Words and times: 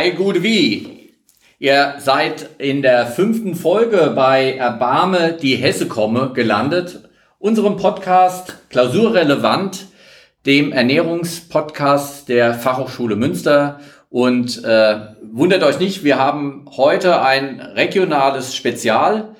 Ei 0.00 0.10
gut 0.10 0.44
wie. 0.44 1.10
Ihr 1.58 1.94
seid 1.98 2.50
in 2.58 2.82
der 2.82 3.08
fünften 3.08 3.56
Folge 3.56 4.12
bei 4.14 4.54
Erbarme 4.54 5.32
die 5.32 5.56
Hesse 5.56 5.88
komme 5.88 6.30
gelandet. 6.34 7.00
Unserem 7.40 7.76
Podcast 7.76 8.58
Klausurrelevant, 8.70 9.86
dem 10.46 10.70
Ernährungspodcast 10.70 12.28
der 12.28 12.54
Fachhochschule 12.54 13.16
Münster. 13.16 13.80
Und 14.08 14.62
äh, 14.62 15.00
wundert 15.32 15.64
euch 15.64 15.80
nicht, 15.80 16.04
wir 16.04 16.16
haben 16.16 16.66
heute 16.76 17.20
ein 17.20 17.58
regionales 17.58 18.54
Spezial. 18.54 19.34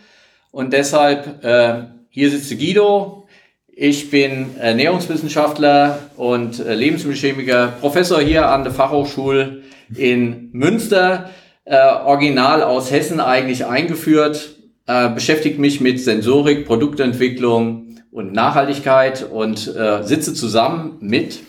Und 0.50 0.72
deshalb, 0.72 1.44
äh, 1.44 1.84
hier 2.08 2.30
sitzt 2.30 2.50
Guido, 2.58 3.28
ich 3.68 4.10
bin 4.10 4.56
Ernährungswissenschaftler 4.58 6.00
und 6.16 6.58
äh, 6.58 6.74
Lebensmittelchemiker, 6.74 7.74
Professor 7.80 8.20
hier 8.20 8.48
an 8.48 8.64
der 8.64 8.72
Fachhochschule 8.72 9.57
in 9.94 10.50
Münster, 10.52 11.30
äh, 11.64 11.76
original 11.76 12.62
aus 12.62 12.90
Hessen 12.90 13.20
eigentlich 13.20 13.66
eingeführt, 13.66 14.56
äh, 14.86 15.10
beschäftigt 15.10 15.58
mich 15.58 15.80
mit 15.80 16.00
Sensorik, 16.00 16.66
Produktentwicklung 16.66 17.96
und 18.10 18.32
Nachhaltigkeit 18.32 19.26
und 19.30 19.74
äh, 19.76 20.02
sitze 20.02 20.34
zusammen 20.34 20.96
mit 21.00 21.40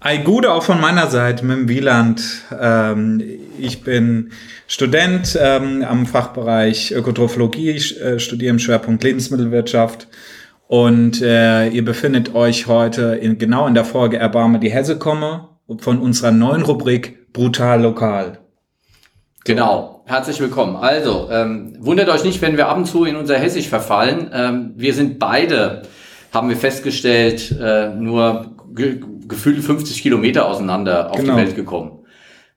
Ei 0.00 0.18
Gude 0.18 0.52
auch 0.52 0.62
von 0.62 0.80
meiner 0.80 1.08
Seite 1.08 1.44
mit 1.44 1.56
dem 1.56 1.68
Wieland. 1.68 2.22
Ähm, 2.56 3.20
ich 3.58 3.82
bin 3.82 4.30
Student 4.68 5.36
ähm, 5.40 5.82
am 5.82 6.06
Fachbereich 6.06 6.92
Ökotrophologie, 6.92 7.70
ich 7.70 8.00
äh, 8.00 8.20
studiere 8.20 8.50
im 8.50 8.60
Schwerpunkt 8.60 9.02
Lebensmittelwirtschaft 9.02 10.06
und 10.68 11.20
äh, 11.20 11.68
ihr 11.70 11.84
befindet 11.84 12.34
euch 12.36 12.68
heute 12.68 13.16
in, 13.16 13.38
genau 13.38 13.66
in 13.66 13.74
der 13.74 13.84
Folge 13.84 14.18
Erbarme 14.18 14.60
die 14.60 14.70
Hesse 14.70 14.98
komme 14.98 15.48
von 15.78 15.98
unserer 15.98 16.30
neuen 16.30 16.62
Rubrik 16.62 17.17
Brutal 17.32 17.82
Lokal. 17.82 18.38
Genau, 19.44 20.02
herzlich 20.06 20.40
willkommen. 20.40 20.76
Also, 20.76 21.28
ähm, 21.30 21.76
wundert 21.78 22.08
euch 22.08 22.24
nicht, 22.24 22.42
wenn 22.42 22.56
wir 22.56 22.68
ab 22.68 22.76
und 22.76 22.86
zu 22.86 23.04
in 23.04 23.16
unser 23.16 23.38
Hessisch 23.38 23.68
verfallen. 23.68 24.30
Ähm, 24.32 24.72
wir 24.76 24.94
sind 24.94 25.18
beide, 25.18 25.82
haben 26.32 26.48
wir 26.48 26.56
festgestellt, 26.56 27.54
äh, 27.60 27.88
nur 27.90 28.56
ge 28.74 29.00
gefühlt 29.26 29.62
50 29.62 30.00
Kilometer 30.00 30.46
auseinander 30.46 31.10
auf 31.10 31.18
genau. 31.18 31.34
die 31.34 31.42
Welt 31.42 31.54
gekommen. 31.54 31.98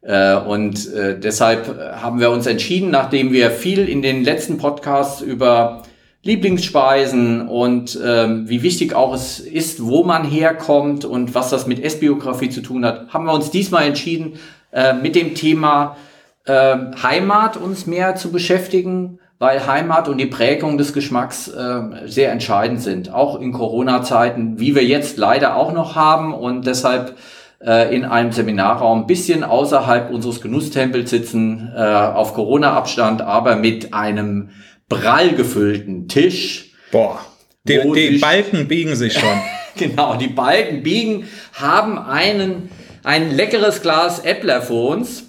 Äh, 0.02 0.36
und 0.36 0.92
äh, 0.94 1.20
deshalb 1.20 1.78
haben 2.02 2.20
wir 2.20 2.32
uns 2.32 2.48
entschieden, 2.48 2.92
nachdem 2.92 3.34
wir 3.34 3.52
viel 3.52 3.88
in 3.90 4.02
den 4.02 4.24
letzten 4.24 4.58
Podcasts 4.58 5.22
über 5.22 5.84
Lieblingsspeisen 6.24 7.48
und 7.48 8.00
ähm, 8.04 8.48
wie 8.48 8.62
wichtig 8.62 8.94
auch 8.94 9.14
es 9.14 9.40
ist, 9.40 9.84
wo 9.84 10.04
man 10.04 10.24
herkommt 10.24 11.04
und 11.04 11.34
was 11.34 11.50
das 11.50 11.66
mit 11.66 11.84
Essbiografie 11.84 12.50
zu 12.50 12.62
tun 12.62 12.86
hat, 12.86 13.10
haben 13.10 13.26
wir 13.26 13.34
uns 13.34 13.50
diesmal 13.50 13.86
entschieden, 13.86 14.34
äh, 14.72 14.94
mit 14.94 15.16
dem 15.16 15.36
Thema 15.36 15.98
äh, 16.46 16.76
Heimat 17.04 17.58
uns 17.58 17.88
mehr 17.88 18.16
zu 18.16 18.32
beschäftigen, 18.32 19.20
weil 19.40 19.66
Heimat 19.66 20.08
und 20.08 20.18
die 20.18 20.28
Prägung 20.28 20.78
des 20.78 20.94
Geschmacks 20.94 21.48
äh, 21.48 21.82
sehr 22.06 22.32
entscheidend 22.32 22.82
sind, 22.82 23.12
auch 23.12 23.40
in 23.40 23.52
Corona-Zeiten, 23.52 24.60
wie 24.60 24.76
wir 24.76 24.84
jetzt 24.84 25.18
leider 25.18 25.56
auch 25.56 25.74
noch 25.74 25.96
haben 25.96 26.34
und 26.34 26.68
deshalb 26.68 27.18
äh, 27.64 27.96
in 27.96 28.06
einem 28.06 28.32
Seminarraum 28.32 29.08
bisschen 29.08 29.44
außerhalb 29.44 30.12
unseres 30.12 30.42
Genusstempels 30.42 31.10
sitzen, 31.10 31.72
äh, 31.76 31.82
auf 31.82 32.34
Corona-Abstand, 32.34 33.22
aber 33.22 33.56
mit 33.56 33.94
einem 33.94 34.50
prall 34.90 35.34
gefüllten 35.34 36.08
Tisch. 36.08 36.74
Boah, 36.92 37.20
die, 37.64 37.80
die 37.96 38.18
Balken 38.18 38.68
biegen 38.68 38.96
sich 38.96 39.14
schon. 39.14 39.42
genau, 39.76 40.16
die 40.16 40.28
Balken 40.28 40.84
biegen, 40.84 41.28
haben 41.54 41.98
einen, 41.98 42.70
ein 43.04 43.32
leckeres 43.32 43.82
Glas 43.82 44.20
Äppler 44.20 44.62
vor 44.62 44.90
uns. 44.90 45.24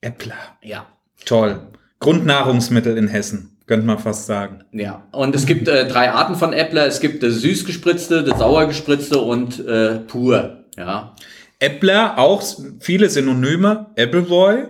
Äppler. 0.00 0.34
Ja. 0.62 0.86
Toll. 1.24 1.60
Grundnahrungsmittel 2.00 2.96
in 2.98 3.08
Hessen, 3.08 3.56
könnte 3.66 3.86
man 3.86 3.98
fast 3.98 4.26
sagen. 4.26 4.64
Ja, 4.72 5.06
und 5.12 5.34
es 5.36 5.46
gibt 5.46 5.68
äh, 5.68 5.86
drei 5.86 6.10
Arten 6.10 6.34
von 6.34 6.52
Äppler. 6.52 6.86
Es 6.86 7.00
gibt 7.00 7.22
das 7.22 7.34
süß 7.34 7.64
gespritzte, 7.64 8.24
das 8.24 8.38
sauer 8.38 8.66
gespritzte 8.66 9.18
und 9.18 9.64
äh, 9.66 10.00
pur. 10.00 10.64
Ja. 10.76 11.14
Äppler, 11.60 12.18
auch 12.18 12.42
viele 12.80 13.08
Synonyme. 13.08 13.86
Appleboy, 13.96 14.64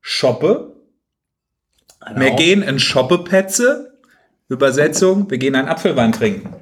Schoppe, 0.00 0.68
Genau. 2.08 2.20
Wir 2.20 2.30
gehen 2.32 2.62
in 2.62 2.78
Shoppepetze. 2.78 3.92
Übersetzung, 4.48 5.30
wir 5.30 5.36
gehen 5.36 5.54
einen 5.54 5.68
Apfelwein 5.68 6.12
trinken. 6.12 6.54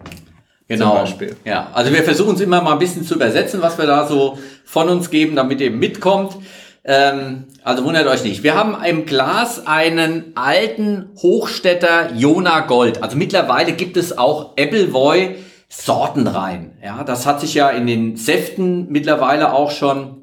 Genau. 0.68 1.04
Ja, 1.44 1.70
also 1.72 1.92
wir 1.92 2.02
versuchen 2.02 2.34
es 2.34 2.40
immer 2.40 2.60
mal 2.60 2.72
ein 2.72 2.78
bisschen 2.80 3.04
zu 3.04 3.14
übersetzen, 3.14 3.62
was 3.62 3.78
wir 3.78 3.86
da 3.86 4.06
so 4.06 4.38
von 4.64 4.88
uns 4.88 5.10
geben, 5.10 5.36
damit 5.36 5.60
ihr 5.60 5.70
mitkommt. 5.70 6.36
Ähm, 6.84 7.44
also 7.62 7.84
wundert 7.84 8.06
euch 8.08 8.24
nicht. 8.24 8.42
Wir 8.42 8.54
haben 8.54 8.76
im 8.84 9.06
Glas 9.06 9.66
einen 9.66 10.32
alten 10.34 11.10
Hochstädter 11.22 12.12
Jona 12.14 12.60
Gold. 12.60 13.02
Also 13.02 13.16
mittlerweile 13.16 13.72
gibt 13.72 13.96
es 13.96 14.16
auch 14.16 14.56
Appleboy 14.56 15.36
Sortenreihen. 15.68 16.72
Ja, 16.82 17.04
das 17.04 17.26
hat 17.26 17.40
sich 17.40 17.54
ja 17.54 17.70
in 17.70 17.86
den 17.86 18.16
Säften 18.16 18.90
mittlerweile 18.90 19.52
auch 19.52 19.70
schon 19.70 20.22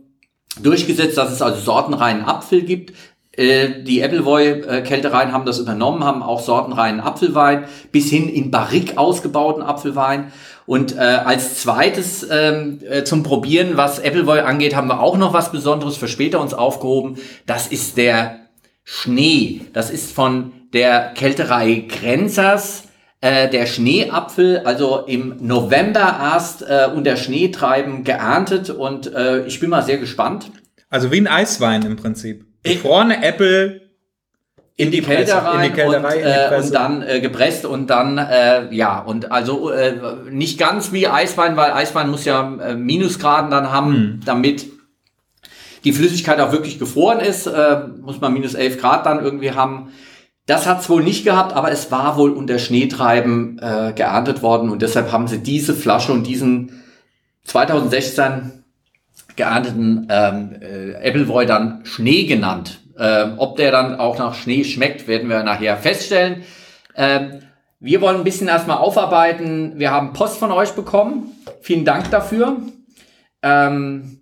durchgesetzt, 0.62 1.18
dass 1.18 1.32
es 1.32 1.42
also 1.42 1.60
sortenreinen 1.60 2.24
Apfel 2.26 2.62
gibt. 2.62 2.94
Äh, 3.36 3.84
die 3.84 4.04
Appleboy-Kältereien 4.04 5.32
haben 5.32 5.46
das 5.46 5.60
übernommen, 5.60 6.04
haben 6.04 6.22
auch 6.22 6.40
sortenreinen 6.40 7.00
Apfelwein 7.00 7.66
bis 7.92 8.10
hin 8.10 8.30
in 8.30 8.52
Barrique 8.52 8.98
ausgebauten 8.98 9.64
Apfelwein. 9.64 10.32
Und 10.66 10.96
äh, 10.96 11.00
als 11.00 11.60
zweites 11.62 12.26
ähm, 12.30 12.80
äh, 12.88 13.04
zum 13.04 13.24
Probieren, 13.24 13.76
was 13.76 14.00
Appleboy 14.00 14.42
angeht, 14.42 14.76
haben 14.76 14.88
wir 14.88 15.02
auch 15.02 15.18
noch 15.18 15.34
was 15.34 15.52
Besonderes 15.52 15.98
für 15.98 16.08
später 16.08 16.40
uns 16.40 16.54
aufgehoben. 16.54 17.18
Das 17.46 17.68
ist 17.68 17.98
der 17.98 18.40
Schnee. 18.84 19.62
Das 19.74 19.90
ist 19.90 20.12
von 20.12 20.54
der 20.74 21.14
Kälterei 21.16 21.86
Grenzers. 21.90 22.84
Äh, 23.20 23.50
der 23.50 23.66
Schneeapfel, 23.66 24.60
also 24.66 25.06
im 25.08 25.38
November 25.40 26.20
erst 26.22 26.62
äh, 26.62 26.90
unter 26.94 27.16
Schneetreiben 27.16 28.04
geerntet 28.04 28.70
und 28.70 29.14
äh, 29.14 29.46
ich 29.46 29.62
bin 29.62 29.70
mal 29.70 29.82
sehr 29.82 29.98
gespannt. 29.98 30.52
Also 30.90 31.10
wie 31.10 31.22
ein 31.22 31.28
Eiswein 31.28 31.84
im 31.84 31.96
Prinzip. 31.96 32.46
Gefrorene 32.64 33.24
Äpfel 33.24 33.82
in 34.76 34.92
die, 34.92 35.02
Kälte 35.02 35.34
rein 35.36 35.70
in 35.70 35.76
die 35.76 35.82
und, 35.82 35.94
äh, 35.94 36.58
und 36.58 36.74
dann 36.74 37.04
äh, 37.04 37.20
gepresst 37.20 37.66
und 37.66 37.88
dann 37.88 38.18
äh, 38.18 38.74
ja 38.74 39.00
und 39.00 39.32
also 39.32 39.70
äh, 39.70 39.94
nicht 40.32 40.58
ganz 40.58 40.92
wie 40.92 41.08
Eiswein, 41.08 41.56
weil 41.56 41.72
Eiswein 41.72 42.10
muss 42.10 42.26
ja 42.26 42.56
äh, 42.58 42.76
Minusgraden 42.76 43.52
dann 43.52 43.72
haben, 43.72 43.92
mhm. 43.92 44.20
damit 44.26 44.68
die 45.84 45.94
Flüssigkeit 45.94 46.40
auch 46.40 46.52
wirklich 46.52 46.80
gefroren 46.80 47.20
ist, 47.20 47.46
äh, 47.46 47.82
muss 48.02 48.20
man 48.20 48.34
minus 48.34 48.56
11 48.56 48.80
Grad 48.80 49.06
dann 49.06 49.24
irgendwie 49.24 49.52
haben. 49.52 49.92
Das 50.46 50.66
hat's 50.66 50.90
wohl 50.90 51.04
nicht 51.04 51.24
gehabt, 51.24 51.54
aber 51.56 51.72
es 51.72 51.92
war 51.92 52.18
wohl 52.18 52.32
unter 52.32 52.58
Schneetreiben 52.58 53.60
äh, 53.60 53.94
geerntet 53.94 54.42
worden 54.42 54.70
und 54.70 54.82
deshalb 54.82 55.12
haben 55.12 55.28
sie 55.28 55.40
diese 55.40 55.74
Flasche 55.74 56.12
und 56.12 56.26
diesen 56.26 56.84
2016 57.46 58.63
geernteten 59.36 60.08
ähm, 60.10 60.56
äh, 60.62 61.08
Appleboy 61.08 61.46
dann 61.46 61.86
Schnee 61.86 62.26
genannt. 62.26 62.80
Ähm, 62.98 63.34
ob 63.38 63.58
der 63.58 63.72
dann 63.72 64.00
auch 64.00 64.18
nach 64.20 64.36
Schnee 64.36 64.64
schmeckt, 64.64 65.08
werden 65.08 65.30
wir 65.30 65.44
nachher 65.44 65.78
feststellen. 65.78 66.44
Ähm, 66.96 67.40
wir 67.80 68.02
wollen 68.02 68.18
ein 68.18 68.24
bisschen 68.24 68.48
erstmal 68.48 68.78
aufarbeiten. 68.78 69.74
Wir 69.78 69.92
haben 69.92 70.14
Post 70.14 70.38
von 70.38 70.52
euch 70.52 70.72
bekommen. 70.72 71.32
Vielen 71.62 71.86
Dank 71.86 72.12
dafür. 72.12 72.58
Ähm, 73.42 74.20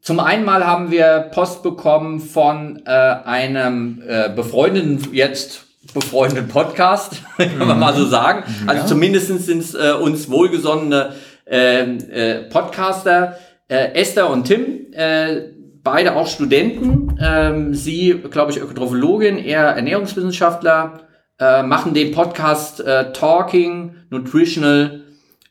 zum 0.00 0.20
einen 0.20 0.44
mal 0.44 0.66
haben 0.66 0.90
wir 0.90 1.30
Post 1.32 1.62
bekommen 1.62 2.20
von 2.20 2.82
äh, 2.86 2.90
einem 2.90 4.02
äh, 4.06 4.28
befreundeten, 4.28 5.12
jetzt 5.12 5.64
befreundeten 5.94 6.48
Podcast, 6.48 7.22
kann 7.36 7.68
man 7.68 7.78
mal 7.78 7.94
so 7.94 8.06
sagen. 8.06 8.44
Also 8.66 8.82
ja. 8.82 8.86
zumindest 8.86 9.28
sind 9.28 9.62
es 9.62 9.74
äh, 9.74 9.92
uns 9.92 10.30
wohlgesonnene 10.30 11.14
äh, 11.46 11.82
äh, 11.82 12.42
Podcaster, 12.50 13.36
äh, 13.68 13.94
Esther 13.94 14.30
und 14.30 14.44
Tim, 14.44 14.92
äh, 14.92 15.52
beide 15.82 16.16
auch 16.16 16.26
Studenten. 16.26 17.18
Ähm, 17.20 17.74
sie, 17.74 18.22
glaube 18.30 18.52
ich, 18.52 18.58
Ökotrophologin, 18.58 19.38
er 19.38 19.64
Ernährungswissenschaftler, 19.76 21.00
äh, 21.38 21.62
machen 21.62 21.94
den 21.94 22.12
Podcast 22.12 22.80
äh, 22.80 23.12
Talking 23.12 23.96
Nutritional 24.10 25.02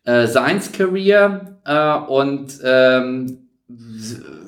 äh, 0.05 0.27
Science 0.27 0.71
Career 0.71 1.59
äh, 1.65 2.11
und 2.11 2.59
ähm, 2.63 3.49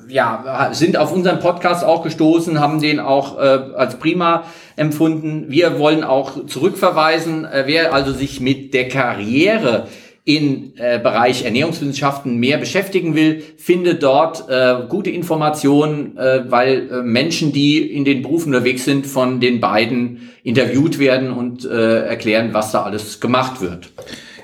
ja, 0.08 0.70
sind 0.72 0.96
auf 0.96 1.12
unseren 1.12 1.40
Podcast 1.40 1.84
auch 1.84 2.02
gestoßen, 2.02 2.60
haben 2.60 2.80
den 2.80 3.00
auch 3.00 3.38
äh, 3.38 3.40
als 3.74 3.98
prima 3.98 4.44
empfunden. 4.76 5.46
Wir 5.48 5.78
wollen 5.78 6.04
auch 6.04 6.46
zurückverweisen, 6.46 7.44
äh, 7.44 7.64
wer 7.66 7.94
also 7.94 8.12
sich 8.12 8.40
mit 8.40 8.74
der 8.74 8.88
Karriere 8.88 9.88
in 10.24 10.72
äh, 10.76 10.98
Bereich 10.98 11.44
Ernährungswissenschaften 11.44 12.38
mehr 12.38 12.56
beschäftigen 12.56 13.14
will, 13.14 13.42
findet 13.58 14.02
dort 14.02 14.48
äh, 14.48 14.76
gute 14.88 15.10
Informationen, 15.10 16.16
äh, 16.16 16.50
weil 16.50 16.90
äh, 16.90 17.02
Menschen, 17.02 17.52
die 17.52 17.92
in 17.92 18.06
den 18.06 18.22
Berufen 18.22 18.54
unterwegs 18.54 18.86
sind, 18.86 19.06
von 19.06 19.40
den 19.40 19.60
beiden 19.60 20.30
interviewt 20.42 20.98
werden 20.98 21.30
und 21.30 21.66
äh, 21.66 22.06
erklären, 22.06 22.54
was 22.54 22.72
da 22.72 22.84
alles 22.84 23.20
gemacht 23.20 23.60
wird. 23.60 23.90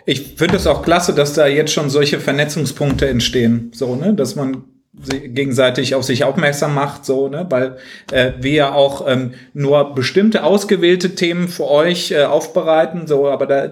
Ich 0.04 0.34
finde 0.36 0.56
es 0.56 0.66
auch 0.66 0.82
klasse, 0.82 1.14
dass 1.14 1.32
da 1.34 1.46
jetzt 1.46 1.72
schon 1.72 1.88
solche 1.88 2.20
Vernetzungspunkte 2.20 3.08
entstehen, 3.08 3.70
so 3.74 3.96
ne, 3.96 4.12
dass 4.12 4.36
man 4.36 4.64
gegenseitig 5.08 5.94
auf 5.94 6.04
sich 6.04 6.24
aufmerksam 6.24 6.74
macht, 6.74 7.04
so, 7.04 7.28
ne, 7.28 7.46
weil 7.48 7.76
äh, 8.12 8.32
wir 8.40 8.52
ja 8.52 8.72
auch 8.72 9.06
ähm, 9.08 9.32
nur 9.54 9.94
bestimmte 9.94 10.44
ausgewählte 10.44 11.14
Themen 11.14 11.48
für 11.48 11.68
euch 11.68 12.10
äh, 12.10 12.24
aufbereiten, 12.24 13.06
so, 13.06 13.28
aber 13.28 13.46
da, 13.46 13.70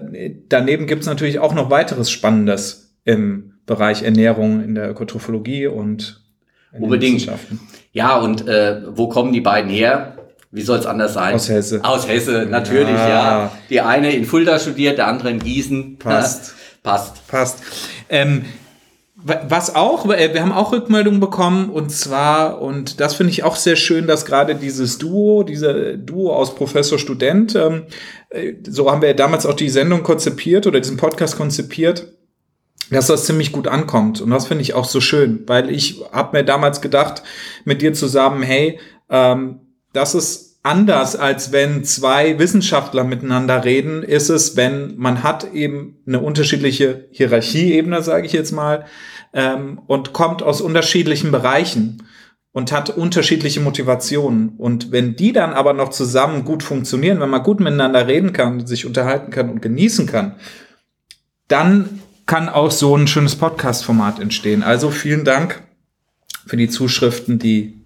daneben 0.49 0.87
gibt's 0.87 1.07
natürlich 1.07 1.39
auch 1.39 1.53
noch 1.53 1.69
weiteres 1.69 2.09
Spannendes 2.09 2.95
im 3.05 3.53
Bereich 3.65 4.03
Ernährung 4.03 4.63
in 4.63 4.75
der 4.75 4.89
Ökotrophologie 4.89 5.67
und 5.67 6.23
Unbedingt. 6.71 7.27
Ja, 7.93 8.17
und 8.17 8.47
äh, 8.47 8.81
wo 8.87 9.09
kommen 9.09 9.33
die 9.33 9.41
beiden 9.41 9.71
her? 9.71 10.15
Wie 10.51 10.61
soll 10.61 10.79
es 10.79 10.85
anders 10.85 11.13
sein? 11.13 11.35
Aus 11.35 11.49
Hesse. 11.49 11.81
Aus 11.83 12.07
Hesse, 12.07 12.47
natürlich, 12.49 12.95
ja. 12.95 13.09
ja. 13.09 13.51
Die 13.69 13.81
eine 13.81 14.11
in 14.13 14.25
Fulda 14.25 14.57
studiert, 14.57 14.97
der 14.97 15.07
andere 15.07 15.29
in 15.29 15.39
Gießen. 15.39 15.97
Passt. 15.97 16.55
Passt. 16.83 17.27
Passt. 17.27 17.63
Ähm, 18.09 18.45
was 19.21 19.75
auch, 19.75 20.05
äh, 20.09 20.33
wir 20.33 20.41
haben 20.41 20.51
auch 20.51 20.71
Rückmeldungen 20.71 21.19
bekommen 21.19 21.69
und 21.69 21.91
zwar, 21.91 22.61
und 22.61 22.99
das 22.99 23.15
finde 23.15 23.31
ich 23.31 23.43
auch 23.43 23.55
sehr 23.55 23.75
schön, 23.75 24.07
dass 24.07 24.25
gerade 24.25 24.55
dieses 24.55 24.97
Duo, 24.97 25.43
dieser 25.43 25.97
Duo 25.97 26.33
aus 26.33 26.55
Professor 26.55 26.97
Student, 26.97 27.55
ähm, 27.55 27.83
äh, 28.29 28.53
so 28.67 28.89
haben 28.89 29.01
wir 29.01 29.13
damals 29.13 29.45
auch 29.45 29.55
die 29.55 29.69
Sendung 29.69 30.03
konzipiert 30.03 30.67
oder 30.67 30.79
diesen 30.79 30.97
Podcast 30.97 31.35
konzipiert, 31.35 32.13
dass 32.91 33.07
das 33.07 33.25
ziemlich 33.25 33.51
gut 33.51 33.67
ankommt. 33.67 34.21
Und 34.21 34.29
das 34.31 34.47
finde 34.47 34.61
ich 34.61 34.73
auch 34.73 34.85
so 34.85 35.01
schön, 35.01 35.43
weil 35.47 35.69
ich 35.69 36.01
habe 36.11 36.37
mir 36.37 36.43
damals 36.43 36.81
gedacht, 36.81 37.21
mit 37.65 37.81
dir 37.81 37.93
zusammen, 37.93 38.41
hey, 38.41 38.79
ähm, 39.09 39.59
das 39.93 40.15
ist 40.15 40.48
anders, 40.63 41.15
als 41.15 41.51
wenn 41.51 41.83
zwei 41.83 42.37
Wissenschaftler 42.39 43.03
miteinander 43.03 43.63
reden, 43.63 44.03
ist 44.03 44.29
es, 44.29 44.55
wenn 44.57 44.97
man 44.97 45.23
hat 45.23 45.53
eben 45.53 45.97
eine 46.05 46.19
unterschiedliche 46.19 47.07
Hierarchieebene, 47.11 48.01
sage 48.01 48.25
ich 48.25 48.33
jetzt 48.33 48.51
mal, 48.51 48.85
ähm, 49.33 49.79
und 49.87 50.13
kommt 50.13 50.43
aus 50.43 50.61
unterschiedlichen 50.61 51.31
Bereichen 51.31 52.03
und 52.51 52.71
hat 52.71 52.89
unterschiedliche 52.89 53.59
Motivationen. 53.59 54.49
Und 54.57 54.91
wenn 54.91 55.15
die 55.15 55.33
dann 55.33 55.53
aber 55.53 55.73
noch 55.73 55.89
zusammen 55.89 56.45
gut 56.45 56.63
funktionieren, 56.63 57.19
wenn 57.19 57.29
man 57.29 57.43
gut 57.43 57.59
miteinander 57.59 58.07
reden 58.07 58.33
kann, 58.33 58.65
sich 58.65 58.85
unterhalten 58.85 59.31
kann 59.31 59.49
und 59.49 59.61
genießen 59.61 60.07
kann, 60.07 60.35
dann 61.47 62.01
kann 62.25 62.49
auch 62.49 62.71
so 62.71 62.95
ein 62.95 63.07
schönes 63.07 63.35
Podcast-Format 63.35 64.19
entstehen. 64.19 64.61
Also 64.61 64.91
vielen 64.91 65.25
Dank 65.25 65.63
für 66.45 66.57
die 66.57 66.69
Zuschriften, 66.69 67.39
die 67.39 67.78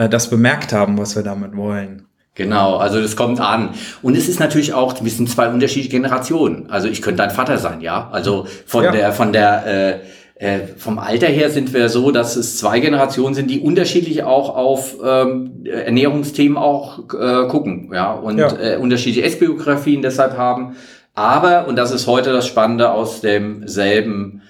äh, 0.00 0.08
das 0.08 0.30
bemerkt 0.30 0.72
haben, 0.72 0.98
was 0.98 1.14
wir 1.14 1.22
damit 1.22 1.56
wollen. 1.56 2.06
Genau, 2.34 2.76
also 2.76 3.02
das 3.02 3.16
kommt 3.16 3.40
an. 3.40 3.70
Und 4.02 4.16
es 4.16 4.28
ist 4.28 4.40
natürlich 4.40 4.72
auch, 4.72 4.94
wir 5.02 5.10
sind 5.10 5.28
zwei 5.28 5.48
unterschiedliche 5.50 5.90
Generationen. 5.90 6.70
Also 6.70 6.88
ich 6.88 7.02
könnte 7.02 7.18
dein 7.18 7.30
Vater 7.30 7.58
sein, 7.58 7.82
ja. 7.82 8.08
Also 8.10 8.46
von 8.64 8.84
ja. 8.84 8.92
der, 8.92 9.12
von 9.12 9.32
der, 9.32 9.66
äh, 9.66 9.98
äh, 10.36 10.60
vom 10.78 10.98
Alter 10.98 11.26
her 11.26 11.50
sind 11.50 11.74
wir 11.74 11.90
so, 11.90 12.12
dass 12.12 12.36
es 12.36 12.56
zwei 12.56 12.80
Generationen 12.80 13.34
sind, 13.34 13.50
die 13.50 13.60
unterschiedlich 13.60 14.22
auch 14.22 14.56
auf 14.56 14.96
ähm, 15.04 15.64
Ernährungsthemen 15.66 16.56
auch 16.56 17.00
äh, 17.12 17.46
gucken, 17.48 17.90
ja, 17.92 18.12
und 18.12 18.38
ja. 18.38 18.48
Äh, 18.58 18.76
unterschiedliche 18.78 19.26
Essbiografien 19.26 20.00
deshalb 20.00 20.38
haben. 20.38 20.76
Aber, 21.14 21.66
und 21.66 21.76
das 21.76 21.90
ist 21.90 22.06
heute 22.06 22.32
das 22.32 22.46
Spannende, 22.46 22.92
aus 22.92 23.20
demselben 23.20 24.40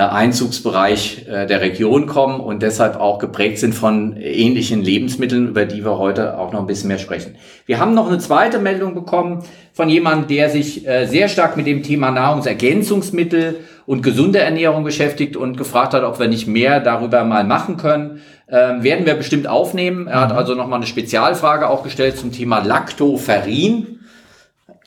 Einzugsbereich 0.00 1.26
äh, 1.28 1.46
der 1.46 1.60
Region 1.60 2.06
kommen 2.06 2.40
und 2.40 2.62
deshalb 2.62 2.96
auch 2.96 3.18
geprägt 3.18 3.58
sind 3.58 3.74
von 3.74 4.16
ähnlichen 4.16 4.82
Lebensmitteln, 4.82 5.48
über 5.48 5.64
die 5.64 5.84
wir 5.84 5.98
heute 5.98 6.38
auch 6.38 6.52
noch 6.52 6.60
ein 6.60 6.66
bisschen 6.66 6.88
mehr 6.88 6.98
sprechen. 6.98 7.36
Wir 7.66 7.78
haben 7.80 7.94
noch 7.94 8.08
eine 8.08 8.18
zweite 8.18 8.58
Meldung 8.58 8.94
bekommen 8.94 9.44
von 9.72 9.88
jemandem, 9.88 10.28
der 10.28 10.50
sich 10.50 10.86
äh, 10.86 11.06
sehr 11.06 11.28
stark 11.28 11.56
mit 11.56 11.66
dem 11.66 11.82
Thema 11.82 12.10
Nahrungsergänzungsmittel 12.10 13.60
und 13.86 14.02
gesunde 14.02 14.40
Ernährung 14.40 14.84
beschäftigt 14.84 15.36
und 15.36 15.56
gefragt 15.56 15.94
hat, 15.94 16.04
ob 16.04 16.20
wir 16.20 16.28
nicht 16.28 16.46
mehr 16.46 16.80
darüber 16.80 17.24
mal 17.24 17.44
machen 17.44 17.78
können. 17.78 18.20
Ähm, 18.50 18.82
werden 18.82 19.06
wir 19.06 19.14
bestimmt 19.14 19.46
aufnehmen. 19.46 20.06
Er 20.06 20.20
hat 20.20 20.32
mhm. 20.32 20.38
also 20.38 20.54
nochmal 20.54 20.78
eine 20.78 20.86
Spezialfrage 20.86 21.68
auch 21.68 21.82
gestellt 21.82 22.18
zum 22.18 22.32
Thema 22.32 22.58
Lactoferrin. 22.60 23.97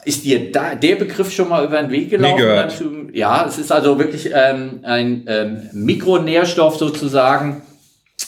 Ist 0.03 0.25
dir 0.25 0.51
da 0.51 0.75
der 0.75 0.95
Begriff 0.95 1.31
schon 1.31 1.49
mal 1.49 1.65
über 1.65 1.81
den 1.81 1.91
Weg 1.91 2.09
gelaufen? 2.09 2.37
Gehört. 2.37 2.83
Ja, 3.13 3.45
es 3.47 3.57
ist 3.57 3.71
also 3.71 3.97
wirklich 3.99 4.29
ähm, 4.33 4.79
ein 4.83 5.23
ähm, 5.27 5.69
Mikronährstoff 5.73 6.77
sozusagen, 6.77 7.61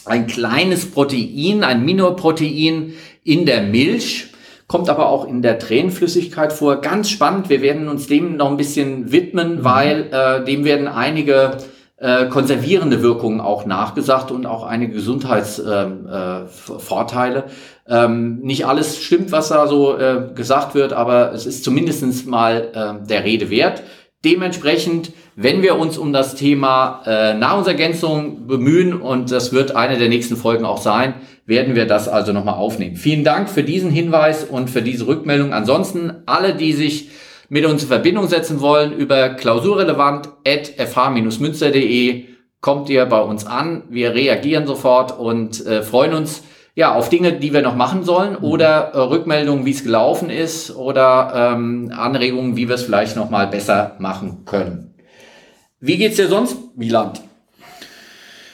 ein 0.06 0.28
kleines 0.28 0.92
Protein, 0.92 1.64
ein 1.64 1.86
Minoprotein 1.86 2.94
in 3.24 3.46
der 3.46 3.62
Milch, 3.64 4.28
kommt 4.68 4.90
aber 4.90 5.08
auch 5.08 5.26
in 5.28 5.42
der 5.42 5.58
Tränenflüssigkeit 5.60 6.54
vor. 6.54 6.82
Ganz 6.82 7.10
spannend, 7.10 7.50
wir 7.50 7.62
werden 7.62 7.88
uns 7.88 8.08
dem 8.08 8.36
noch 8.38 8.52
ein 8.52 8.58
bisschen 8.58 9.12
widmen, 9.12 9.58
mhm. 9.58 9.64
weil 9.64 10.10
äh, 10.12 10.44
dem 10.46 10.66
werden 10.66 10.88
einige 10.88 11.58
äh, 11.98 12.26
konservierende 12.26 13.02
Wirkungen 13.02 13.40
auch 13.40 13.66
nachgesagt 13.66 14.30
und 14.30 14.46
auch 14.46 14.64
einige 14.64 14.94
Gesundheitsvorteile. 14.94 17.40
Ähm, 17.40 17.46
äh, 17.46 17.52
ähm, 17.88 18.40
nicht 18.40 18.66
alles 18.66 19.02
stimmt, 19.02 19.32
was 19.32 19.48
da 19.50 19.68
so 19.68 19.98
äh, 19.98 20.30
gesagt 20.36 20.76
wird, 20.76 20.94
aber 20.94 21.34
es 21.34 21.46
ist 21.46 21.64
zumindestens 21.64 22.26
mal 22.26 22.70
äh, 22.74 23.08
der 23.08 23.26
Rede 23.26 23.50
wert. 23.50 23.84
Dementsprechend, 24.24 25.12
wenn 25.36 25.62
wir 25.62 25.78
uns 25.78 25.98
um 25.98 26.14
das 26.14 26.36
Thema 26.36 27.02
äh, 27.06 27.34
Nahrungsergänzung 27.34 28.48
bemühen, 28.48 28.94
und 28.94 29.32
das 29.32 29.52
wird 29.52 29.76
eine 29.76 29.98
der 29.98 30.08
nächsten 30.08 30.38
Folgen 30.38 30.64
auch 30.64 30.82
sein, 30.82 31.16
werden 31.46 31.76
wir 31.76 31.86
das 31.86 32.08
also 32.08 32.32
nochmal 32.32 32.56
aufnehmen. 32.56 32.96
Vielen 32.96 33.26
Dank 33.26 33.50
für 33.50 33.64
diesen 33.64 33.92
Hinweis 33.92 34.46
und 34.46 34.70
für 34.70 34.82
diese 34.82 35.08
Rückmeldung. 35.08 35.52
Ansonsten 35.52 36.24
alle, 36.26 36.56
die 36.56 36.72
sich 36.72 37.10
mit 37.50 37.66
uns 37.66 37.84
in 37.84 37.90
Verbindung 37.90 38.30
setzen 38.30 38.62
wollen, 38.62 38.94
über 38.94 39.32
klausurrelevant.fh-münster.de 39.32 42.24
kommt 42.62 42.90
ihr 42.90 43.06
bei 43.06 43.20
uns 43.20 43.46
an. 43.46 43.84
Wir 43.90 44.16
reagieren 44.16 44.66
sofort 44.66 45.20
und 45.20 45.66
äh, 45.66 45.84
freuen 45.84 46.14
uns 46.14 46.44
ja 46.76 46.94
auf 46.94 47.10
Dinge, 47.10 47.34
die 47.34 47.54
wir 47.54 47.62
noch 47.62 47.76
machen 47.76 48.04
sollen 48.04 48.34
mhm. 48.34 48.44
oder 48.44 48.92
äh, 48.94 48.98
Rückmeldungen, 48.98 49.66
wie 49.66 49.72
es 49.72 49.84
gelaufen 49.84 50.30
ist 50.30 50.76
oder 50.76 51.54
ähm, 51.56 51.92
Anregungen, 51.96 52.56
wie 52.56 52.68
wir 52.68 52.76
es 52.76 52.84
vielleicht 52.84 53.16
noch 53.16 53.30
mal 53.30 53.48
besser 53.48 53.96
machen 54.00 54.46
können. 54.46 54.94
Wie 55.80 55.98
geht's 55.98 56.16
dir 56.16 56.28
sonst, 56.28 56.58
Wieland? 56.76 57.22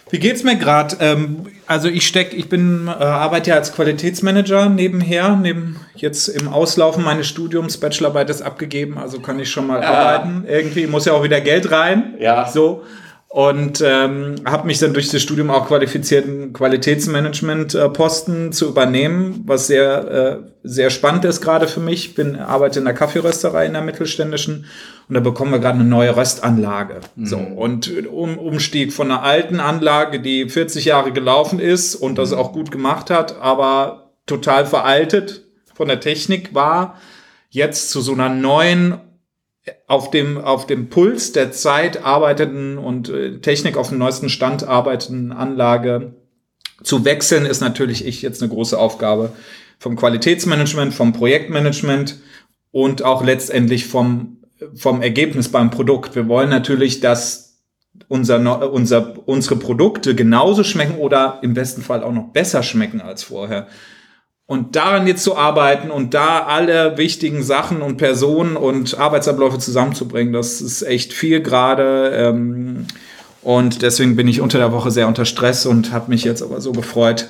Wie 0.09 0.17
geht's 0.17 0.43
mir 0.43 0.55
gerade? 0.55 0.97
Ähm, 0.99 1.45
also 1.67 1.87
ich 1.87 2.07
steck, 2.07 2.33
ich 2.33 2.49
bin 2.49 2.87
äh, 2.87 2.91
arbeite 2.91 3.51
ja 3.51 3.55
als 3.55 3.73
Qualitätsmanager 3.73 4.67
nebenher, 4.67 5.35
neben 5.35 5.79
jetzt 5.95 6.27
im 6.29 6.47
Auslaufen 6.47 7.03
meines 7.03 7.27
Studiums, 7.27 7.77
Bachelorarbeit 7.77 8.31
ist 8.31 8.41
abgegeben, 8.41 8.97
also 8.97 9.19
kann 9.19 9.39
ich 9.39 9.51
schon 9.51 9.67
mal 9.67 9.81
ja. 9.83 9.91
arbeiten. 9.91 10.45
Irgendwie 10.47 10.87
muss 10.87 11.05
ja 11.05 11.13
auch 11.13 11.23
wieder 11.23 11.41
Geld 11.41 11.71
rein. 11.71 12.15
Ja. 12.19 12.47
So 12.47 12.83
und 13.31 13.83
ähm, 13.85 14.35
habe 14.43 14.65
mich 14.65 14.79
dann 14.79 14.93
durch 14.93 15.09
das 15.09 15.21
Studium 15.21 15.51
auch 15.51 15.67
qualifiziert, 15.67 16.25
einen 16.25 16.51
Qualitätsmanagement-Posten 16.51 18.51
zu 18.51 18.67
übernehmen, 18.67 19.43
was 19.45 19.67
sehr 19.67 20.11
äh, 20.11 20.37
sehr 20.63 20.89
spannend 20.89 21.25
ist 21.25 21.39
gerade 21.39 21.67
für 21.67 21.79
mich. 21.79 22.15
Bin 22.15 22.35
arbeite 22.35 22.79
in 22.79 22.85
der 22.85 22.95
Kaffeerösterei 22.95 23.67
in 23.67 23.73
der 23.73 23.83
mittelständischen 23.83 24.65
und 25.07 25.13
da 25.13 25.19
bekommen 25.19 25.51
wir 25.51 25.59
gerade 25.59 25.79
eine 25.79 25.87
neue 25.87 26.17
Röstanlage. 26.17 27.01
Mhm. 27.15 27.25
So 27.27 27.37
und 27.37 28.07
um, 28.07 28.39
Umstieg 28.39 28.91
von 28.91 29.11
einer 29.11 29.21
alten 29.21 29.59
Anlage, 29.59 30.21
die 30.21 30.49
40 30.49 30.85
Jahre 30.85 31.11
gelaufen 31.11 31.59
ist 31.59 31.93
und 31.93 32.17
das 32.17 32.33
auch 32.33 32.51
gut 32.51 32.71
gemacht 32.71 33.11
hat, 33.11 33.39
aber 33.39 34.11
total 34.25 34.65
veraltet 34.65 35.43
von 35.75 35.87
der 35.87 35.99
Technik 35.99 36.55
war, 36.55 36.99
jetzt 37.51 37.91
zu 37.91 38.01
so 38.01 38.13
einer 38.13 38.29
neuen 38.29 38.95
auf 39.87 40.09
dem, 40.09 40.37
auf 40.37 40.67
dem 40.67 40.89
Puls 40.89 41.31
der 41.31 41.51
Zeit 41.51 42.03
arbeitenden 42.03 42.77
und 42.77 43.09
äh, 43.09 43.39
Technik 43.39 43.77
auf 43.77 43.89
dem 43.89 43.97
neuesten 43.97 44.29
Stand 44.29 44.63
arbeitenden 44.63 45.31
Anlage 45.31 46.15
zu 46.83 47.05
wechseln, 47.05 47.45
ist 47.45 47.61
natürlich 47.61 48.05
ich 48.05 48.21
jetzt 48.21 48.41
eine 48.41 48.51
große 48.51 48.77
Aufgabe 48.77 49.33
vom 49.79 49.95
Qualitätsmanagement, 49.95 50.93
vom 50.93 51.13
Projektmanagement 51.13 52.19
und 52.71 53.03
auch 53.03 53.23
letztendlich 53.23 53.87
vom, 53.87 54.37
vom 54.75 55.01
Ergebnis 55.01 55.49
beim 55.49 55.71
Produkt. 55.71 56.15
Wir 56.15 56.27
wollen 56.27 56.49
natürlich, 56.49 56.99
dass 56.99 57.49
unser, 58.07 58.71
unser, 58.71 59.27
unsere 59.27 59.55
Produkte 59.55 60.15
genauso 60.15 60.63
schmecken 60.63 60.97
oder 60.97 61.39
im 61.41 61.53
besten 61.53 61.81
Fall 61.81 62.03
auch 62.03 62.13
noch 62.13 62.29
besser 62.29 62.63
schmecken 62.63 63.01
als 63.01 63.23
vorher. 63.23 63.67
Und 64.49 64.75
daran 64.75 65.05
jetzt 65.05 65.23
zu 65.23 65.37
arbeiten 65.37 65.91
und 65.91 66.15
da 66.15 66.39
alle 66.39 66.97
wichtigen 66.97 67.43
Sachen 67.43 67.83
und 67.83 67.97
Personen 67.97 68.57
und 68.57 68.97
Arbeitsabläufe 68.97 69.59
zusammenzubringen, 69.59 70.33
das 70.33 70.59
ist 70.59 70.81
echt 70.81 71.13
viel 71.13 71.43
gerade. 71.43 72.09
Ähm, 72.15 72.87
und 73.43 73.83
deswegen 73.83 74.15
bin 74.15 74.27
ich 74.27 74.41
unter 74.41 74.57
der 74.57 74.71
Woche 74.71 74.89
sehr 74.89 75.07
unter 75.07 75.25
Stress 75.25 75.67
und 75.67 75.91
habe 75.91 76.09
mich 76.09 76.23
jetzt 76.23 76.41
aber 76.41 76.61
so 76.61 76.71
gefreut, 76.71 77.29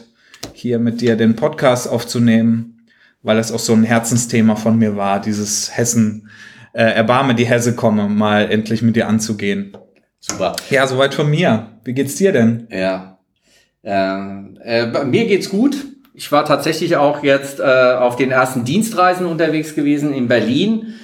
hier 0.54 0.80
mit 0.80 1.02
dir 1.02 1.18
den 1.18 1.36
Podcast 1.36 1.90
aufzunehmen, 1.90 2.88
weil 3.22 3.38
es 3.38 3.52
auch 3.52 3.60
so 3.60 3.74
ein 3.74 3.84
Herzensthema 3.84 4.56
von 4.56 4.78
mir 4.78 4.96
war, 4.96 5.20
dieses 5.20 5.76
Hessen, 5.76 6.30
äh, 6.72 6.84
erbarme 6.84 7.36
die 7.36 7.48
Hesse 7.48 7.76
komme, 7.76 8.08
mal 8.08 8.50
endlich 8.50 8.82
mit 8.82 8.96
dir 8.96 9.10
anzugehen. 9.10 9.76
Super. 10.22 10.56
Ja, 10.70 10.88
soweit 10.88 11.14
von 11.14 11.30
mir. 11.30 11.82
Wie 11.84 11.94
geht's 11.94 12.16
dir 12.16 12.32
denn? 12.32 12.66
Ja. 12.72 13.20
Ähm, 13.84 14.58
äh, 14.64 15.04
mir 15.04 15.28
geht's 15.28 15.50
gut. 15.50 15.76
Ich 16.20 16.34
war 16.34 16.44
tatsächlich 16.44 16.98
auch 16.98 17.24
jetzt 17.24 17.62
äh, 17.62 17.64
auf 17.64 18.18
den 18.18 18.30
ersten 18.30 18.66
Dienstreisen 18.66 19.26
unterwegs 19.26 19.74
gewesen 19.74 20.14
in 20.14 20.28
Berlin. 20.28 20.96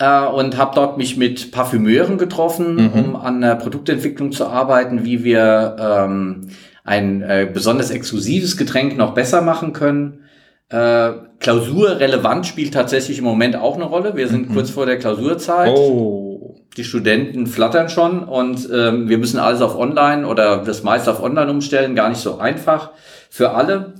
äh, 0.00 0.26
und 0.26 0.56
habe 0.56 0.72
dort 0.74 0.98
mich 0.98 1.16
mit 1.16 1.52
Parfümeuren 1.52 2.18
getroffen, 2.18 2.74
mhm. 2.74 2.90
um 2.92 3.16
an 3.16 3.40
der 3.40 3.54
Produktentwicklung 3.54 4.32
zu 4.32 4.48
arbeiten, 4.48 5.04
wie 5.04 5.22
wir 5.22 5.76
ähm, 5.78 6.48
ein 6.82 7.22
äh, 7.22 7.48
besonders 7.54 7.92
exklusives 7.92 8.56
Getränk 8.56 8.96
noch 8.96 9.14
besser 9.14 9.42
machen 9.42 9.72
können. 9.74 10.24
Äh, 10.70 11.12
Klausurrelevant 11.38 12.44
spielt 12.44 12.74
tatsächlich 12.74 13.18
im 13.18 13.24
Moment 13.24 13.54
auch 13.54 13.76
eine 13.76 13.84
Rolle. 13.84 14.16
Wir 14.16 14.26
sind 14.26 14.50
mhm. 14.50 14.54
kurz 14.54 14.70
vor 14.70 14.86
der 14.86 14.98
Klausurzeit. 14.98 15.70
Oh. 15.72 16.56
Die 16.76 16.82
Studenten 16.82 17.46
flattern 17.46 17.88
schon 17.88 18.24
und 18.24 18.68
ähm, 18.74 19.08
wir 19.08 19.18
müssen 19.18 19.38
alles 19.38 19.60
auf 19.60 19.78
Online 19.78 20.26
oder 20.26 20.64
das 20.64 20.82
meiste 20.82 21.12
auf 21.12 21.22
Online 21.22 21.48
umstellen. 21.48 21.94
Gar 21.94 22.08
nicht 22.08 22.20
so 22.20 22.38
einfach 22.38 22.90
für 23.30 23.52
alle. 23.52 23.94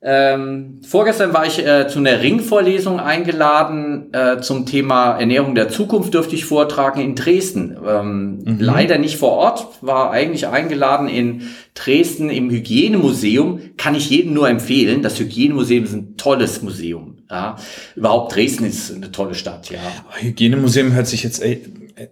Ähm, 0.00 0.80
vorgestern 0.86 1.32
war 1.32 1.44
ich 1.44 1.58
äh, 1.58 1.88
zu 1.88 1.98
einer 1.98 2.20
Ringvorlesung 2.22 3.00
eingeladen 3.00 4.12
äh, 4.12 4.40
zum 4.40 4.64
Thema 4.64 5.18
Ernährung 5.18 5.56
der 5.56 5.70
Zukunft 5.70 6.14
dürfte 6.14 6.36
ich 6.36 6.44
vortragen 6.44 7.00
in 7.00 7.16
Dresden. 7.16 7.76
Ähm, 7.84 8.38
mhm. 8.44 8.60
Leider 8.60 8.98
nicht 8.98 9.16
vor 9.16 9.32
Ort, 9.32 9.66
war 9.80 10.12
eigentlich 10.12 10.46
eingeladen 10.46 11.08
in 11.08 11.48
Dresden 11.74 12.30
im 12.30 12.48
Hygienemuseum. 12.48 13.60
Kann 13.76 13.96
ich 13.96 14.08
jedem 14.08 14.34
nur 14.34 14.48
empfehlen. 14.48 15.02
Das 15.02 15.18
Hygienemuseum 15.18 15.84
ist 15.84 15.94
ein 15.94 16.16
tolles 16.16 16.62
Museum. 16.62 17.18
Ja. 17.28 17.56
Überhaupt 17.96 18.36
Dresden 18.36 18.66
ist 18.66 18.94
eine 18.94 19.10
tolle 19.10 19.34
Stadt, 19.34 19.68
ja. 19.68 19.80
Hygienemuseum 20.20 20.92
hört 20.92 21.08
sich 21.08 21.24
jetzt 21.24 21.42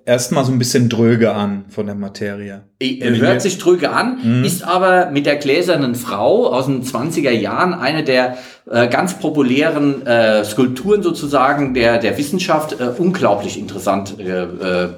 erstmal 0.04 0.44
so 0.44 0.52
ein 0.52 0.58
bisschen 0.58 0.88
dröge 0.88 1.32
an 1.32 1.64
von 1.68 1.86
der 1.86 1.94
Materie. 1.94 2.62
Hört 2.80 3.42
sich 3.42 3.58
dröge 3.58 3.90
an, 3.90 4.18
mhm. 4.22 4.44
ist 4.44 4.62
aber 4.62 5.10
mit 5.10 5.26
der 5.26 5.36
gläsernen 5.36 5.94
Frau 5.94 6.52
aus 6.52 6.66
den 6.66 6.82
20er 6.82 7.30
Jahren 7.30 7.74
eine 7.74 8.04
der 8.04 8.36
äh, 8.70 8.88
ganz 8.88 9.18
populären 9.18 10.06
äh, 10.06 10.44
Skulpturen 10.44 11.02
sozusagen 11.02 11.74
der, 11.74 11.98
der 11.98 12.18
Wissenschaft 12.18 12.80
äh, 12.80 12.88
unglaublich 12.98 13.58
interessant 13.58 14.18
äh, 14.18 14.42
äh, 14.42 14.88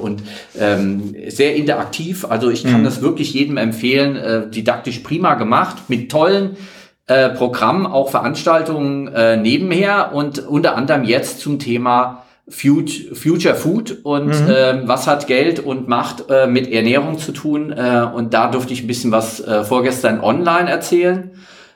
und 0.00 0.22
ähm, 0.58 1.14
sehr 1.28 1.56
interaktiv. 1.56 2.24
Also 2.24 2.50
ich 2.50 2.64
kann 2.64 2.80
mhm. 2.80 2.84
das 2.84 3.02
wirklich 3.02 3.34
jedem 3.34 3.56
empfehlen, 3.56 4.16
äh, 4.16 4.48
didaktisch 4.48 5.00
prima 5.00 5.34
gemacht, 5.34 5.88
mit 5.88 6.10
tollen 6.10 6.56
äh, 7.06 7.30
Programmen, 7.30 7.86
auch 7.86 8.10
Veranstaltungen 8.10 9.08
äh, 9.08 9.36
nebenher 9.36 10.12
und 10.12 10.40
unter 10.46 10.76
anderem 10.76 11.04
jetzt 11.04 11.40
zum 11.40 11.58
Thema 11.58 12.25
Future 12.48 13.56
Food 13.56 13.98
und 14.04 14.28
mhm. 14.28 14.48
ähm, 14.48 14.82
was 14.84 15.08
hat 15.08 15.26
Geld 15.26 15.58
und 15.58 15.88
Macht 15.88 16.30
äh, 16.30 16.46
mit 16.46 16.70
Ernährung 16.70 17.18
zu 17.18 17.32
tun. 17.32 17.72
Äh, 17.72 18.06
und 18.14 18.34
da 18.34 18.48
durfte 18.48 18.72
ich 18.72 18.82
ein 18.82 18.86
bisschen 18.86 19.10
was 19.10 19.40
äh, 19.40 19.64
vorgestern 19.64 20.20
online 20.20 20.70
erzählen. 20.70 21.32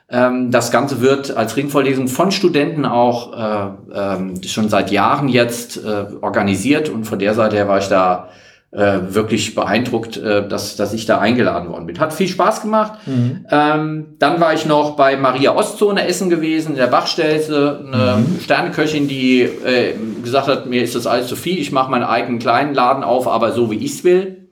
Ähm, 0.09 0.49
das 0.49 0.71
Ganze 0.71 1.01
wird 1.01 1.35
als 1.35 1.57
Ringvorlesung 1.57 2.07
von 2.07 2.31
Studenten 2.31 2.85
auch 2.85 3.33
äh, 3.33 3.69
ähm, 3.93 4.43
schon 4.43 4.69
seit 4.69 4.91
Jahren 4.91 5.27
jetzt 5.27 5.77
äh, 5.77 6.05
organisiert 6.21 6.87
und 6.89 7.03
von 7.03 7.19
der 7.19 7.33
Seite 7.33 7.57
her 7.57 7.67
war 7.67 7.79
ich 7.79 7.87
da 7.87 8.29
äh, 8.71 8.99
wirklich 9.09 9.53
beeindruckt, 9.53 10.17
äh, 10.17 10.47
dass, 10.47 10.77
dass 10.77 10.93
ich 10.93 11.05
da 11.05 11.19
eingeladen 11.19 11.69
worden 11.69 11.85
bin. 11.85 11.99
Hat 11.99 12.13
viel 12.13 12.29
Spaß 12.29 12.61
gemacht. 12.61 12.93
Mhm. 13.05 13.45
Ähm, 13.49 14.05
dann 14.17 14.39
war 14.39 14.53
ich 14.53 14.65
noch 14.65 14.95
bei 14.95 15.17
Maria 15.17 15.55
Ostzone 15.55 16.07
Essen 16.07 16.29
gewesen, 16.29 16.71
in 16.71 16.77
der 16.77 16.87
Bachstelze, 16.87 17.83
eine 17.85 18.17
mhm. 18.17 18.39
Sterneköchin, 18.39 19.07
die 19.07 19.41
äh, 19.41 19.95
gesagt 20.23 20.47
hat, 20.47 20.67
mir 20.67 20.83
ist 20.83 20.95
das 20.95 21.05
alles 21.05 21.27
zu 21.27 21.35
viel, 21.35 21.59
ich 21.59 21.71
mache 21.71 21.91
meinen 21.91 22.05
eigenen 22.05 22.39
kleinen 22.39 22.73
Laden 22.73 23.03
auf, 23.03 23.27
aber 23.27 23.51
so 23.51 23.69
wie 23.71 23.75
ich's 23.75 24.03
will. 24.03 24.49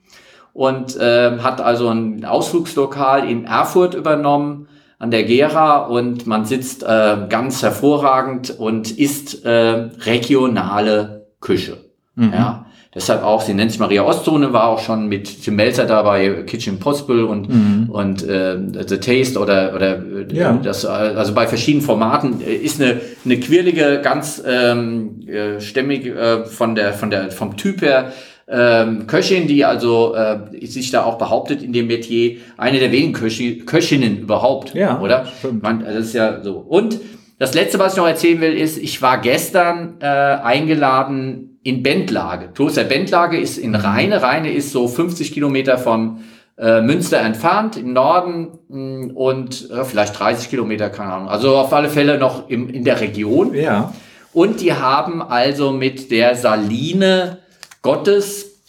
Und 0.52 0.96
äh, 0.96 1.38
hat 1.38 1.60
also 1.60 1.88
ein 1.88 2.24
Ausflugslokal 2.24 3.26
in 3.26 3.44
Erfurt 3.44 3.94
übernommen 3.94 4.68
an 4.98 5.10
der 5.10 5.22
Gera 5.22 5.78
und 5.86 6.26
man 6.26 6.44
sitzt 6.44 6.82
äh, 6.82 7.16
ganz 7.30 7.62
hervorragend 7.62 8.50
und 8.58 8.90
isst 8.98 9.46
äh, 9.46 9.88
regionale 10.04 11.28
Küche. 11.40 11.78
Mhm. 12.16 12.32
Ja. 12.34 12.66
Deshalb 12.92 13.22
auch, 13.22 13.40
sie 13.40 13.54
nennt 13.54 13.70
sich 13.70 13.78
Maria 13.78 14.02
Ostzone, 14.02 14.52
war 14.52 14.66
auch 14.66 14.80
schon 14.80 15.06
mit 15.06 15.44
Tim 15.44 15.54
Melzer 15.54 15.86
da 15.86 16.02
bei 16.02 16.42
Kitchen 16.42 16.80
Possible 16.80 17.24
und, 17.24 17.48
mhm. 17.48 17.88
und 17.88 18.26
äh, 18.26 18.58
The 18.84 18.98
Taste 18.98 19.38
oder, 19.38 19.74
oder 19.76 19.98
äh, 19.98 20.26
ja. 20.32 20.58
das, 20.60 20.84
also 20.84 21.32
bei 21.32 21.46
verschiedenen 21.46 21.84
Formaten 21.84 22.40
äh, 22.40 22.52
ist 22.52 22.82
eine, 22.82 23.00
eine 23.24 23.38
quirlige, 23.38 24.00
ganz 24.02 24.42
ähm, 24.44 25.20
äh, 25.28 25.60
stämmig 25.60 26.04
äh, 26.04 26.44
von 26.44 26.74
der, 26.74 26.92
von 26.92 27.10
der, 27.10 27.30
vom 27.30 27.56
Typ 27.56 27.80
her 27.80 28.12
ähm, 28.48 29.06
Köchin, 29.06 29.46
die 29.46 29.64
also 29.64 30.16
äh, 30.16 30.66
sich 30.66 30.90
da 30.90 31.04
auch 31.04 31.16
behauptet 31.16 31.62
in 31.62 31.72
dem 31.72 31.86
Metier, 31.86 32.38
eine 32.56 32.80
der 32.80 32.90
wenigen 32.90 33.12
Köchi 33.12 33.58
Köchinnen 33.58 34.18
überhaupt, 34.18 34.74
ja, 34.74 35.00
oder? 35.00 35.28
Man, 35.62 35.84
das 35.84 36.06
ist 36.06 36.14
ja 36.14 36.42
so. 36.42 36.56
Und 36.56 36.98
das 37.38 37.54
letzte, 37.54 37.78
was 37.78 37.92
ich 37.92 37.98
noch 37.98 38.08
erzählen 38.08 38.40
will, 38.40 38.52
ist, 38.54 38.76
ich 38.78 39.00
war 39.00 39.18
gestern 39.20 39.94
äh, 40.00 40.06
eingeladen 40.06 41.49
in 41.62 41.82
Bendlage. 41.82 42.48
Kloster 42.54 42.84
Bendlage 42.84 43.38
ist 43.38 43.58
in 43.58 43.74
Rheine. 43.74 44.22
Rheine 44.22 44.52
ist 44.52 44.72
so 44.72 44.88
50 44.88 45.32
Kilometer 45.32 45.78
von 45.78 46.20
äh, 46.56 46.80
Münster 46.80 47.20
entfernt 47.20 47.76
im 47.76 47.92
Norden 47.92 48.58
mh, 48.68 48.78
mm, 48.78 49.10
und 49.16 49.70
äh, 49.70 49.84
vielleicht 49.84 50.18
30 50.18 50.50
Kilometer, 50.50 50.90
keine 50.90 51.12
Ahnung. 51.12 51.28
Also 51.28 51.56
auf 51.56 51.72
alle 51.72 51.88
Fälle 51.88 52.18
noch 52.18 52.48
im, 52.48 52.68
in 52.68 52.84
der 52.84 53.00
Region. 53.00 53.54
Ja. 53.54 53.92
Und 54.32 54.60
die 54.60 54.72
haben 54.72 55.22
also 55.22 55.72
mit 55.72 56.10
der 56.10 56.36
Saline 56.36 57.38
Gottes 57.82 58.62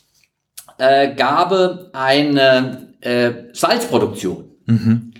äh, 0.78 1.14
Gabe 1.16 1.90
eine 1.94 2.94
äh, 3.02 3.32
Salzproduktion. 3.54 4.46
Mhm. 4.66 5.11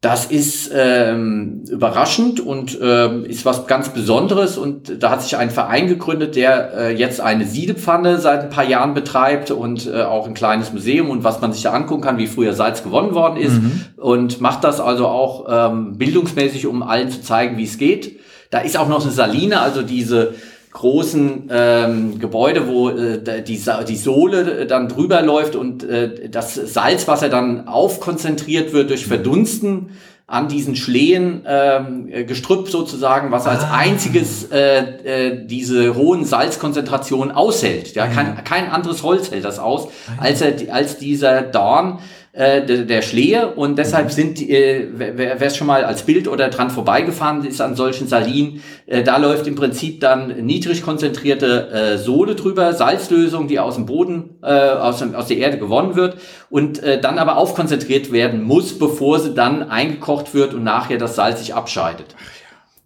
Das 0.00 0.26
ist 0.26 0.70
ähm, 0.72 1.64
überraschend 1.68 2.38
und 2.38 2.78
ähm, 2.80 3.24
ist 3.24 3.44
was 3.44 3.66
ganz 3.66 3.88
Besonderes. 3.88 4.56
Und 4.56 5.02
da 5.02 5.10
hat 5.10 5.22
sich 5.22 5.36
ein 5.36 5.50
Verein 5.50 5.88
gegründet, 5.88 6.36
der 6.36 6.72
äh, 6.72 6.94
jetzt 6.94 7.20
eine 7.20 7.44
Siedepfanne 7.44 8.18
seit 8.18 8.42
ein 8.42 8.50
paar 8.50 8.64
Jahren 8.64 8.94
betreibt 8.94 9.50
und 9.50 9.88
äh, 9.88 10.02
auch 10.02 10.28
ein 10.28 10.34
kleines 10.34 10.72
Museum 10.72 11.10
und 11.10 11.24
was 11.24 11.40
man 11.40 11.52
sich 11.52 11.62
da 11.62 11.72
angucken 11.72 12.02
kann, 12.02 12.16
wie 12.16 12.28
früher 12.28 12.52
Salz 12.52 12.84
gewonnen 12.84 13.12
worden 13.12 13.38
ist. 13.38 13.54
Mhm. 13.54 13.86
Und 13.96 14.40
macht 14.40 14.62
das 14.62 14.80
also 14.80 15.08
auch 15.08 15.46
ähm, 15.50 15.98
bildungsmäßig, 15.98 16.68
um 16.68 16.84
allen 16.84 17.10
zu 17.10 17.20
zeigen, 17.20 17.56
wie 17.56 17.64
es 17.64 17.76
geht. 17.76 18.20
Da 18.50 18.60
ist 18.60 18.76
auch 18.76 18.88
noch 18.88 19.02
eine 19.02 19.10
Saline, 19.10 19.60
also 19.60 19.82
diese 19.82 20.34
großen 20.78 21.48
ähm, 21.50 22.18
Gebäude, 22.20 22.68
wo 22.68 22.90
äh, 22.90 23.42
die, 23.42 23.60
die 23.88 23.96
Sohle 23.96 24.66
dann 24.66 24.88
drüber 24.88 25.22
läuft 25.22 25.56
und 25.56 25.82
äh, 25.82 26.28
das 26.28 26.54
Salzwasser 26.54 27.28
dann 27.28 27.66
aufkonzentriert 27.66 28.72
wird 28.72 28.90
durch 28.90 29.06
Verdunsten 29.06 29.90
an 30.28 30.46
diesen 30.46 30.76
Schlehen 30.76 31.42
ähm, 31.48 32.06
Gestrüpp 32.26 32.68
sozusagen, 32.68 33.32
was 33.32 33.46
als 33.46 33.64
ah. 33.64 33.78
einziges 33.78 34.52
äh, 34.52 35.30
äh, 35.30 35.46
diese 35.46 35.96
hohen 35.96 36.24
Salzkonzentrationen 36.24 37.32
aushält. 37.34 37.94
Ja, 37.94 38.06
kein, 38.06 38.44
kein 38.44 38.70
anderes 38.70 39.02
Holz 39.02 39.30
hält 39.30 39.44
das 39.44 39.58
aus, 39.58 39.88
ah, 40.06 40.22
als, 40.22 40.42
er, 40.42 40.54
als 40.72 40.98
dieser 40.98 41.42
Dorn 41.42 41.98
äh, 42.38 42.64
der, 42.64 42.84
der 42.84 43.02
Schlehe 43.02 43.48
und 43.48 43.78
deshalb 43.78 44.12
sind, 44.12 44.40
äh, 44.40 44.86
wer 44.92 45.42
es 45.42 45.56
schon 45.56 45.66
mal 45.66 45.84
als 45.84 46.02
Bild 46.02 46.28
oder 46.28 46.50
dran 46.50 46.70
vorbeigefahren 46.70 47.44
ist 47.44 47.60
an 47.60 47.74
solchen 47.74 48.06
Salinen, 48.06 48.62
äh, 48.86 49.02
da 49.02 49.16
läuft 49.16 49.48
im 49.48 49.56
Prinzip 49.56 50.00
dann 50.00 50.46
niedrig 50.46 50.82
konzentrierte 50.82 51.68
äh, 51.70 51.98
Sohle 51.98 52.36
drüber, 52.36 52.74
Salzlösung, 52.74 53.48
die 53.48 53.58
aus 53.58 53.74
dem 53.74 53.86
Boden, 53.86 54.38
äh, 54.42 54.52
aus, 54.52 55.02
aus 55.02 55.26
der 55.26 55.38
Erde 55.38 55.58
gewonnen 55.58 55.96
wird 55.96 56.18
und 56.48 56.80
äh, 56.80 57.00
dann 57.00 57.18
aber 57.18 57.38
aufkonzentriert 57.38 58.12
werden 58.12 58.44
muss, 58.44 58.78
bevor 58.78 59.18
sie 59.18 59.34
dann 59.34 59.68
eingekocht 59.68 60.32
wird 60.32 60.54
und 60.54 60.62
nachher 60.62 60.98
das 60.98 61.16
Salz 61.16 61.40
sich 61.40 61.54
abscheidet. 61.56 62.14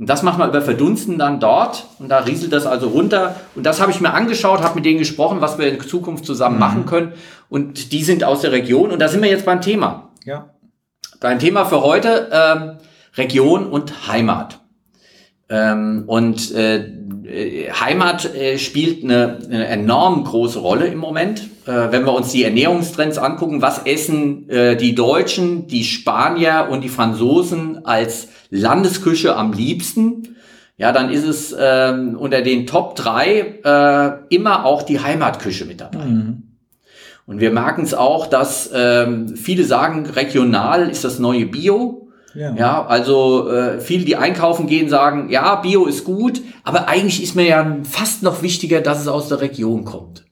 Und 0.03 0.09
das 0.09 0.25
macht 0.25 0.37
man 0.37 0.49
über 0.49 0.61
Verdunsten 0.61 1.17
dann 1.17 1.39
dort 1.39 1.87
und 2.01 2.09
da 2.09 2.19
rieselt 2.19 2.53
das 2.53 2.67
also 2.67 2.89
runter. 2.89 3.37
Und 3.55 3.65
das 3.65 3.81
habe 3.81 3.93
ich 3.93 4.01
mir 4.01 4.13
angeschaut, 4.13 4.61
habe 4.61 4.75
mit 4.75 4.85
denen 4.85 4.99
gesprochen, 4.99 5.41
was 5.41 5.59
wir 5.59 5.73
in 5.73 5.81
Zukunft 5.81 6.27
zusammen 6.27 6.57
mhm. 6.57 6.61
machen 6.61 6.87
können. 6.87 7.13
Und 7.49 7.93
die 7.93 8.03
sind 8.03 8.25
aus 8.25 8.41
der 8.41 8.51
Region 8.51 8.91
und 8.91 8.99
da 8.99 9.07
sind 9.07 9.23
wir 9.23 9.31
jetzt 9.31 9.45
beim 9.45 9.61
Thema. 9.61 10.11
Ja. 10.25 10.51
Dein 11.21 11.39
Thema 11.39 11.67
für 11.67 11.83
heute, 11.83 12.29
ähm, 12.33 12.79
Region 13.17 13.69
und 13.69 14.09
Heimat. 14.09 14.59
Ähm, 15.49 16.03
und 16.09 16.53
äh, 16.53 17.71
Heimat 17.73 18.35
äh, 18.35 18.59
spielt 18.59 19.05
eine, 19.05 19.39
eine 19.45 19.69
enorm 19.69 20.25
große 20.25 20.59
Rolle 20.59 20.89
im 20.89 20.99
Moment. 20.99 21.49
Äh, 21.67 21.93
wenn 21.93 22.05
wir 22.05 22.13
uns 22.13 22.33
die 22.33 22.45
Ernährungstrends 22.45 23.19
angucken, 23.19 23.63
was 23.63 23.87
essen 23.87 24.49
äh, 24.49 24.77
die 24.77 24.95
Deutschen, 24.95 25.67
die 25.69 25.85
Spanier 25.85 26.69
und 26.71 26.83
die 26.83 26.89
Franzosen 26.89 27.85
als 27.87 28.29
Landesküche 28.51 29.37
am 29.37 29.53
liebsten, 29.53 30.37
ja, 30.77 30.91
dann 30.91 31.11
ist 31.11 31.25
es 31.25 31.55
ähm, 31.59 32.17
unter 32.19 32.43
den 32.43 32.67
Top 32.67 32.97
drei 32.97 33.61
äh, 33.63 34.35
immer 34.35 34.65
auch 34.65 34.83
die 34.83 35.01
Heimatküche 35.01 35.65
mit 35.65 35.81
dabei. 35.81 36.05
Mhm. 36.07 36.43
Und 37.27 37.41
wir 37.41 37.53
merken 37.53 37.83
es 37.83 37.95
auch, 37.95 38.27
dass 38.27 38.71
ähm, 38.75 39.37
viele 39.37 39.65
sagen, 39.65 40.07
regional 40.07 40.91
ist 40.91 41.05
das 41.05 41.21
neue 41.21 41.47
Bio. 41.47 42.09
Ja, 42.35 42.55
ja 42.55 42.87
also 42.87 43.49
äh, 43.49 43.81
viele, 43.81 44.05
die 44.05 44.17
einkaufen 44.17 44.67
gehen, 44.67 44.89
sagen, 44.89 45.31
ja, 45.31 45.55
Bio 45.57 45.87
ist 45.87 46.03
gut, 46.03 46.43
aber 46.65 46.89
eigentlich 46.89 47.23
ist 47.23 47.37
mir 47.37 47.47
ja 47.47 47.77
fast 47.85 48.25
noch 48.25 48.43
wichtiger, 48.43 48.81
dass 48.81 49.01
es 49.01 49.09
aus 49.09 49.29
der 49.29 49.41
Region 49.41 49.85
kommt. 49.85 50.25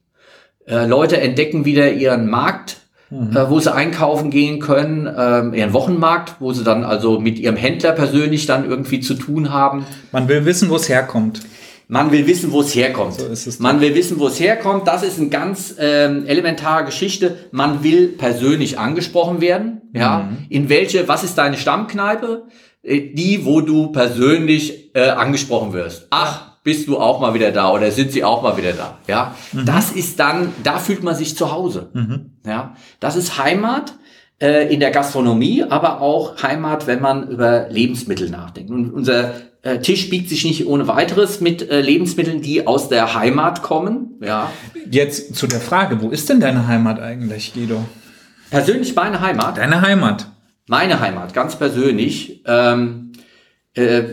Äh, 0.67 0.85
Leute 0.85 1.19
entdecken 1.19 1.65
wieder 1.65 1.91
ihren 1.91 2.29
Markt 2.29 2.81
mhm. 3.11 3.35
äh, 3.35 3.49
wo 3.49 3.59
sie 3.59 3.73
einkaufen 3.73 4.31
gehen 4.31 4.59
können, 4.59 5.07
ähm, 5.15 5.53
ihren 5.53 5.73
Wochenmarkt, 5.73 6.35
wo 6.39 6.53
sie 6.53 6.63
dann 6.63 6.83
also 6.83 7.19
mit 7.19 7.37
ihrem 7.37 7.55
Händler 7.55 7.91
persönlich 7.91 8.45
dann 8.45 8.67
irgendwie 8.69 9.01
zu 9.01 9.13
tun 9.13 9.51
haben. 9.51 9.85
Man 10.11 10.27
will 10.27 10.45
wissen, 10.45 10.69
wo 10.69 10.77
es 10.77 10.89
herkommt. 10.89 11.41
Man 11.87 12.11
will 12.11 12.25
wissen, 12.25 12.53
wo 12.53 12.61
es 12.61 12.73
herkommt. 12.73 13.15
So 13.15 13.27
es 13.27 13.59
Man 13.59 13.81
will 13.81 13.93
wissen, 13.93 14.17
wo 14.17 14.27
es 14.27 14.39
herkommt. 14.39 14.87
Das 14.87 15.03
ist 15.03 15.19
eine 15.19 15.27
ganz 15.27 15.75
ähm, 15.77 16.25
elementare 16.25 16.85
Geschichte. 16.85 17.35
Man 17.51 17.83
will 17.83 18.07
persönlich 18.07 18.79
angesprochen 18.79 19.41
werden. 19.41 19.81
Ja, 19.93 20.29
mhm. 20.29 20.45
in 20.47 20.69
welche? 20.69 21.09
Was 21.09 21.25
ist 21.25 21.37
deine 21.37 21.57
Stammkneipe? 21.57 22.43
Äh, 22.81 23.13
die, 23.13 23.43
wo 23.43 23.59
du 23.59 23.91
persönlich 23.91 24.95
äh, 24.95 25.09
angesprochen 25.09 25.73
wirst. 25.73 26.07
Ach, 26.11 26.50
bist 26.63 26.87
du 26.87 26.99
auch 26.99 27.19
mal 27.19 27.33
wieder 27.33 27.51
da 27.51 27.71
oder 27.71 27.91
sind 27.91 28.11
sie 28.11 28.23
auch 28.23 28.41
mal 28.43 28.57
wieder 28.57 28.73
da? 28.73 28.97
Ja, 29.07 29.35
mhm. 29.51 29.65
das 29.65 29.91
ist 29.91 30.19
dann, 30.19 30.53
da 30.63 30.77
fühlt 30.77 31.03
man 31.03 31.15
sich 31.15 31.35
zu 31.35 31.51
Hause. 31.51 31.89
Mhm. 31.93 32.31
Ja, 32.45 32.75
das 32.99 33.15
ist 33.15 33.37
Heimat 33.37 33.93
äh, 34.39 34.71
in 34.73 34.79
der 34.79 34.91
Gastronomie, 34.91 35.63
aber 35.63 36.01
auch 36.01 36.41
Heimat, 36.43 36.87
wenn 36.87 37.01
man 37.01 37.29
über 37.29 37.67
Lebensmittel 37.69 38.29
nachdenkt. 38.29 38.69
Und 38.69 38.91
unser 38.91 39.33
äh, 39.63 39.79
Tisch 39.79 40.09
biegt 40.09 40.29
sich 40.29 40.43
nicht 40.43 40.67
ohne 40.67 40.87
weiteres 40.87 41.41
mit 41.41 41.69
äh, 41.69 41.81
Lebensmitteln, 41.81 42.41
die 42.41 42.67
aus 42.67 42.89
der 42.89 43.15
Heimat 43.15 43.61
kommen. 43.61 44.19
Ja. 44.21 44.51
Jetzt 44.89 45.35
zu 45.35 45.47
der 45.47 45.61
Frage, 45.61 46.01
wo 46.01 46.09
ist 46.09 46.29
denn 46.29 46.39
deine 46.39 46.67
Heimat 46.67 46.99
eigentlich, 46.99 47.53
Guido? 47.53 47.85
Persönlich 48.49 48.95
meine 48.95 49.21
Heimat. 49.21 49.57
Deine 49.57 49.81
Heimat. 49.81 50.27
Meine 50.67 50.99
Heimat, 50.99 51.33
ganz 51.33 51.55
persönlich. 51.55 52.43
Ähm, 52.45 53.13
äh, 53.73 54.03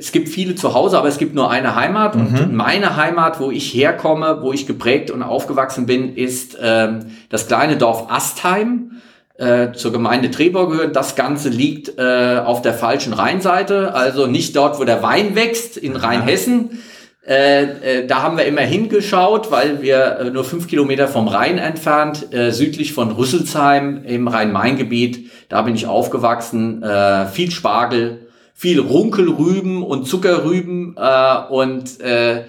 es 0.00 0.12
gibt 0.12 0.28
viele 0.28 0.54
zu 0.54 0.74
Hause, 0.74 0.98
aber 0.98 1.08
es 1.08 1.18
gibt 1.18 1.34
nur 1.34 1.50
eine 1.50 1.76
Heimat. 1.76 2.16
Mhm. 2.16 2.20
Und 2.20 2.54
meine 2.54 2.96
Heimat, 2.96 3.38
wo 3.38 3.50
ich 3.50 3.72
herkomme, 3.74 4.38
wo 4.40 4.52
ich 4.52 4.66
geprägt 4.66 5.10
und 5.10 5.22
aufgewachsen 5.22 5.86
bin, 5.86 6.16
ist 6.16 6.56
ähm, 6.60 7.06
das 7.28 7.46
kleine 7.46 7.76
Dorf 7.76 8.10
Astheim 8.10 8.92
äh, 9.36 9.72
zur 9.72 9.92
Gemeinde 9.92 10.30
Trebor 10.30 10.70
gehört. 10.70 10.96
Das 10.96 11.16
Ganze 11.16 11.50
liegt 11.50 11.98
äh, 11.98 12.38
auf 12.44 12.62
der 12.62 12.72
falschen 12.72 13.12
Rheinseite, 13.12 13.94
also 13.94 14.26
nicht 14.26 14.56
dort, 14.56 14.78
wo 14.80 14.84
der 14.84 15.02
Wein 15.02 15.34
wächst, 15.34 15.76
in 15.76 15.96
Rheinhessen. 15.96 16.82
Äh, 17.26 17.62
äh, 18.00 18.06
da 18.06 18.22
haben 18.22 18.38
wir 18.38 18.46
immer 18.46 18.62
hingeschaut, 18.62 19.50
weil 19.50 19.82
wir 19.82 20.18
äh, 20.18 20.30
nur 20.30 20.44
fünf 20.44 20.66
Kilometer 20.66 21.06
vom 21.06 21.28
Rhein 21.28 21.58
entfernt, 21.58 22.32
äh, 22.32 22.50
südlich 22.50 22.94
von 22.94 23.10
Rüsselsheim 23.12 24.04
im 24.04 24.26
Rhein-Main-Gebiet, 24.26 25.30
da 25.50 25.60
bin 25.62 25.74
ich 25.74 25.86
aufgewachsen. 25.86 26.82
Äh, 26.82 27.26
viel 27.26 27.50
Spargel, 27.50 28.29
viel 28.60 28.78
Runkelrüben 28.78 29.82
und 29.82 30.06
Zuckerrüben 30.06 30.94
äh, 30.98 31.36
und 31.48 31.98
äh, 32.02 32.40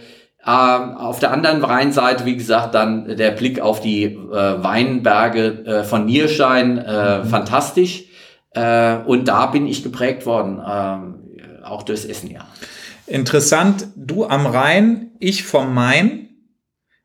ähm, 0.45 0.97
auf 0.97 1.19
der 1.19 1.31
anderen 1.31 1.63
Rheinseite, 1.63 2.25
wie 2.25 2.35
gesagt, 2.35 2.75
dann 2.75 3.15
der 3.15 3.31
Blick 3.31 3.61
auf 3.61 3.79
die 3.79 4.03
äh, 4.03 4.17
Weinberge 4.61 5.65
äh, 5.65 5.83
von 5.85 6.05
Nierstein, 6.05 6.79
äh, 6.79 7.19
mhm. 7.19 7.29
fantastisch. 7.29 8.03
Äh, 8.53 8.97
und 9.05 9.29
da 9.29 9.45
bin 9.45 9.65
ich 9.67 9.83
geprägt 9.83 10.25
worden, 10.25 10.59
äh, 10.59 11.63
auch 11.63 11.83
durchs 11.83 12.03
Essen, 12.03 12.29
ja. 12.29 12.45
Interessant, 13.07 13.87
du 13.95 14.25
am 14.25 14.45
Rhein, 14.45 15.11
ich 15.19 15.43
vom 15.43 15.73
Main 15.73 16.27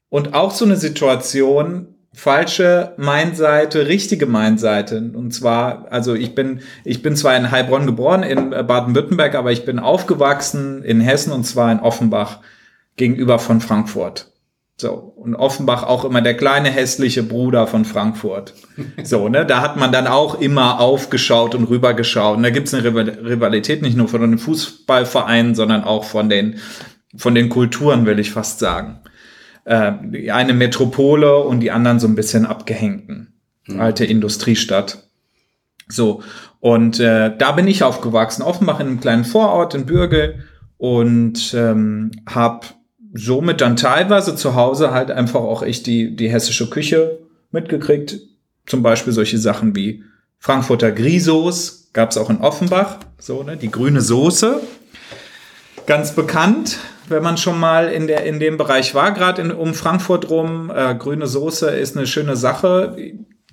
und 0.08 0.34
auch 0.34 0.50
so 0.50 0.64
eine 0.64 0.76
Situation, 0.76 1.94
falsche 2.16 2.94
Mainseite, 2.96 3.88
richtige 3.88 4.24
Mainseite. 4.24 5.10
Und 5.14 5.32
zwar, 5.34 5.86
also 5.90 6.14
ich 6.14 6.34
bin, 6.34 6.60
ich 6.82 7.02
bin 7.02 7.14
zwar 7.14 7.36
in 7.36 7.50
Heilbronn 7.50 7.84
geboren, 7.84 8.22
in 8.22 8.50
Baden-Württemberg, 8.50 9.34
aber 9.34 9.52
ich 9.52 9.66
bin 9.66 9.78
aufgewachsen 9.78 10.82
in 10.82 11.02
Hessen 11.02 11.30
und 11.30 11.44
zwar 11.44 11.70
in 11.70 11.78
Offenbach 11.78 12.38
gegenüber 12.96 13.38
von 13.38 13.60
Frankfurt. 13.60 14.32
So. 14.78 14.92
Und 14.92 15.34
Offenbach 15.34 15.82
auch 15.82 16.06
immer 16.06 16.22
der 16.22 16.34
kleine 16.34 16.70
hässliche 16.70 17.22
Bruder 17.22 17.66
von 17.66 17.84
Frankfurt. 17.84 18.54
So, 19.02 19.28
ne? 19.28 19.44
Da 19.44 19.60
hat 19.60 19.76
man 19.76 19.92
dann 19.92 20.06
auch 20.06 20.40
immer 20.40 20.80
aufgeschaut 20.80 21.54
und 21.54 21.64
rübergeschaut. 21.64 22.38
Und 22.38 22.42
da 22.42 22.50
gibt's 22.50 22.72
eine 22.72 22.84
Rivalität 22.84 23.82
nicht 23.82 23.96
nur 23.96 24.08
von 24.08 24.22
den 24.22 24.38
Fußballvereinen, 24.38 25.54
sondern 25.54 25.84
auch 25.84 26.04
von 26.04 26.30
den, 26.30 26.60
von 27.14 27.34
den 27.34 27.50
Kulturen, 27.50 28.06
will 28.06 28.18
ich 28.18 28.30
fast 28.30 28.58
sagen. 28.58 29.00
Äh, 29.66 30.30
eine 30.30 30.54
Metropole 30.54 31.38
und 31.38 31.58
die 31.58 31.72
anderen 31.72 31.98
so 31.98 32.06
ein 32.06 32.14
bisschen 32.14 32.46
abgehängten. 32.46 33.34
Mhm. 33.66 33.80
Alte 33.80 34.04
Industriestadt. 34.04 35.08
So. 35.88 36.22
Und 36.60 37.00
äh, 37.00 37.36
da 37.36 37.50
bin 37.50 37.66
ich 37.66 37.82
aufgewachsen. 37.82 38.42
Offenbach 38.42 38.78
in 38.78 38.86
einem 38.86 39.00
kleinen 39.00 39.24
Vorort 39.24 39.74
in 39.74 39.84
Bürgel 39.84 40.44
und 40.78 41.52
ähm, 41.54 42.12
habe 42.28 42.68
somit 43.12 43.60
dann 43.60 43.74
teilweise 43.74 44.36
zu 44.36 44.54
Hause 44.54 44.92
halt 44.92 45.10
einfach 45.10 45.40
auch 45.40 45.64
echt 45.64 45.86
die, 45.86 46.14
die 46.14 46.30
hessische 46.30 46.70
Küche 46.70 47.18
mitgekriegt. 47.50 48.20
Zum 48.66 48.84
Beispiel 48.84 49.12
solche 49.12 49.38
Sachen 49.38 49.74
wie 49.74 50.04
Frankfurter 50.38 50.92
Grisos, 50.92 51.90
gab 51.92 52.10
es 52.10 52.18
auch 52.18 52.30
in 52.30 52.38
Offenbach, 52.38 52.98
so, 53.18 53.42
ne, 53.42 53.56
die 53.56 53.70
grüne 53.70 54.00
Soße. 54.00 54.60
Ganz 55.86 56.16
bekannt, 56.16 56.78
wenn 57.08 57.22
man 57.22 57.36
schon 57.36 57.60
mal 57.60 57.88
in, 57.88 58.08
der, 58.08 58.24
in 58.24 58.40
dem 58.40 58.56
Bereich 58.56 58.94
war, 58.96 59.12
gerade 59.12 59.54
um 59.56 59.72
Frankfurt 59.72 60.28
rum. 60.30 60.72
Äh, 60.74 60.96
grüne 60.96 61.28
Soße 61.28 61.70
ist 61.70 61.96
eine 61.96 62.08
schöne 62.08 62.34
Sache. 62.34 62.96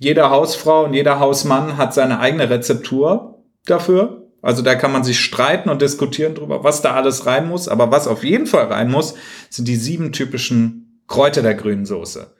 Jede 0.00 0.30
Hausfrau 0.30 0.84
und 0.84 0.94
jeder 0.94 1.20
Hausmann 1.20 1.76
hat 1.76 1.94
seine 1.94 2.18
eigene 2.18 2.50
Rezeptur 2.50 3.44
dafür. 3.66 4.24
Also 4.42 4.62
da 4.62 4.74
kann 4.74 4.92
man 4.92 5.04
sich 5.04 5.20
streiten 5.20 5.70
und 5.70 5.80
diskutieren 5.80 6.34
drüber, 6.34 6.64
was 6.64 6.82
da 6.82 6.94
alles 6.94 7.24
rein 7.24 7.48
muss. 7.48 7.68
Aber 7.68 7.92
was 7.92 8.08
auf 8.08 8.24
jeden 8.24 8.46
Fall 8.46 8.66
rein 8.66 8.90
muss, 8.90 9.14
sind 9.48 9.68
die 9.68 9.76
sieben 9.76 10.10
typischen 10.10 11.02
Kräuter 11.06 11.40
der 11.40 11.54
grünen 11.54 11.86
Soße. 11.86 12.34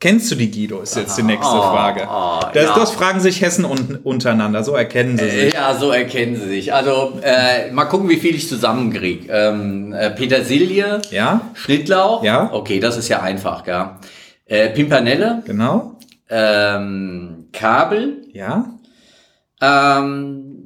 Kennst 0.00 0.30
du 0.30 0.36
die 0.36 0.48
Guido? 0.48 0.80
Ist 0.80 0.94
jetzt 0.94 1.18
die 1.18 1.24
nächste 1.24 1.56
oh, 1.56 1.60
Frage. 1.60 2.06
Oh, 2.08 2.38
das, 2.54 2.64
ja. 2.66 2.74
das, 2.78 2.92
fragen 2.92 3.18
sich 3.18 3.40
Hessen 3.40 3.64
un 3.64 3.98
untereinander. 4.04 4.62
So 4.62 4.74
erkennen 4.74 5.18
sie 5.18 5.28
sich. 5.28 5.54
Ja, 5.54 5.74
so 5.74 5.90
erkennen 5.90 6.36
sie 6.36 6.46
sich. 6.46 6.72
Also 6.72 7.18
äh, 7.20 7.72
mal 7.72 7.86
gucken, 7.86 8.08
wie 8.08 8.18
viel 8.18 8.36
ich 8.36 8.48
zusammenkriege. 8.48 9.32
Ähm, 9.32 9.92
äh, 9.92 10.10
Petersilie. 10.10 11.02
Ja. 11.10 11.40
Schnittlauch. 11.54 12.22
Ja. 12.22 12.48
Okay, 12.52 12.78
das 12.78 12.96
ist 12.96 13.08
ja 13.08 13.22
einfach, 13.22 13.66
ja. 13.66 13.98
Äh, 14.44 14.68
Pimpernelle. 14.68 15.42
Genau. 15.44 15.98
Ähm, 16.30 17.48
Kabel. 17.52 18.22
Ja. 18.32 18.66
Ähm, 19.60 20.58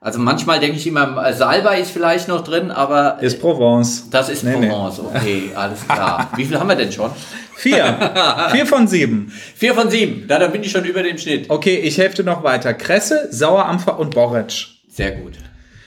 also 0.00 0.18
manchmal 0.18 0.60
denke 0.60 0.76
ich 0.76 0.86
immer, 0.86 1.32
Salbei 1.32 1.80
ist 1.80 1.90
vielleicht 1.90 2.28
noch 2.28 2.44
drin, 2.44 2.70
aber. 2.70 3.18
Ist 3.20 3.40
Provence. 3.40 4.08
Das 4.10 4.28
ist 4.28 4.44
nee, 4.44 4.52
Provence, 4.52 4.98
nee. 4.98 5.18
okay, 5.18 5.50
alles 5.54 5.80
klar. 5.86 6.30
Wie 6.36 6.44
viel 6.44 6.58
haben 6.58 6.68
wir 6.68 6.76
denn 6.76 6.92
schon? 6.92 7.10
Vier. 7.56 8.12
Vier 8.52 8.66
von 8.66 8.86
sieben. 8.86 9.32
Vier 9.54 9.74
von 9.74 9.90
sieben. 9.90 10.28
Da, 10.28 10.38
da 10.38 10.48
bin 10.48 10.62
ich 10.62 10.70
schon 10.70 10.84
über 10.84 11.02
dem 11.02 11.16
Schnitt. 11.16 11.48
Okay, 11.48 11.76
ich 11.76 11.96
helfe 11.96 12.22
noch 12.22 12.42
weiter. 12.42 12.74
Kresse, 12.74 13.28
Sauerampfer 13.30 13.98
und 13.98 14.14
Borretsch. 14.14 14.68
Sehr 14.88 15.12
gut. 15.12 15.32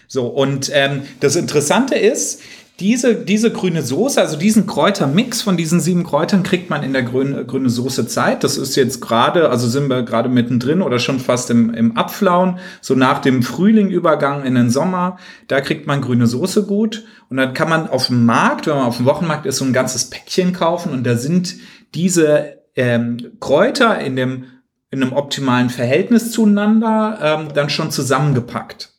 So, 0.08 0.26
und 0.26 0.72
ähm, 0.74 1.04
das 1.20 1.36
Interessante 1.36 1.94
ist, 1.94 2.42
diese, 2.80 3.16
diese 3.16 3.52
grüne 3.52 3.82
Soße, 3.82 4.22
also 4.22 4.38
diesen 4.38 4.66
Kräutermix 4.66 5.42
von 5.42 5.58
diesen 5.58 5.80
sieben 5.80 6.04
Kräutern 6.04 6.44
kriegt 6.44 6.70
man 6.70 6.82
in 6.84 6.94
der 6.94 7.04
grüne, 7.04 7.46
grüne 7.46 7.70
Soße 7.70 8.08
Zeit. 8.08 8.44
Das 8.44 8.58
ist 8.58 8.76
jetzt 8.76 9.02
gerade, 9.02 9.50
also 9.50 9.68
sind 9.68 9.90
wir 9.90 10.04
gerade 10.04 10.30
mittendrin 10.30 10.82
oder 10.82 11.00
schon 11.00 11.20
fast 11.20 11.50
im, 11.50 11.74
im 11.74 11.98
Abflauen, 11.98 12.60
so 12.82 12.96
nach 12.96 13.20
dem 13.20 13.44
Frühlingübergang 13.44 14.44
in 14.46 14.56
den 14.56 14.70
Sommer, 14.70 15.18
da 15.48 15.62
kriegt 15.62 15.88
man 15.88 16.02
grüne 16.02 16.28
Soße 16.28 16.64
gut. 16.64 17.06
Und 17.30 17.38
dann 17.38 17.54
kann 17.54 17.70
man 17.70 17.90
auf 17.90 18.08
dem 18.08 18.26
Markt, 18.26 18.68
wenn 18.68 18.76
man 18.76 18.86
auf 18.86 18.98
dem 18.98 19.06
Wochenmarkt 19.06 19.46
ist, 19.46 19.58
so 19.58 19.66
ein 19.66 19.74
ganzes 19.74 20.10
Päckchen 20.10 20.54
kaufen 20.54 20.94
und 20.94 21.06
da 21.06 21.16
sind 21.16 21.56
diese 21.94 22.60
ähm, 22.76 23.34
Kräuter 23.40 24.00
in 24.00 24.16
dem 24.16 24.46
in 24.92 25.04
einem 25.04 25.14
optimalen 25.14 25.70
Verhältnis 25.70 26.32
zueinander 26.32 27.20
ähm, 27.22 27.50
dann 27.54 27.70
schon 27.70 27.92
zusammengepackt 27.92 28.99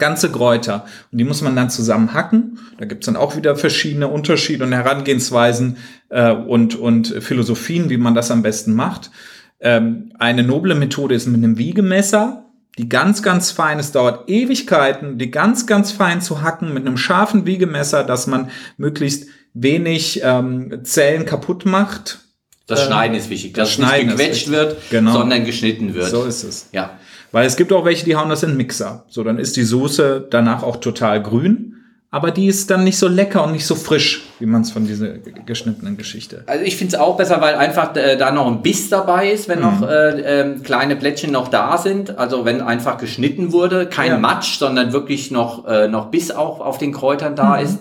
ganze 0.00 0.32
Kräuter. 0.32 0.84
Und 1.12 1.18
die 1.18 1.24
muss 1.24 1.42
man 1.42 1.54
dann 1.54 1.70
zusammen 1.70 2.12
hacken. 2.12 2.58
Da 2.78 2.86
gibt's 2.86 3.06
dann 3.06 3.16
auch 3.16 3.36
wieder 3.36 3.54
verschiedene 3.54 4.08
Unterschiede 4.08 4.64
und 4.64 4.72
Herangehensweisen 4.72 5.76
äh, 6.08 6.32
und, 6.32 6.74
und 6.74 7.14
Philosophien, 7.20 7.88
wie 7.90 7.96
man 7.96 8.16
das 8.16 8.32
am 8.32 8.42
besten 8.42 8.74
macht. 8.74 9.12
Ähm, 9.60 10.12
eine 10.18 10.42
noble 10.42 10.74
Methode 10.74 11.14
ist 11.14 11.26
mit 11.26 11.36
einem 11.36 11.58
Wiegemesser, 11.58 12.46
die 12.78 12.88
ganz, 12.88 13.22
ganz 13.22 13.50
fein, 13.50 13.78
es 13.78 13.92
dauert 13.92 14.28
Ewigkeiten, 14.28 15.18
die 15.18 15.30
ganz, 15.30 15.66
ganz 15.66 15.92
fein 15.92 16.20
zu 16.20 16.42
hacken 16.42 16.72
mit 16.72 16.86
einem 16.86 16.96
scharfen 16.96 17.44
Wiegemesser, 17.44 18.04
dass 18.04 18.26
man 18.26 18.50
möglichst 18.78 19.28
wenig 19.52 20.20
ähm, 20.24 20.80
Zellen 20.84 21.26
kaputt 21.26 21.66
macht. 21.66 22.20
Das 22.66 22.86
Schneiden 22.86 23.16
ist 23.16 23.28
wichtig, 23.30 23.54
dass 23.54 23.76
das 23.76 23.78
nicht 23.78 24.08
gequetscht 24.08 24.48
wird, 24.48 24.76
genau. 24.90 25.12
sondern 25.12 25.44
geschnitten 25.44 25.92
wird. 25.94 26.08
So 26.08 26.24
ist 26.24 26.44
es. 26.44 26.68
Ja. 26.72 26.98
Weil 27.32 27.46
es 27.46 27.56
gibt 27.56 27.72
auch 27.72 27.84
welche, 27.84 28.04
die 28.04 28.16
hauen 28.16 28.28
das 28.28 28.42
in 28.42 28.56
Mixer. 28.56 29.04
So, 29.08 29.22
dann 29.22 29.38
ist 29.38 29.56
die 29.56 29.62
Soße 29.62 30.26
danach 30.30 30.62
auch 30.62 30.76
total 30.76 31.22
grün. 31.22 31.76
Aber 32.12 32.32
die 32.32 32.48
ist 32.48 32.70
dann 32.70 32.82
nicht 32.82 32.98
so 32.98 33.06
lecker 33.06 33.44
und 33.44 33.52
nicht 33.52 33.64
so 33.64 33.76
frisch, 33.76 34.26
wie 34.40 34.46
man 34.46 34.62
es 34.62 34.72
von 34.72 34.84
dieser 34.84 35.10
geschnittenen 35.46 35.96
Geschichte. 35.96 36.42
Also 36.46 36.64
ich 36.64 36.76
finde 36.76 36.96
es 36.96 37.00
auch 37.00 37.16
besser, 37.16 37.40
weil 37.40 37.54
einfach 37.54 37.94
äh, 37.94 38.16
da 38.16 38.32
noch 38.32 38.48
ein 38.48 38.62
Biss 38.62 38.90
dabei 38.90 39.30
ist, 39.30 39.48
wenn 39.48 39.60
mhm. 39.60 39.64
noch 39.64 39.88
äh, 39.88 40.40
äh, 40.40 40.58
kleine 40.58 40.96
Plättchen 40.96 41.30
noch 41.30 41.46
da 41.46 41.78
sind. 41.78 42.18
Also 42.18 42.44
wenn 42.44 42.62
einfach 42.62 42.98
geschnitten 42.98 43.52
wurde, 43.52 43.86
kein 43.86 44.10
ja. 44.10 44.18
Matsch, 44.18 44.58
sondern 44.58 44.92
wirklich 44.92 45.30
noch, 45.30 45.68
äh, 45.68 45.86
noch 45.86 46.10
Biss 46.10 46.32
auch 46.32 46.58
auf 46.58 46.78
den 46.78 46.92
Kräutern 46.92 47.36
da 47.36 47.58
mhm. 47.58 47.64
ist. 47.64 47.78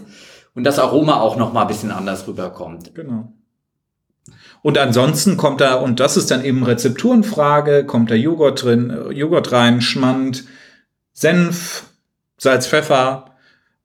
Und 0.54 0.64
das 0.64 0.78
Aroma 0.78 1.22
auch 1.22 1.36
noch 1.36 1.52
mal 1.52 1.64
ein 1.64 1.68
bisschen 1.68 1.90
anders 1.90 2.28
rüberkommt. 2.28 2.94
Genau. 2.94 3.34
Und 4.62 4.78
ansonsten 4.78 5.38
kommt 5.38 5.62
da, 5.62 5.76
und 5.76 6.00
das 6.00 6.18
ist 6.18 6.32
dann 6.32 6.44
eben 6.44 6.64
Rezepturenfrage, 6.64 7.86
kommt 7.86 8.12
da 8.12 8.16
Joghurt 8.16 8.64
drin, 8.64 8.94
Joghurt 9.12 9.52
rein, 9.52 9.82
Schmand, 9.82 10.44
Senf, 11.14 11.86
Salz, 12.38 12.68
Pfeffer 12.68 13.26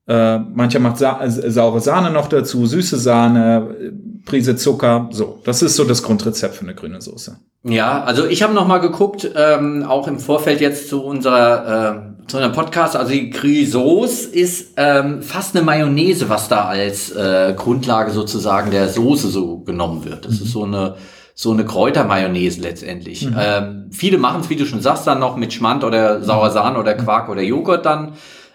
Äh, 0.07 0.38
mancher 0.38 0.81
macht 0.81 0.99
sa 0.99 1.18
saure 1.27 1.81
Sahne 1.81 2.11
noch 2.11 2.29
dazu, 2.29 2.66
süße 2.66 2.99
Sahne, 2.99 3.92
Prise 4.27 4.55
Zucker. 4.55 5.09
So, 5.12 5.40
das 5.44 5.62
ist 5.62 5.77
so 5.77 5.85
das 5.85 6.03
Grundrezept 6.03 6.57
für 6.57 6.64
eine 6.64 6.75
grüne 6.75 7.01
Soße. 7.01 7.38
Ja, 7.62 8.05
also 8.05 8.27
ich 8.27 8.42
habe 8.42 8.53
noch 8.53 8.66
mal 8.66 8.79
geguckt, 8.79 9.31
ähm, 9.35 9.83
auch 9.88 10.07
im 10.07 10.18
Vorfeld 10.18 10.61
jetzt 10.61 10.90
zu 10.90 11.03
unserer 11.03 12.13
äh, 12.13 12.13
zu 12.27 12.39
einem 12.39 12.53
Podcast. 12.53 12.97
Also 12.97 13.13
die 13.13 13.31
Grisauce 13.31 14.25
ist 14.25 14.75
ähm, 14.77 15.23
fast 15.23 15.57
eine 15.57 15.65
Mayonnaise, 15.65 16.29
was 16.29 16.49
da 16.49 16.65
als 16.65 17.11
äh, 17.11 17.55
Grundlage 17.57 18.11
sozusagen 18.11 18.71
der 18.71 18.89
Soße 18.89 19.29
so 19.29 19.59
genommen 19.59 20.05
wird. 20.05 20.25
Das 20.25 20.39
mhm. 20.41 20.47
ist 20.47 20.53
so 20.53 20.65
eine 20.65 20.97
so 21.37 21.51
eine 21.51 21.65
Kräutermayonnaise 21.65 22.61
letztendlich. 22.61 23.27
Mhm. 23.29 23.37
Ähm, 23.37 23.87
viele 23.91 24.19
machen 24.19 24.41
es, 24.41 24.51
wie 24.51 24.57
du 24.57 24.67
schon 24.67 24.81
sagst, 24.81 25.07
dann 25.07 25.19
noch 25.19 25.37
mit 25.37 25.53
Schmand 25.53 25.83
oder 25.83 26.23
Sauersahne 26.23 26.79
oder 26.79 26.95
Quark 26.95 27.29
oder 27.29 27.43
Joghurt 27.43 27.85
dann 27.85 28.13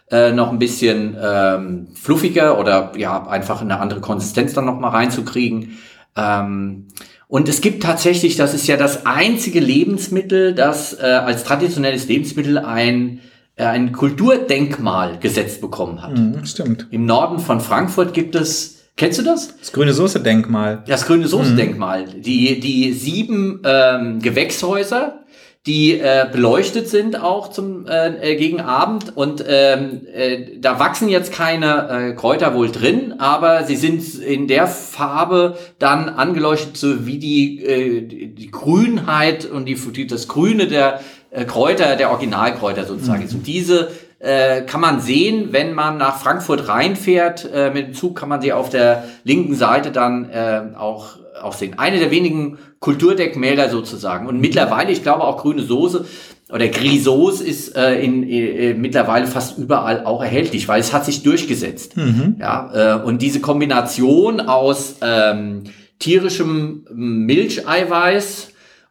äh, 0.10 0.32
noch 0.32 0.50
ein 0.50 0.60
bisschen 0.60 1.18
ähm, 1.22 1.88
fluffiger 1.94 2.58
oder 2.58 2.94
ja 2.96 3.28
einfach 3.28 3.62
eine 3.62 3.80
andere 3.80 4.00
Konsistenz 4.00 4.54
dann 4.54 4.66
noch 4.66 4.80
mal 4.80 4.90
reinzukriegen. 4.90 5.78
Ähm, 6.16 6.88
und 7.28 7.48
es 7.48 7.62
gibt 7.62 7.84
tatsächlich, 7.84 8.38
das 8.38 8.54
ist 8.54 8.66
ja 8.68 8.78
das 8.78 9.06
einzige 9.06 9.60
Lebensmittel, 9.60 10.56
das 10.56 10.94
äh, 10.94 11.06
als 11.06 11.44
traditionelles 11.44 12.08
Lebensmittel 12.08 12.58
ein 12.58 13.20
ein 13.67 13.91
Kulturdenkmal 13.91 15.19
gesetzt 15.19 15.62
bekommen 15.62 16.02
hat. 16.02 16.17
Mhm, 16.17 16.45
stimmt. 16.45 16.88
Im 16.91 17.06
Norden 17.06 17.39
von 17.39 17.60
Frankfurt 17.60 18.13
gibt 18.13 18.36
es, 18.36 18.86
kennst 18.95 19.19
du 19.19 19.24
das? 19.24 19.58
Das 19.58 19.72
grüne 19.72 19.93
Soße-Denkmal. 19.93 20.84
Das 20.88 21.06
grüne 21.06 21.28
Soße-Denkmal. 21.28 22.06
Mhm. 22.06 22.22
Die, 22.22 22.60
die 22.60 22.93
sieben 22.93 23.62
ähm, 23.65 24.19
Gewächshäuser, 24.22 25.19
die 25.65 26.00
äh, 26.00 26.26
beleuchtet 26.32 26.88
sind 26.88 27.22
auch 27.22 27.52
zum 27.52 27.86
äh, 27.86 28.32
äh, 28.32 28.36
gegen 28.38 28.62
Abend 28.62 29.15
und 29.17 29.43
ähm, 29.45 30.02
äh, 30.13 30.58
da 30.58 30.80
wachsen 30.80 31.10
jetzt 31.10 31.34
keine 31.34 31.89
äh, 31.89 32.15
Kräuter 32.15 32.56
wohl 32.56 32.72
drin, 32.72 33.15
aber 33.19 33.65
sie 33.65 33.76
sind 33.76 34.15
in 34.19 34.48
der 34.48 34.67
Farbe 34.67 35.58
dann 35.78 36.08
angeleuchtet, 36.08 36.78
so 36.78 37.06
wie 37.06 37.19
die, 37.19 37.63
äh, 37.63 38.02
die, 38.02 38.50
Grünheit 38.50 39.45
und 39.45 39.65
die, 39.65 39.76
die 39.76 40.08
das 40.08 40.30
Grüne 40.30 40.67
der 40.67 41.02
äh, 41.32 41.46
Kräuter, 41.46 41.96
der 41.96 42.12
Originalkräuter 42.12 42.86
sozusagen 42.86 43.24
ist. 43.24 43.34
Mhm. 43.34 43.39
Und 43.39 43.48
diese 43.48 43.92
äh, 44.20 44.62
kann 44.62 44.82
man 44.82 45.00
sehen, 45.00 45.50
wenn 45.52 45.74
man 45.74 45.98
nach 45.98 46.20
Frankfurt 46.20 46.68
reinfährt. 46.68 47.50
Äh, 47.54 47.72
mit 47.72 47.88
dem 47.88 47.94
Zug 47.94 48.18
kann 48.18 48.30
man 48.30 48.42
sie 48.42 48.54
auf 48.54 48.70
der 48.70 49.06
linken 49.24 49.56
Seite 49.56 49.92
dann 49.92 50.30
äh, 50.30 50.62
auch, 50.78 51.18
auch 51.42 51.54
sehen. 51.54 51.76
Eine 51.78 52.00
der 52.00 52.12
wenigen 52.12 52.58
Kulturdeckmäler 52.80 53.70
sozusagen. 53.70 54.28
Und 54.28 54.39
mittlerweile, 54.42 54.92
ich 54.92 55.04
glaube 55.04 55.24
auch 55.24 55.42
grüne 55.42 55.62
Soße 55.62 56.06
oder 56.52 56.68
Grisauce 56.68 57.42
ist 57.42 57.76
äh, 57.78 58.02
in, 58.02 58.28
äh, 58.28 58.74
mittlerweile 58.74 59.28
fast 59.28 59.58
überall 59.58 60.06
auch 60.06 60.22
erhältlich, 60.22 60.68
weil 60.68 60.82
es 60.82 60.94
hat 60.94 61.06
sich 61.06 61.24
durchgesetzt. 61.24 61.96
Mhm. 61.96 62.38
Ja, 62.39 62.98
äh, 62.98 63.04
und 63.04 63.22
diese 63.22 63.39
Kombination 63.39 64.42
aus 64.42 64.96
ähm, 65.02 65.63
tierischem 66.00 66.86
Milcheiweiß 66.92 68.50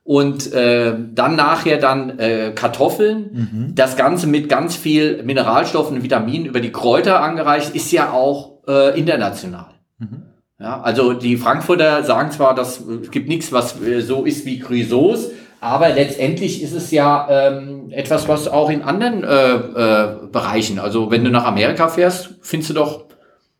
und 0.09 0.55
äh, 0.55 0.95
dann 1.13 1.37
nachher 1.37 1.77
dann 1.77 2.19
äh, 2.19 2.53
Kartoffeln, 2.55 3.31
mhm. 3.31 3.75
das 3.75 3.95
Ganze 3.95 4.27
mit 4.27 4.49
ganz 4.49 4.75
viel 4.75 5.23
Mineralstoffen 5.23 5.99
und 5.99 6.03
Vitaminen 6.03 6.47
über 6.47 6.61
die 6.61 6.73
Kräuter 6.73 7.21
angereicht, 7.21 7.75
ist 7.75 7.93
ja 7.93 8.13
auch 8.13 8.67
äh, 8.67 8.99
international. 8.99 9.67
Mhm. 9.99 10.23
Ja, 10.59 10.81
also 10.81 11.13
die 11.13 11.37
Frankfurter 11.37 12.05
sagen 12.05 12.31
zwar, 12.31 12.55
dass 12.55 12.81
es 12.81 13.11
gibt 13.11 13.29
nichts, 13.29 13.53
was 13.53 13.83
äh, 13.83 14.01
so 14.01 14.25
ist 14.25 14.47
wie 14.47 14.59
Chrysos, 14.61 15.29
aber 15.61 15.91
letztendlich 15.91 16.63
ist 16.63 16.73
es 16.73 16.91
ja 16.91 17.29
ähm, 17.31 17.91
etwas, 17.91 18.29
was 18.29 18.49
auch 18.49 18.71
in 18.71 18.81
anderen 18.81 19.25
äh, 19.25 19.57
äh, 19.57 20.17
Bereichen, 20.33 20.79
also 20.79 21.11
wenn 21.11 21.23
du 21.23 21.31
nach 21.31 21.45
Amerika 21.45 21.87
fährst, 21.89 22.31
findest 22.41 22.71
du 22.71 22.75
doch 22.75 23.05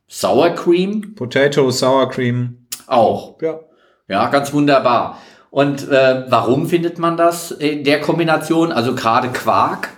Sour 0.07 0.49
Cream. 0.55 1.13
Potato, 1.13 1.69
Sour 1.69 2.09
Cream. 2.09 2.65
Auch. 2.87 3.39
Ja. 3.39 3.59
Ja, 4.07 4.27
ganz 4.29 4.51
wunderbar. 4.51 5.19
Und 5.51 5.89
äh, 5.89 6.25
warum 6.29 6.67
findet 6.67 6.99
man 6.99 7.17
das 7.17 7.51
in 7.51 7.83
der 7.83 8.01
Kombination? 8.01 8.71
Also 8.71 8.93
gerade 8.93 9.29
Quark 9.29 9.89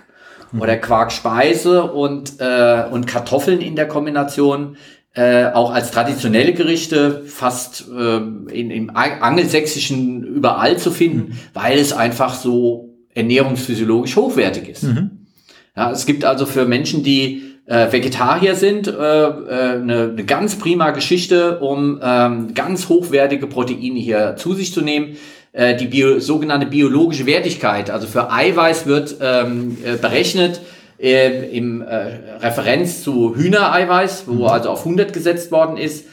mhm. 0.52 0.60
oder 0.60 0.76
Quarkspeise 0.76 1.84
und, 1.84 2.40
äh, 2.40 2.84
und 2.90 3.06
Kartoffeln 3.06 3.60
in 3.60 3.76
der 3.76 3.88
Kombination 3.88 4.76
äh, 5.14 5.46
auch 5.52 5.72
als 5.72 5.90
traditionelle 5.90 6.54
Gerichte 6.54 7.24
fast 7.26 7.84
äh, 7.94 8.16
in, 8.16 8.70
im 8.70 8.90
Angelsächsischen 8.94 10.24
überall 10.24 10.78
zu 10.78 10.90
finden, 10.90 11.30
mhm. 11.30 11.38
weil 11.52 11.78
es 11.78 11.92
einfach 11.92 12.34
so 12.34 12.94
ernährungsphysiologisch 13.14 14.16
hochwertig 14.16 14.68
ist. 14.68 14.84
Mhm. 14.84 15.26
Ja, 15.76 15.90
es 15.90 16.06
gibt 16.06 16.24
also 16.24 16.46
für 16.46 16.64
Menschen, 16.64 17.02
die 17.02 17.42
äh, 17.66 17.92
Vegetarier 17.92 18.54
sind, 18.54 18.88
äh, 18.88 18.92
äh, 18.92 19.30
eine, 19.74 20.10
eine 20.12 20.24
ganz 20.24 20.58
prima 20.58 20.90
Geschichte, 20.90 21.60
um 21.60 22.00
ähm, 22.02 22.54
ganz 22.54 22.88
hochwertige 22.88 23.46
Proteine 23.46 23.98
hier 23.98 24.36
zu 24.36 24.54
sich 24.54 24.72
zu 24.72 24.80
nehmen. 24.80 25.16
Äh, 25.52 25.76
die 25.76 25.86
Bio, 25.86 26.18
sogenannte 26.18 26.66
biologische 26.66 27.26
Wertigkeit, 27.26 27.90
also 27.90 28.06
für 28.06 28.30
Eiweiß 28.30 28.86
wird 28.86 29.16
ähm, 29.20 29.76
äh, 29.84 29.96
berechnet, 29.96 30.60
äh, 30.98 31.48
im 31.56 31.82
äh, 31.82 32.38
Referenz 32.40 33.02
zu 33.02 33.36
Hühnereiweiß, 33.36 34.24
wo 34.28 34.32
mhm. 34.32 34.46
also 34.46 34.70
auf 34.70 34.80
100 34.80 35.12
gesetzt 35.12 35.52
worden 35.52 35.76
ist, 35.76 36.06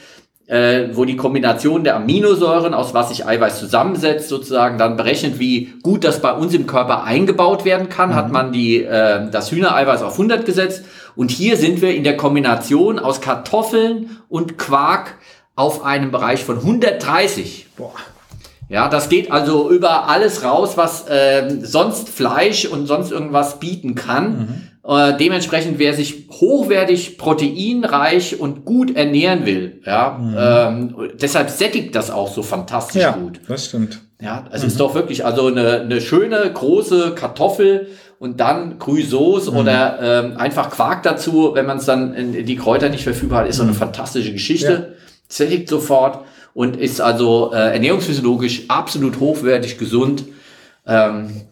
äh, 0.46 0.88
wo 0.92 1.04
die 1.04 1.16
Kombination 1.16 1.84
der 1.84 1.96
Aminosäuren, 1.96 2.74
aus 2.74 2.92
was 2.92 3.08
sich 3.08 3.24
Eiweiß 3.24 3.60
zusammensetzt, 3.60 4.28
sozusagen 4.28 4.76
dann 4.76 4.96
berechnet, 4.96 5.38
wie 5.38 5.74
gut 5.82 6.04
das 6.04 6.20
bei 6.20 6.32
uns 6.32 6.52
im 6.52 6.66
Körper 6.66 7.04
eingebaut 7.04 7.64
werden 7.64 7.88
kann, 7.88 8.10
mhm. 8.10 8.14
hat 8.16 8.32
man 8.32 8.52
die, 8.52 8.82
äh, 8.82 9.30
das 9.30 9.52
Hühnereiweiß 9.52 10.02
auf 10.02 10.12
100 10.12 10.44
gesetzt. 10.44 10.84
Und 11.16 11.30
hier 11.30 11.56
sind 11.56 11.80
wir 11.80 11.94
in 11.94 12.04
der 12.04 12.16
Kombination 12.16 12.98
aus 12.98 13.20
Kartoffeln 13.20 14.18
und 14.28 14.58
Quark 14.58 15.14
auf 15.54 15.84
einem 15.84 16.10
Bereich 16.10 16.44
von 16.44 16.56
130. 16.56 17.68
Boah. 17.76 17.94
Ja, 18.70 18.88
das 18.88 19.08
geht 19.08 19.32
also 19.32 19.68
über 19.68 20.08
alles 20.08 20.44
raus, 20.44 20.76
was 20.76 21.08
äh, 21.08 21.58
sonst 21.60 22.08
Fleisch 22.08 22.66
und 22.66 22.86
sonst 22.86 23.10
irgendwas 23.10 23.58
bieten 23.58 23.96
kann. 23.96 24.38
Mhm. 24.84 24.88
Äh, 24.88 25.16
dementsprechend, 25.18 25.80
wer 25.80 25.92
sich 25.92 26.28
hochwertig, 26.30 27.18
proteinreich 27.18 28.38
und 28.38 28.64
gut 28.64 28.96
ernähren 28.96 29.44
will, 29.44 29.80
ja, 29.84 30.16
mhm. 30.18 30.36
ähm, 30.38 31.10
deshalb 31.20 31.50
sättigt 31.50 31.96
das 31.96 32.12
auch 32.12 32.32
so 32.32 32.42
fantastisch 32.42 33.02
ja, 33.02 33.10
gut. 33.10 33.40
Das 33.48 33.66
stimmt. 33.66 34.00
Ja, 34.22 34.44
es 34.52 34.62
mhm. 34.62 34.68
ist 34.68 34.80
doch 34.80 34.94
wirklich 34.94 35.24
also 35.24 35.48
eine, 35.48 35.80
eine 35.80 36.00
schöne 36.00 36.50
große 36.52 37.14
Kartoffel 37.16 37.88
und 38.20 38.38
dann 38.38 38.78
Grüsoße 38.78 39.50
mhm. 39.50 39.56
oder 39.56 39.98
ähm, 40.00 40.36
einfach 40.36 40.70
Quark 40.70 41.02
dazu, 41.02 41.50
wenn 41.54 41.66
man 41.66 41.78
es 41.78 41.86
dann 41.86 42.14
in, 42.14 42.46
die 42.46 42.56
Kräuter 42.56 42.88
nicht 42.88 43.02
verfügbar 43.02 43.40
hat, 43.40 43.48
ist 43.48 43.56
so 43.56 43.64
eine 43.64 43.72
mhm. 43.72 43.76
fantastische 43.76 44.32
Geschichte. 44.32 44.72
Ja. 44.72 45.04
Sättigt 45.28 45.68
sofort 45.68 46.24
und 46.54 46.76
ist 46.76 47.00
also 47.00 47.52
äh, 47.52 47.74
ernährungsphysiologisch 47.74 48.64
absolut 48.68 49.20
hochwertig 49.20 49.78
gesund. 49.78 50.24
Ähm, 50.86 51.42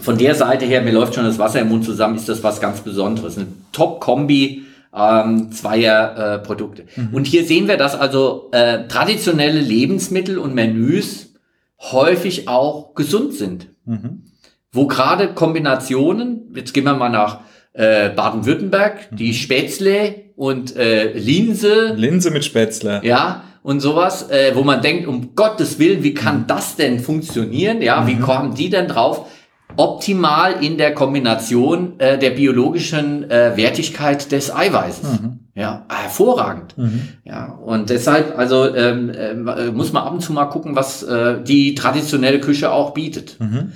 von 0.00 0.18
der 0.18 0.34
Seite 0.34 0.64
her, 0.64 0.82
mir 0.82 0.92
läuft 0.92 1.14
schon 1.14 1.24
das 1.24 1.38
Wasser 1.38 1.60
im 1.60 1.68
Mund 1.68 1.84
zusammen, 1.84 2.16
ist 2.16 2.28
das 2.28 2.42
was 2.42 2.60
ganz 2.60 2.80
Besonderes. 2.80 3.36
Eine 3.36 3.48
Top-Kombi 3.72 4.64
ähm, 4.94 5.52
zweier 5.52 6.16
äh, 6.16 6.38
Produkte. 6.38 6.84
Mhm. 6.96 7.14
Und 7.14 7.26
hier 7.26 7.44
sehen 7.44 7.68
wir, 7.68 7.76
dass 7.76 7.94
also 7.94 8.48
äh, 8.52 8.88
traditionelle 8.88 9.60
Lebensmittel 9.60 10.38
und 10.38 10.54
Menüs 10.54 11.34
häufig 11.78 12.48
auch 12.48 12.94
gesund 12.94 13.34
sind. 13.34 13.68
Mhm. 13.84 14.24
Wo 14.72 14.86
gerade 14.86 15.34
Kombinationen, 15.34 16.52
jetzt 16.54 16.74
gehen 16.74 16.84
wir 16.84 16.94
mal 16.94 17.08
nach 17.08 17.40
äh, 17.72 18.10
Baden-Württemberg, 18.10 19.12
mhm. 19.12 19.16
die 19.16 19.34
Spätzle 19.34 20.14
und 20.36 20.76
äh, 20.76 21.12
Linse. 21.12 21.94
Linse 21.96 22.30
mit 22.30 22.44
Spätzle. 22.44 23.00
Ja, 23.04 23.44
und 23.62 23.80
sowas, 23.80 24.30
äh, 24.30 24.52
wo 24.54 24.62
man 24.62 24.80
denkt, 24.80 25.06
um 25.06 25.34
Gottes 25.34 25.78
Willen, 25.78 26.02
wie 26.02 26.14
kann 26.14 26.46
das 26.46 26.76
denn 26.76 27.00
funktionieren? 27.00 27.82
Ja, 27.82 28.00
mhm. 28.00 28.06
wie 28.06 28.16
kommen 28.18 28.54
die 28.54 28.70
denn 28.70 28.88
drauf? 28.88 29.26
Optimal 29.76 30.64
in 30.64 30.78
der 30.78 30.94
Kombination 30.94 31.98
äh, 31.98 32.18
der 32.18 32.30
biologischen 32.30 33.30
äh, 33.30 33.56
Wertigkeit 33.56 34.32
des 34.32 34.54
Eiweißes. 34.54 35.20
Mhm. 35.20 35.40
Ja, 35.54 35.84
hervorragend. 35.88 36.76
Mhm. 36.76 37.08
Ja, 37.24 37.52
und 37.52 37.90
deshalb, 37.90 38.38
also 38.38 38.74
ähm, 38.74 39.10
äh, 39.10 39.70
muss 39.70 39.92
man 39.92 40.04
ab 40.04 40.12
und 40.12 40.20
zu 40.20 40.32
mal 40.32 40.46
gucken, 40.46 40.74
was 40.74 41.02
äh, 41.02 41.42
die 41.42 41.74
traditionelle 41.74 42.40
Küche 42.40 42.72
auch 42.72 42.94
bietet. 42.94 43.38
Mhm. 43.38 43.72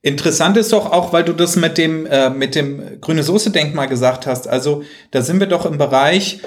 Interessant 0.00 0.56
ist 0.56 0.72
doch 0.72 0.92
auch, 0.92 1.12
weil 1.12 1.24
du 1.24 1.32
das 1.32 1.56
mit 1.56 1.76
dem, 1.76 2.06
äh, 2.06 2.30
mit 2.30 2.54
dem 2.54 3.00
grüne 3.00 3.22
Soße 3.22 3.50
Denkmal 3.50 3.88
gesagt 3.88 4.26
hast. 4.26 4.48
Also 4.48 4.82
da 5.10 5.22
sind 5.22 5.40
wir 5.40 5.48
doch 5.48 5.66
im 5.66 5.76
Bereich, 5.76 6.40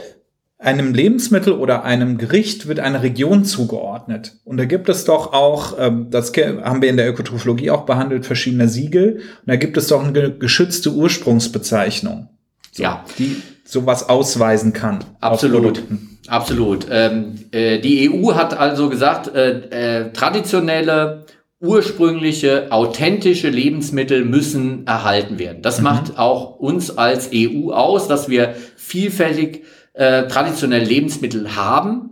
einem 0.62 0.94
Lebensmittel 0.94 1.54
oder 1.54 1.84
einem 1.84 2.18
Gericht 2.20 2.68
wird 2.68 2.80
eine 2.80 3.02
Region 3.02 3.46
zugeordnet. 3.46 4.38
Und 4.44 4.58
da 4.58 4.66
gibt 4.66 4.90
es 4.90 5.06
doch 5.06 5.34
auch, 5.34 5.76
ähm, 5.80 6.08
das 6.12 6.32
haben 6.34 6.82
wir 6.82 6.90
in 6.90 6.98
der 6.98 7.10
Ökotrophologie 7.10 7.72
auch 7.72 7.86
behandelt, 7.86 8.28
verschiedene 8.28 8.68
Siegel. 8.68 9.16
Und 9.16 9.48
da 9.48 9.56
gibt 9.56 9.76
es 9.78 9.88
doch 9.88 10.06
eine 10.06 10.32
geschützte 10.32 10.92
Ursprungsbezeichnung. 10.92 12.30
So, 12.72 12.84
ja. 12.84 13.04
Die 13.18 13.42
sowas 13.66 14.08
ausweisen 14.08 14.74
kann. 14.74 15.00
Absolut. 15.20 15.82
Absolut. 16.28 16.86
Ähm, 16.92 17.36
äh, 17.52 17.80
die 17.80 18.10
EU 18.10 18.36
hat 18.36 18.58
also 18.58 18.90
gesagt, 18.90 19.34
äh, 19.34 20.02
äh, 20.04 20.14
traditionelle 20.14 21.26
ursprüngliche, 21.60 22.72
authentische 22.72 23.50
Lebensmittel 23.50 24.26
müssen 24.26 24.86
erhalten 24.86 25.40
werden. 25.40 25.62
Das 25.62 25.78
mhm. 25.78 25.86
macht 25.86 26.20
auch 26.20 26.60
uns 26.60 26.98
als 26.98 27.32
EU 27.34 27.72
aus, 27.72 28.08
dass 28.08 28.30
wir 28.30 28.56
vielfältig 28.76 29.64
äh, 29.94 30.28
traditionelle 30.28 30.86
Lebensmittel 30.86 31.56
haben. 31.56 32.08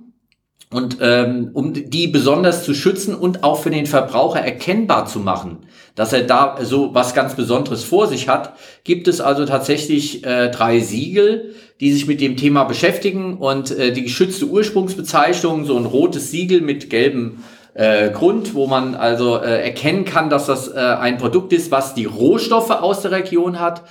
Und 0.71 0.97
ähm, 1.01 1.49
um 1.53 1.73
die 1.73 2.05
besonders 2.05 2.63
zu 2.63 2.75
schützen 2.75 3.15
und 3.15 3.43
auch 3.43 3.59
für 3.59 3.71
den 3.71 3.87
Verbraucher 3.87 4.39
erkennbar 4.39 5.07
zu 5.07 5.19
machen, 5.19 5.65
dass 5.95 6.13
er 6.13 6.21
da 6.21 6.59
so 6.61 6.93
was 6.93 7.15
ganz 7.15 7.33
Besonderes 7.33 7.83
vor 7.83 8.05
sich 8.05 8.29
hat, 8.29 8.53
gibt 8.83 9.07
es 9.07 9.19
also 9.19 9.47
tatsächlich 9.47 10.23
äh, 10.23 10.51
drei 10.51 10.79
Siegel, 10.79 11.55
die 11.79 11.91
sich 11.91 12.05
mit 12.05 12.21
dem 12.21 12.37
Thema 12.37 12.65
beschäftigen 12.65 13.37
und 13.37 13.71
äh, 13.71 13.91
die 13.91 14.03
geschützte 14.03 14.45
Ursprungsbezeichnung, 14.45 15.65
so 15.65 15.75
ein 15.75 15.85
rotes 15.85 16.29
Siegel 16.29 16.61
mit 16.61 16.91
gelbem 16.91 17.39
äh, 17.73 18.11
Grund, 18.11 18.53
wo 18.53 18.67
man 18.67 18.93
also 18.93 19.37
äh, 19.37 19.63
erkennen 19.63 20.05
kann, 20.05 20.29
dass 20.29 20.45
das 20.45 20.67
äh, 20.67 20.79
ein 20.79 21.17
Produkt 21.17 21.51
ist, 21.53 21.71
was 21.71 21.95
die 21.95 22.05
Rohstoffe 22.05 22.71
aus 22.71 23.01
der 23.01 23.11
Region 23.11 23.59
hat. 23.59 23.83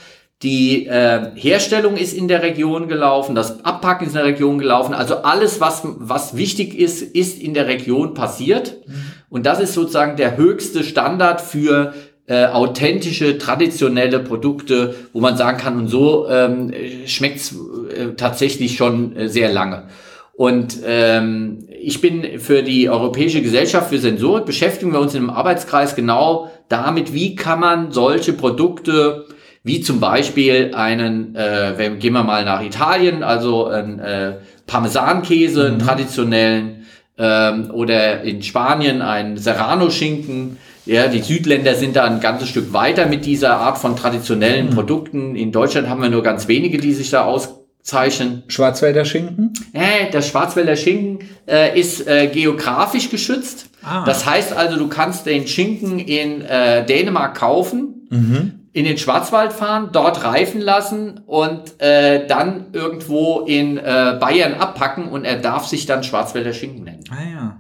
Die 0.43 0.87
äh, 0.87 1.33
Herstellung 1.35 1.97
ist 1.97 2.13
in 2.17 2.29
der 2.29 2.43
Region 2.43 2.87
gelaufen, 2.87 3.35
das 3.35 3.65
Abpacken 3.65 4.07
ist 4.07 4.13
in 4.13 4.19
der 4.19 4.27
Region 4.27 4.59
gelaufen. 4.59 4.95
Also 4.95 5.17
alles, 5.17 5.61
was, 5.61 5.83
was 5.85 6.37
wichtig 6.37 6.79
ist, 6.79 7.03
ist 7.03 7.43
in 7.43 7.55
der 7.55 7.67
Region 7.67 8.15
passiert. 8.15 8.77
Mhm. 8.87 8.95
Und 9.31 9.47
das 9.47 9.59
ist 9.59 9.75
sozusagen 9.75 10.17
der 10.17 10.37
höchste 10.37 10.85
Standard 10.85 11.41
für 11.41 11.93
äh, 12.29 12.47
authentische, 12.47 13.39
traditionelle 13.39 14.21
Produkte, 14.21 14.95
wo 15.13 15.21
man 15.21 15.37
sagen 15.37 15.59
kann, 15.59 15.77
und 15.77 15.89
so 15.89 16.29
ähm, 16.29 16.73
schmeckt 17.07 17.39
es 17.39 17.53
äh, 17.53 18.15
tatsächlich 18.17 18.77
schon 18.77 19.17
äh, 19.17 19.29
sehr 19.29 19.53
lange. 19.53 19.89
Und 20.35 20.79
ähm, 20.87 21.67
ich 21.81 22.01
bin 22.01 22.39
für 22.39 22.63
die 22.63 22.89
Europäische 22.89 23.43
Gesellschaft 23.43 23.89
für 23.89 23.99
Sensorik, 23.99 24.45
beschäftigen 24.45 24.93
wir 24.93 25.01
uns 25.01 25.15
in 25.15 25.23
einem 25.23 25.31
Arbeitskreis 25.31 25.97
genau 25.97 26.49
damit, 26.69 27.13
wie 27.13 27.35
kann 27.35 27.59
man 27.59 27.91
solche 27.91 28.35
Produkte, 28.35 29.25
wie 29.65 29.81
zum 29.81 30.01
Beispiel 30.01 30.73
einen, 30.75 31.35
äh, 31.35 31.75
wenn, 31.77 31.99
gehen 31.99 32.13
wir 32.13 32.25
mal 32.25 32.45
nach 32.45 32.63
Italien, 32.63 33.23
also 33.23 33.67
ein 33.67 33.99
äh, 33.99 34.35
Parmesankäse, 34.67 35.65
mhm. 35.65 35.67
einen 35.67 35.79
traditionellen, 35.79 36.79
ähm, 37.19 37.71
oder 37.73 38.23
in 38.23 38.43
Spanien 38.43 39.03
einen 39.03 39.37
Serrano-Schinken. 39.37 40.59
Ja, 40.87 41.09
die 41.09 41.21
Südländer 41.21 41.75
sind 41.75 41.97
da 41.97 42.05
ein 42.05 42.21
ganzes 42.21 42.49
Stück 42.49 42.73
weiter 42.73 43.07
mit 43.07 43.27
dieser 43.27 43.57
Art 43.57 43.79
von 43.79 43.97
traditionellen 43.97 44.71
mhm. 44.71 44.75
Produkten. 44.75 45.37
In 45.37 45.53
Deutschland 45.53 45.89
haben 45.89 46.01
wir 46.01 46.09
nur 46.09 46.23
ganz 46.23 46.49
wenige, 46.49 46.79
die 46.79 46.95
sich 46.95 47.11
da 47.11 47.25
aus 47.25 47.57
Zeichen. 47.83 48.43
Schwarzwälder 48.49 49.05
Schinken? 49.05 49.53
Äh, 49.73 50.11
der 50.13 50.23
Schwarzwälder 50.23 50.77
Schinken 50.77 51.29
äh, 51.47 51.79
ist 51.79 52.07
äh, 52.07 52.29
geografisch 52.29 53.11
geschützt. 53.11 53.71
Ah. 53.83 54.05
Das 54.05 54.27
heißt 54.27 54.53
also, 54.53 54.77
du 54.77 54.89
kannst 54.89 55.27
den 55.27 55.47
Schinken 55.47 55.99
in 55.99 56.43
äh, 56.43 56.85
Dänemark 56.85 57.37
kaufen, 57.37 58.07
mhm. 58.11 58.58
In 58.79 58.85
den 58.85 58.97
Schwarzwald 58.97 59.53
fahren, 59.53 59.91
dort 59.93 60.23
reifen 60.23 60.61
lassen 60.61 61.21
und 61.27 61.81
äh, 61.81 62.27
dann 62.29 62.67
irgendwo 62.73 63.41
in 63.41 63.77
äh, 63.77 64.17
Bayern 64.21 64.55
abpacken 64.55 65.09
und 65.09 65.25
er 65.25 65.37
darf 65.39 65.67
sich 65.67 65.87
dann 65.87 66.05
Schwarzwälder 66.05 66.53
Schinken 66.53 66.85
nennen. 66.85 67.05
Ah 67.11 67.29
ja 67.29 67.57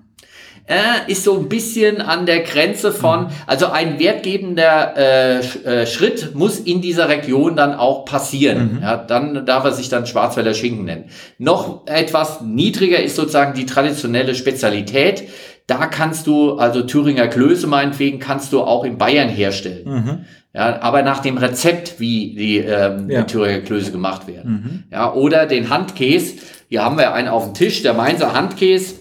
äh, 0.68 1.10
ist 1.10 1.24
so 1.24 1.38
ein 1.38 1.48
bisschen 1.48 2.00
an 2.00 2.26
der 2.26 2.40
Grenze 2.40 2.92
von, 2.92 3.28
also 3.46 3.66
ein 3.68 3.98
wertgebender 3.98 4.96
äh, 4.96 5.38
äh, 5.38 5.86
Schritt 5.86 6.34
muss 6.34 6.60
in 6.60 6.80
dieser 6.80 7.08
Region 7.08 7.56
dann 7.56 7.74
auch 7.74 8.04
passieren. 8.04 8.74
Mhm. 8.74 8.82
Ja, 8.82 8.96
dann 8.98 9.46
darf 9.46 9.64
er 9.64 9.72
sich 9.72 9.88
dann 9.88 10.06
Schwarzwälder 10.06 10.54
Schinken 10.54 10.84
nennen. 10.84 11.06
Noch 11.38 11.86
etwas 11.86 12.42
niedriger 12.42 13.02
ist 13.02 13.16
sozusagen 13.16 13.54
die 13.54 13.66
traditionelle 13.66 14.34
Spezialität. 14.34 15.24
Da 15.66 15.86
kannst 15.86 16.26
du, 16.26 16.56
also 16.56 16.82
Thüringer 16.82 17.28
Klöße 17.28 17.66
meinetwegen, 17.66 18.18
kannst 18.18 18.52
du 18.52 18.62
auch 18.62 18.84
in 18.84 18.96
Bayern 18.96 19.28
herstellen. 19.28 19.84
Mhm. 19.84 20.24
Ja, 20.54 20.80
aber 20.80 21.02
nach 21.02 21.20
dem 21.20 21.36
Rezept, 21.36 22.00
wie 22.00 22.34
die, 22.34 22.58
ähm, 22.58 23.10
ja. 23.10 23.22
die 23.22 23.26
Thüringer 23.32 23.60
Klöße 23.60 23.92
gemacht 23.92 24.26
werden. 24.26 24.50
Mhm. 24.50 24.84
Ja, 24.90 25.12
oder 25.12 25.46
den 25.46 25.68
Handkäse. 25.68 26.34
Hier 26.68 26.82
haben 26.84 26.98
wir 26.98 27.12
einen 27.12 27.28
auf 27.28 27.44
dem 27.44 27.54
Tisch, 27.54 27.82
der 27.82 27.94
Mainzer 27.94 28.32
Handkäse 28.32 28.94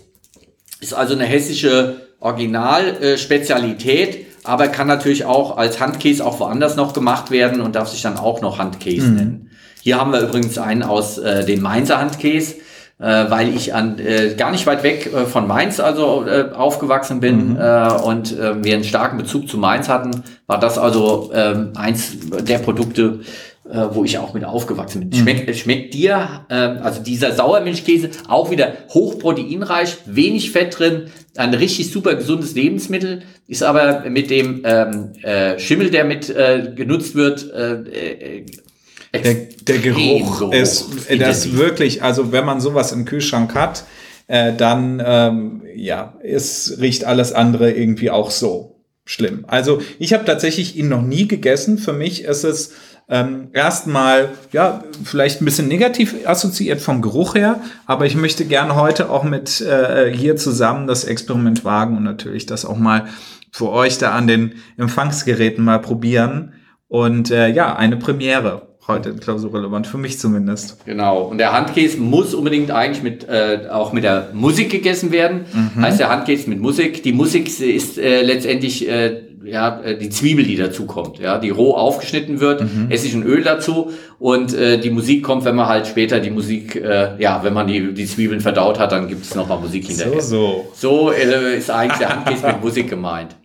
ist 0.79 0.93
also 0.93 1.15
eine 1.15 1.25
hessische 1.25 2.07
Originalspezialität, 2.19 4.15
äh, 4.15 4.25
aber 4.43 4.67
kann 4.67 4.87
natürlich 4.87 5.25
auch 5.25 5.57
als 5.57 5.79
Handkäse 5.79 6.25
auch 6.25 6.39
woanders 6.39 6.75
noch 6.75 6.93
gemacht 6.93 7.31
werden 7.31 7.61
und 7.61 7.75
darf 7.75 7.89
sich 7.89 8.01
dann 8.01 8.17
auch 8.17 8.41
noch 8.41 8.59
Handkäse 8.59 9.07
mhm. 9.07 9.15
nennen. 9.15 9.49
Hier 9.81 9.97
haben 9.99 10.11
wir 10.11 10.21
übrigens 10.21 10.57
einen 10.57 10.83
aus 10.83 11.17
äh, 11.17 11.45
dem 11.45 11.61
Mainzer 11.61 11.99
Handkäse, 11.99 12.55
äh, 12.99 13.29
weil 13.29 13.55
ich 13.55 13.73
an 13.73 13.99
äh, 13.99 14.33
gar 14.35 14.51
nicht 14.51 14.65
weit 14.65 14.83
weg 14.83 15.11
äh, 15.13 15.25
von 15.25 15.47
Mainz 15.47 15.79
also 15.79 16.25
äh, 16.25 16.51
aufgewachsen 16.53 17.19
bin 17.19 17.51
mhm. 17.51 17.57
äh, 17.59 17.91
und 18.03 18.37
äh, 18.37 18.63
wir 18.63 18.75
einen 18.75 18.83
starken 18.83 19.17
Bezug 19.17 19.47
zu 19.47 19.57
Mainz 19.57 19.87
hatten, 19.87 20.23
war 20.47 20.59
das 20.59 20.77
also 20.77 21.31
äh, 21.31 21.55
eins 21.75 22.17
der 22.41 22.57
Produkte, 22.57 23.19
äh, 23.69 23.87
wo 23.91 24.03
ich 24.03 24.17
auch 24.17 24.33
mit 24.33 24.45
aufgewachsen 24.45 25.01
bin. 25.01 25.09
Mhm. 25.09 25.21
Schmeckt, 25.21 25.55
schmeckt 25.55 25.93
dir, 25.93 26.45
äh, 26.49 26.55
also 26.55 27.03
dieser 27.03 27.33
Sauermilchkäse, 27.33 28.09
auch 28.27 28.49
wieder 28.49 28.73
hochproteinreich, 28.89 29.97
wenig 30.05 30.51
Fett 30.51 30.79
drin, 30.79 31.11
ein 31.35 31.53
richtig 31.53 31.91
super 31.91 32.15
gesundes 32.15 32.55
Lebensmittel, 32.55 33.21
ist 33.47 33.61
aber 33.61 34.09
mit 34.09 34.31
dem 34.31 34.61
ähm, 34.63 35.13
äh, 35.21 35.59
Schimmel, 35.59 35.91
der 35.91 36.03
mit 36.03 36.29
äh, 36.29 36.71
genutzt 36.75 37.13
wird, 37.13 37.51
äh, 37.53 37.73
äh 38.39 38.45
der, 39.19 39.35
der 39.61 39.77
Geruch 39.79 40.39
so 40.39 40.51
ist 40.51 40.87
das 41.19 41.53
wirklich, 41.53 42.03
also 42.03 42.31
wenn 42.31 42.45
man 42.45 42.61
sowas 42.61 42.91
im 42.91 43.05
Kühlschrank 43.05 43.55
hat, 43.55 43.85
äh, 44.27 44.53
dann 44.53 45.01
ähm, 45.05 45.61
ja, 45.75 46.15
es 46.23 46.77
riecht 46.79 47.05
alles 47.05 47.33
andere 47.33 47.71
irgendwie 47.71 48.11
auch 48.11 48.31
so 48.31 48.83
schlimm. 49.05 49.45
Also 49.47 49.81
ich 49.99 50.13
habe 50.13 50.25
tatsächlich 50.25 50.75
ihn 50.75 50.89
noch 50.89 51.01
nie 51.01 51.27
gegessen. 51.27 51.77
Für 51.77 51.93
mich 51.93 52.23
ist 52.25 52.43
es 52.43 52.73
ähm, 53.09 53.49
erstmal, 53.53 54.29
ja, 54.51 54.83
vielleicht 55.03 55.41
ein 55.41 55.45
bisschen 55.45 55.69
negativ 55.69 56.13
assoziiert 56.25 56.81
vom 56.81 57.01
Geruch 57.01 57.35
her, 57.35 57.61
aber 57.85 58.05
ich 58.05 58.15
möchte 58.15 58.43
gerne 58.43 58.75
heute 58.75 59.09
auch 59.09 59.23
mit 59.23 59.61
äh, 59.61 60.11
hier 60.13 60.35
zusammen 60.35 60.87
das 60.87 61.05
Experiment 61.05 61.63
wagen 61.63 61.95
und 61.95 62.03
natürlich 62.03 62.45
das 62.45 62.65
auch 62.65 62.77
mal 62.77 63.07
für 63.51 63.69
euch 63.69 63.97
da 63.97 64.11
an 64.11 64.27
den 64.27 64.55
Empfangsgeräten 64.77 65.63
mal 65.63 65.79
probieren. 65.79 66.53
Und 66.89 67.31
äh, 67.31 67.49
ja, 67.49 67.75
eine 67.75 67.97
Premiere 67.97 68.76
heute 68.87 69.13
Klausurrelevant, 69.15 69.87
für 69.87 69.97
mich 69.97 70.19
zumindest. 70.19 70.85
Genau. 70.85 71.23
Und 71.23 71.37
der 71.37 71.53
Handkäse 71.53 71.97
muss 71.97 72.33
unbedingt 72.33 72.71
eigentlich 72.71 73.03
mit, 73.03 73.27
äh, 73.27 73.67
auch 73.69 73.93
mit 73.93 74.03
der 74.03 74.29
Musik 74.33 74.69
gegessen 74.69 75.11
werden. 75.11 75.45
Mhm. 75.53 75.81
Heißt 75.81 75.99
der 75.99 76.09
Handkäse 76.09 76.49
mit 76.49 76.59
Musik. 76.59 77.03
Die 77.03 77.13
Musik 77.13 77.47
ist 77.59 77.97
äh, 77.97 78.21
letztendlich 78.21 78.87
äh, 78.87 79.23
ja, 79.47 79.81
äh, 79.81 79.97
die 79.97 80.09
Zwiebel, 80.09 80.45
die 80.45 80.55
dazu 80.55 80.85
kommt, 80.85 81.19
ja, 81.19 81.37
die 81.37 81.49
roh 81.49 81.73
aufgeschnitten 81.73 82.39
wird, 82.39 82.61
mhm. 82.61 82.87
Essig 82.89 83.15
und 83.15 83.23
Öl 83.23 83.43
dazu 83.43 83.91
und 84.19 84.53
äh, 84.53 84.77
die 84.79 84.89
Musik 84.89 85.23
kommt, 85.23 85.45
wenn 85.45 85.55
man 85.55 85.67
halt 85.67 85.87
später 85.87 86.19
die 86.19 86.29
Musik, 86.29 86.75
äh, 86.75 87.11
ja, 87.19 87.43
wenn 87.43 87.53
man 87.53 87.67
die, 87.67 87.93
die 87.93 88.05
Zwiebeln 88.05 88.41
verdaut 88.41 88.79
hat, 88.79 88.91
dann 88.91 89.07
gibt 89.07 89.25
es 89.25 89.35
nochmal 89.35 89.59
Musik 89.59 89.85
hinterher. 89.85 90.21
So, 90.21 90.65
so. 90.75 91.09
so 91.09 91.11
äh, 91.11 91.57
ist 91.57 91.69
eigentlich 91.71 91.99
der 91.99 92.09
Handkäse 92.09 92.47
mit 92.47 92.61
Musik 92.61 92.89
gemeint. 92.89 93.35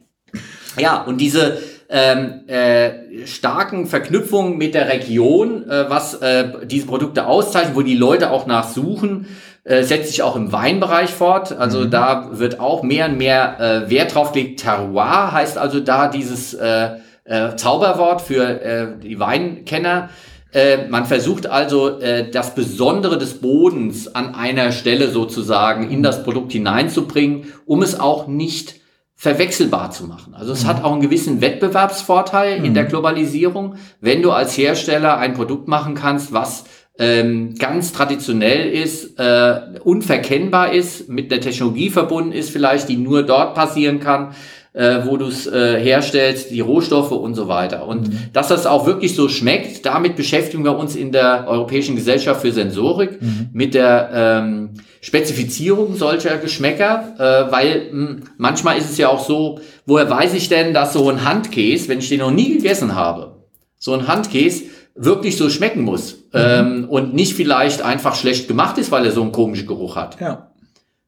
Ja, 0.79 1.03
und 1.03 1.21
diese 1.21 1.59
ähm, 1.93 2.49
äh, 2.49 3.27
starken 3.27 3.87
Verknüpfungen 3.87 4.57
mit 4.57 4.75
der 4.75 4.89
Region, 4.89 5.69
äh, 5.69 5.91
was 5.91 6.15
äh, 6.15 6.49
diese 6.65 6.87
Produkte 6.87 7.27
auszeichnet, 7.27 7.77
wo 7.77 7.83
die 7.83 7.97
Leute 7.97 8.31
auch 8.31 8.47
nachsuchen, 8.47 9.27
äh, 9.65 9.83
setzt 9.83 10.09
sich 10.09 10.23
auch 10.23 10.35
im 10.35 10.53
Weinbereich 10.53 11.11
fort. 11.11 11.53
Also 11.53 11.81
mhm. 11.81 11.91
da 11.91 12.29
wird 12.33 12.61
auch 12.61 12.83
mehr 12.83 13.07
und 13.07 13.19
mehr 13.19 13.61
äh, 13.61 13.91
Wert 13.91 14.15
drauf 14.15 14.33
gelegt. 14.33 14.61
Terroir 14.61 15.33
heißt 15.33 15.59
also 15.59 15.81
da 15.81 16.09
dieses 16.09 16.55
äh, 16.55 16.97
äh, 17.25 17.57
Zauberwort 17.57 18.23
für 18.23 18.43
äh, 18.43 18.87
die 18.99 19.21
Weinkenner. 19.21 20.09
Äh, 20.53 20.89
man 20.89 21.05
versucht 21.05 21.47
also 21.47 22.01
äh, 22.01 22.31
das 22.31 22.55
Besondere 22.55 23.19
des 23.19 23.35
Bodens 23.35 24.15
an 24.15 24.35
einer 24.35 24.73
Stelle 24.73 25.09
sozusagen 25.11 25.91
in 25.91 26.03
das 26.03 26.25
Produkt 26.25 26.53
hineinzubringen, 26.53 27.53
um 27.67 27.83
es 27.83 28.01
auch 28.01 28.29
nicht 28.29 28.82
verwechselbar 29.23 29.93
zu 29.93 30.09
machen. 30.09 30.35
Also 30.35 30.53
es 30.53 30.65
mhm. 30.65 30.67
hat 30.67 30.83
auch 30.83 30.91
einen 30.91 31.01
gewissen 31.01 31.41
Wettbewerbsvorteil 31.41 32.59
mhm. 32.59 32.65
in 32.65 32.75
der 32.75 32.87
Globalisierung, 32.87 33.77
wenn 34.01 34.21
du 34.21 34.33
als 34.33 34.59
Hersteller 34.59 35.17
ein 35.17 35.35
Produkt 35.35 35.69
machen 35.69 35.95
kannst, 35.95 36.33
was 36.33 36.65
ähm, 36.99 37.55
ganz 37.55 37.93
traditionell 37.93 38.69
ist, 38.69 39.21
äh, 39.21 39.61
unverkennbar 39.85 40.73
ist, 40.73 41.09
mit 41.09 41.31
der 41.31 41.41
Technologie 41.41 41.89
verbunden 41.89 42.33
ist 42.33 42.51
vielleicht, 42.51 42.89
die 42.89 42.97
nur 42.97 43.23
dort 43.23 43.55
passieren 43.55 44.01
kann, 44.01 44.35
äh, 44.73 45.03
wo 45.05 45.17
du 45.17 45.27
es 45.27 45.47
äh, 45.47 45.79
herstellst, 45.79 46.51
die 46.51 46.61
Rohstoffe 46.61 47.13
und 47.13 47.37
so 47.37 47.47
weiter. 47.47 47.87
Und 47.87 48.09
mhm. 48.09 48.19
dass 48.33 48.49
das 48.49 48.67
auch 48.67 48.87
wirklich 48.87 49.15
so 49.15 49.29
schmeckt, 49.29 49.87
damit 49.87 50.17
beschäftigen 50.17 50.65
wir 50.65 50.77
uns 50.77 50.97
in 50.97 51.13
der 51.13 51.47
Europäischen 51.47 51.95
Gesellschaft 51.95 52.41
für 52.41 52.51
Sensorik 52.51 53.23
mhm. 53.23 53.51
mit 53.53 53.75
der 53.75 54.11
ähm, 54.13 54.71
Spezifizierung 55.05 55.97
solcher 55.97 56.39
Geschmäcker, 56.39 57.15
äh, 57.19 57.53
weil 57.53 57.89
mh, 57.91 58.09
hm, 58.09 58.23
manchmal 58.39 58.79
ist 58.79 58.89
es 58.89 58.99
ja 58.99 59.09
auch 59.09 59.27
so, 59.27 59.61
woher 59.85 60.09
weiß 60.09 60.33
ich 60.35 60.49
denn, 60.49 60.73
dass 60.73 60.93
so 60.93 61.11
ein 61.11 61.25
Handkäse, 61.25 61.89
wenn 61.89 61.99
ich 61.99 62.09
den 62.09 62.21
noch 62.21 62.31
nie 62.31 62.57
gegessen 62.57 62.95
habe, 62.95 63.43
so 63.79 63.93
ein 63.95 64.07
Handkäse 64.07 64.65
wirklich 64.95 65.37
so 65.37 65.51
schmecken 65.51 65.83
muss 65.83 66.27
mhm. 66.33 66.41
ähm, 66.41 66.87
und 66.89 67.15
nicht 67.15 67.35
vielleicht 67.35 67.83
einfach 67.83 68.15
schlecht 68.15 68.47
gemacht 68.47 68.79
ist, 68.79 68.93
weil 68.93 69.05
er 69.05 69.11
so 69.11 69.23
einen 69.23 69.33
komischen 69.33 69.67
Geruch 69.67 69.97
hat. 69.97 70.21
Ja, 70.21 70.53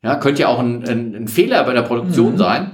ja 0.02 0.16
könnte 0.16 0.42
ja 0.42 0.48
auch 0.48 0.58
ein, 0.58 0.84
ein, 0.84 1.14
ein 1.14 1.28
Fehler 1.28 1.62
bei 1.62 1.72
der 1.72 1.82
Produktion 1.82 2.32
mhm. 2.32 2.38
sein. 2.38 2.72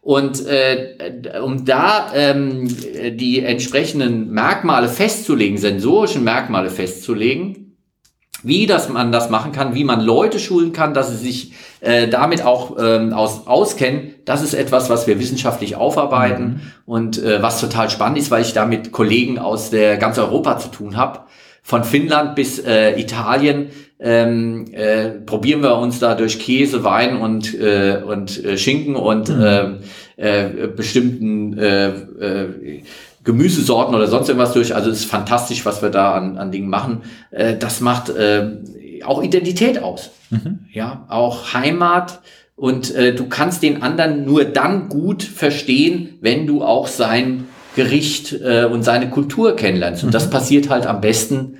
Und 0.00 0.46
äh, 0.46 1.38
um 1.44 1.66
da 1.66 2.12
ähm, 2.14 2.66
die 3.18 3.40
entsprechenden 3.40 4.30
Merkmale 4.30 4.88
festzulegen, 4.88 5.58
sensorischen 5.58 6.24
Merkmale 6.24 6.70
festzulegen, 6.70 7.61
wie 8.42 8.66
das 8.66 8.88
man 8.88 9.12
das 9.12 9.30
machen 9.30 9.52
kann, 9.52 9.74
wie 9.74 9.84
man 9.84 10.00
Leute 10.00 10.38
schulen 10.38 10.72
kann, 10.72 10.94
dass 10.94 11.10
sie 11.10 11.16
sich 11.16 11.52
äh, 11.80 12.08
damit 12.08 12.44
auch 12.44 12.76
ähm, 12.80 13.12
aus, 13.12 13.46
auskennen, 13.46 14.14
das 14.24 14.42
ist 14.42 14.54
etwas, 14.54 14.90
was 14.90 15.06
wir 15.06 15.18
wissenschaftlich 15.18 15.76
aufarbeiten 15.76 16.44
mhm. 16.44 16.60
und 16.86 17.22
äh, 17.22 17.42
was 17.42 17.60
total 17.60 17.90
spannend 17.90 18.18
ist, 18.18 18.30
weil 18.30 18.42
ich 18.42 18.52
da 18.52 18.66
mit 18.66 18.92
Kollegen 18.92 19.38
aus 19.38 19.70
der 19.70 19.96
ganz 19.96 20.18
Europa 20.18 20.58
zu 20.58 20.68
tun 20.68 20.96
habe. 20.96 21.20
Von 21.64 21.84
Finnland 21.84 22.34
bis 22.34 22.58
äh, 22.58 22.98
Italien 23.00 23.68
ähm, 24.00 24.66
äh, 24.72 25.10
probieren 25.10 25.62
wir 25.62 25.76
uns 25.76 26.00
da 26.00 26.16
durch 26.16 26.40
Käse, 26.40 26.82
Wein 26.82 27.16
und, 27.16 27.54
äh, 27.54 28.02
und 28.04 28.44
äh, 28.44 28.58
Schinken 28.58 28.96
und 28.96 29.28
mhm. 29.28 29.42
äh, 29.42 29.64
äh, 30.16 30.66
bestimmten 30.66 31.56
äh, 31.56 31.88
äh, 31.88 32.82
Gemüsesorten 33.24 33.94
oder 33.94 34.08
sonst 34.08 34.28
irgendwas 34.28 34.52
durch. 34.52 34.74
Also 34.74 34.90
es 34.90 35.00
ist 35.00 35.10
fantastisch, 35.10 35.64
was 35.64 35.82
wir 35.82 35.90
da 35.90 36.12
an, 36.14 36.38
an 36.38 36.50
Dingen 36.50 36.68
machen. 36.68 37.02
Äh, 37.30 37.56
das 37.56 37.80
macht 37.80 38.08
äh, 38.10 38.58
auch 39.04 39.22
Identität 39.22 39.82
aus. 39.82 40.10
Mhm. 40.30 40.60
Ja, 40.72 41.06
auch 41.08 41.54
Heimat. 41.54 42.20
Und 42.56 42.94
äh, 42.94 43.14
du 43.14 43.28
kannst 43.28 43.62
den 43.62 43.82
anderen 43.82 44.24
nur 44.24 44.44
dann 44.44 44.88
gut 44.88 45.22
verstehen, 45.22 46.18
wenn 46.20 46.46
du 46.46 46.62
auch 46.62 46.86
sein 46.86 47.48
Gericht 47.74 48.32
äh, 48.32 48.64
und 48.64 48.82
seine 48.82 49.08
Kultur 49.08 49.56
kennenlernst. 49.56 50.02
Und 50.02 50.10
mhm. 50.10 50.12
das 50.12 50.30
passiert 50.30 50.68
halt 50.68 50.86
am 50.86 51.00
besten, 51.00 51.58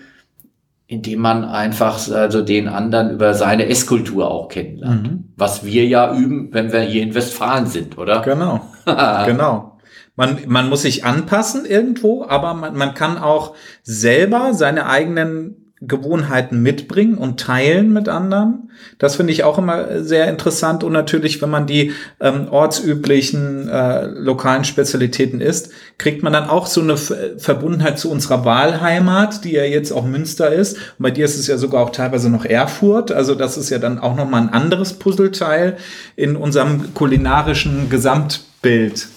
indem 0.86 1.20
man 1.20 1.44
einfach 1.44 2.10
also 2.10 2.42
den 2.42 2.68
anderen 2.68 3.10
über 3.10 3.34
seine 3.34 3.66
Esskultur 3.66 4.30
auch 4.30 4.48
kennenlernt. 4.48 5.02
Mhm. 5.02 5.24
Was 5.36 5.64
wir 5.64 5.86
ja 5.86 6.14
üben, 6.14 6.52
wenn 6.52 6.72
wir 6.72 6.80
hier 6.80 7.02
in 7.02 7.14
Westfalen 7.14 7.66
sind, 7.66 7.96
oder? 7.96 8.20
Genau. 8.20 8.60
genau. 9.26 9.71
Man, 10.14 10.38
man 10.46 10.68
muss 10.68 10.82
sich 10.82 11.04
anpassen 11.04 11.64
irgendwo, 11.64 12.24
aber 12.24 12.54
man, 12.54 12.76
man 12.76 12.94
kann 12.94 13.16
auch 13.16 13.54
selber 13.82 14.52
seine 14.52 14.86
eigenen 14.86 15.62
Gewohnheiten 15.84 16.62
mitbringen 16.62 17.18
und 17.18 17.40
teilen 17.40 17.92
mit 17.92 18.08
anderen. 18.08 18.70
Das 18.98 19.16
finde 19.16 19.32
ich 19.32 19.42
auch 19.42 19.58
immer 19.58 20.04
sehr 20.04 20.28
interessant. 20.28 20.84
Und 20.84 20.92
natürlich, 20.92 21.42
wenn 21.42 21.50
man 21.50 21.66
die 21.66 21.92
ähm, 22.20 22.46
ortsüblichen 22.48 23.68
äh, 23.68 24.06
lokalen 24.06 24.62
Spezialitäten 24.62 25.40
isst, 25.40 25.72
kriegt 25.98 26.22
man 26.22 26.32
dann 26.32 26.48
auch 26.48 26.66
so 26.66 26.80
eine 26.80 26.96
Verbundenheit 26.96 27.98
zu 27.98 28.10
unserer 28.12 28.44
Wahlheimat, 28.44 29.44
die 29.44 29.52
ja 29.52 29.64
jetzt 29.64 29.90
auch 29.90 30.04
Münster 30.04 30.52
ist. 30.52 30.76
Und 30.76 31.00
bei 31.02 31.10
dir 31.10 31.24
ist 31.24 31.38
es 31.38 31.48
ja 31.48 31.58
sogar 31.58 31.82
auch 31.82 31.90
teilweise 31.90 32.30
noch 32.30 32.44
Erfurt. 32.44 33.10
Also 33.10 33.34
das 33.34 33.56
ist 33.56 33.70
ja 33.70 33.78
dann 33.78 33.98
auch 33.98 34.14
nochmal 34.14 34.42
ein 34.42 34.50
anderes 34.50 34.92
Puzzleteil 34.92 35.78
in 36.14 36.36
unserem 36.36 36.94
kulinarischen 36.94 37.90
Gesamtbild. 37.90 39.08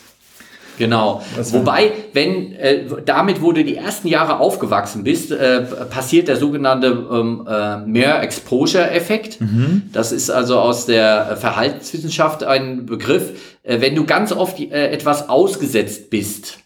Genau. 0.77 1.21
Wobei, 1.51 1.91
wenn 2.13 2.53
äh, 2.53 2.83
damit, 3.05 3.41
wo 3.41 3.51
du 3.51 3.63
die 3.63 3.77
ersten 3.77 4.07
Jahre 4.07 4.39
aufgewachsen 4.39 5.03
bist, 5.03 5.31
äh, 5.31 5.61
passiert 5.89 6.27
der 6.27 6.37
sogenannte 6.37 6.87
ähm, 6.87 7.47
äh, 7.49 7.77
Mehr 7.77 8.21
Exposure-Effekt. 8.21 9.41
Mhm. 9.41 9.83
Das 9.93 10.11
ist 10.11 10.29
also 10.29 10.59
aus 10.59 10.85
der 10.85 11.37
Verhaltenswissenschaft 11.37 12.43
ein 12.43 12.85
Begriff. 12.85 13.57
Äh, 13.63 13.81
wenn 13.81 13.95
du 13.95 14.05
ganz 14.05 14.31
oft 14.31 14.59
äh, 14.59 14.89
etwas 14.91 15.29
ausgesetzt 15.29 16.09
bist, 16.09 16.59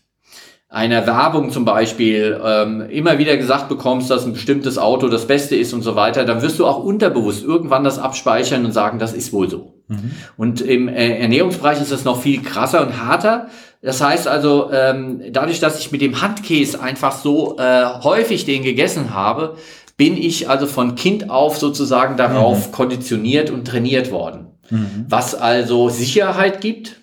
einer 0.72 1.08
Werbung 1.08 1.50
zum 1.50 1.66
Beispiel 1.66 2.40
ähm, 2.44 2.82
immer 2.90 3.18
wieder 3.18 3.36
gesagt 3.38 3.70
bekommst, 3.70 4.12
dass 4.12 4.26
ein 4.26 4.34
bestimmtes 4.34 4.78
Auto 4.78 5.08
das 5.08 5.26
Beste 5.26 5.56
ist 5.56 5.74
und 5.74 5.82
so 5.82 5.96
weiter, 5.96 6.26
dann 6.26 6.44
wirst 6.44 6.60
du 6.60 6.68
auch 6.68 6.84
unterbewusst 6.84 7.44
irgendwann 7.44 7.84
das 7.84 7.98
abspeichern 7.98 8.66
und 8.66 8.72
sagen, 8.72 9.00
das 9.00 9.14
ist 9.14 9.34
wohl 9.34 9.50
so. 9.50 9.74
Mhm. 9.88 10.12
Und 10.38 10.62
im 10.62 10.88
äh, 10.88 11.18
Ernährungsbereich 11.18 11.82
ist 11.82 11.92
das 11.92 12.06
noch 12.06 12.22
viel 12.22 12.44
krasser 12.44 12.86
und 12.86 13.04
harter. 13.04 13.48
Das 13.82 14.02
heißt 14.02 14.28
also, 14.28 14.72
ähm, 14.72 15.22
dadurch, 15.32 15.60
dass 15.60 15.80
ich 15.80 15.92
mit 15.92 16.02
dem 16.02 16.22
Handkäse 16.22 16.82
einfach 16.82 17.14
so 17.14 17.58
äh, 17.58 17.86
häufig 18.04 18.46
den 18.46 18.64
gegessen 18.64 19.14
habe, 19.14 19.56
bin 19.96 20.18
ich 20.18 20.50
also 20.50 20.66
von 20.66 20.96
Kind 20.96 21.30
auf 21.30 21.58
sozusagen 21.58 22.18
darauf 22.18 22.68
mhm. 22.68 22.72
konditioniert 22.72 23.50
und 23.50 23.66
trainiert 23.66 24.12
worden. 24.12 24.48
Mhm. 24.70 25.06
Was 25.08 25.36
also 25.36 25.90
Sicherheit 25.90 26.62
gibt, 26.62 26.98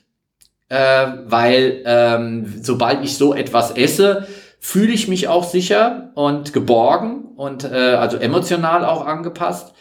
äh, 0.68 1.06
weil 1.26 1.82
ähm, 1.84 2.60
sobald 2.62 3.04
ich 3.04 3.16
so 3.16 3.34
etwas 3.34 3.70
esse, 3.70 4.26
fühle 4.60 4.92
ich 4.92 5.08
mich 5.08 5.28
auch 5.28 5.44
sicher 5.44 6.10
und 6.14 6.52
geborgen 6.52 7.24
und 7.36 7.64
äh, 7.64 7.94
also 7.94 8.16
emotional 8.16 8.84
auch 8.84 9.06
angepasst. 9.06 9.74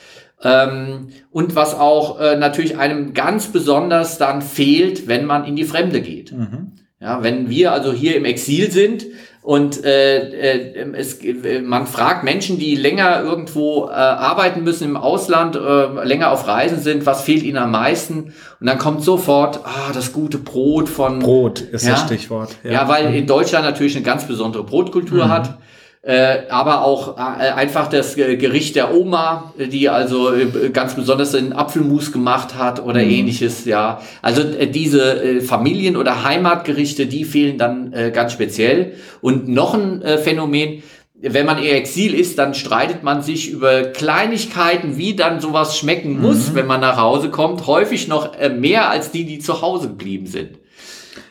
Ähm, 0.44 1.10
und 1.32 1.56
was 1.56 1.74
auch 1.74 2.20
äh, 2.20 2.36
natürlich 2.36 2.78
einem 2.78 3.14
ganz 3.14 3.48
besonders 3.48 4.18
dann 4.18 4.42
fehlt, 4.42 5.08
wenn 5.08 5.26
man 5.26 5.46
in 5.46 5.56
die 5.56 5.64
Fremde 5.64 6.02
geht. 6.02 6.34
Mhm. 6.34 6.74
Ja, 7.06 7.22
wenn 7.22 7.52
wir 7.52 7.72
also 7.72 7.94
hier 7.94 8.16
im 8.16 8.26
Exil 8.26 8.72
sind 8.72 9.06
und 9.44 9.86
äh, 9.86 10.64
äh, 10.64 10.92
es, 10.94 11.20
man 11.62 11.86
fragt 11.86 12.24
Menschen, 12.24 12.58
die 12.58 12.74
länger 12.74 13.22
irgendwo 13.22 13.86
äh, 13.86 13.92
arbeiten 13.92 14.64
müssen 14.64 14.86
im 14.86 14.98
Ausland, 14.98 15.56
äh, 15.56 16.04
länger 16.04 16.32
auf 16.32 16.48
Reisen 16.48 16.80
sind, 16.80 17.06
was 17.06 17.22
fehlt 17.22 17.44
ihnen 17.44 17.58
am 17.58 17.70
meisten? 17.70 18.34
Und 18.60 18.66
dann 18.66 18.80
kommt 18.80 19.04
sofort 19.04 19.60
ah, 19.66 19.92
das 19.94 20.14
gute 20.14 20.40
Brot 20.40 20.90
von 20.90 21.20
Brot 21.20 21.62
ist 21.62 21.86
ja, 21.86 21.92
das 21.92 22.06
Stichwort. 22.06 22.56
Ja. 22.64 22.72
ja, 22.72 22.88
weil 22.90 23.14
in 23.14 23.28
Deutschland 23.28 23.66
natürlich 23.66 23.96
eine 23.96 24.04
ganz 24.04 24.26
besondere 24.26 24.64
Brotkultur 24.64 25.26
mhm. 25.26 25.30
hat 25.30 25.60
äh, 26.06 26.44
aber 26.50 26.84
auch 26.84 27.18
äh, 27.18 27.20
einfach 27.20 27.88
das 27.88 28.16
Gericht 28.16 28.76
der 28.76 28.94
Oma, 28.94 29.56
die 29.58 29.90
also 29.90 30.32
äh, 30.32 30.70
ganz 30.70 30.94
besonders 30.94 31.32
den 31.32 31.52
Apfelmus 31.52 32.12
gemacht 32.12 32.54
hat 32.56 32.80
oder 32.80 33.04
mhm. 33.04 33.10
ähnliches, 33.10 33.66
ja. 33.66 34.00
Also 34.22 34.44
äh, 34.44 34.68
diese 34.68 35.24
äh, 35.24 35.42
Familien- 35.42 35.98
oder 35.98 36.24
Heimatgerichte, 36.24 37.08
die 37.08 37.26
fehlen 37.26 37.58
dann 37.58 37.92
ganz 38.14 38.34
speziell. 38.34 38.94
Und 39.22 39.48
noch 39.48 39.74
ein 39.74 40.04
Phänomen, 40.24 40.84
wenn 41.20 41.46
man 41.46 41.62
eher 41.62 41.78
Exil 41.78 42.14
ist, 42.14 42.38
dann 42.38 42.54
streitet 42.54 43.04
man 43.04 43.22
sich 43.22 43.50
über 43.50 43.84
Kleinigkeiten, 43.84 44.98
wie 44.98 45.16
dann 45.16 45.40
sowas 45.40 45.78
schmecken 45.78 46.22
muss, 46.22 46.52
mhm. 46.52 46.56
wenn 46.56 46.68
man 46.68 46.82
nach 46.82 46.98
Hause 46.98 47.30
kommt, 47.30 47.66
häufig 47.68 48.08
noch 48.08 48.32
mehr 48.58 48.90
als 48.90 49.12
die, 49.12 49.26
die 49.26 49.40
zu 49.40 49.62
Hause 49.62 49.88
geblieben 49.88 50.28
sind. 50.28 50.60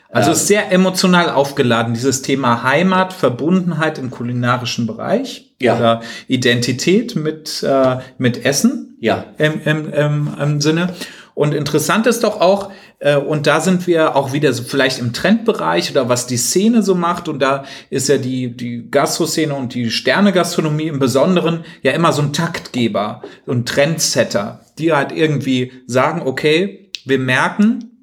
Also 0.09 0.31
ähm, 0.31 0.35
sehr 0.35 0.71
emotional 0.71 1.29
aufgeladen, 1.29 1.93
dieses 1.93 2.21
Thema 2.21 2.63
Heimat, 2.63 3.13
Verbundenheit 3.13 3.97
im 3.97 4.11
kulinarischen 4.11 4.87
Bereich 4.87 5.55
ja. 5.61 5.75
oder 5.75 6.01
Identität 6.27 7.15
mit, 7.15 7.63
äh, 7.63 7.97
mit 8.17 8.45
Essen 8.45 8.97
ja. 8.99 9.25
im, 9.37 9.61
im, 9.65 9.93
im, 9.93 10.29
im 10.39 10.61
Sinne. 10.61 10.93
Und 11.33 11.53
interessant 11.53 12.07
ist 12.07 12.23
doch 12.23 12.39
auch, 12.39 12.71
äh, 12.99 13.17
und 13.17 13.45
da 13.45 13.59
sind 13.59 13.87
wir 13.87 14.15
auch 14.15 14.31
wieder 14.31 14.53
so 14.53 14.63
vielleicht 14.63 14.99
im 14.99 15.11
Trendbereich 15.11 15.91
oder 15.91 16.07
was 16.07 16.27
die 16.27 16.37
Szene 16.37 16.81
so 16.81 16.95
macht. 16.95 17.27
Und 17.27 17.39
da 17.39 17.65
ist 17.89 18.07
ja 18.07 18.17
die, 18.17 18.55
die 18.55 18.89
Gastroszene 18.89 19.53
und 19.53 19.73
die 19.73 19.91
Sterne-Gastronomie 19.91 20.87
im 20.87 20.99
Besonderen 20.99 21.65
ja 21.81 21.91
immer 21.91 22.13
so 22.13 22.21
ein 22.21 22.31
Taktgeber 22.31 23.21
und 23.45 23.67
Trendsetter, 23.67 24.61
die 24.79 24.93
halt 24.93 25.11
irgendwie 25.11 25.73
sagen, 25.87 26.21
okay, 26.25 26.89
wir 27.03 27.19
merken, 27.19 27.94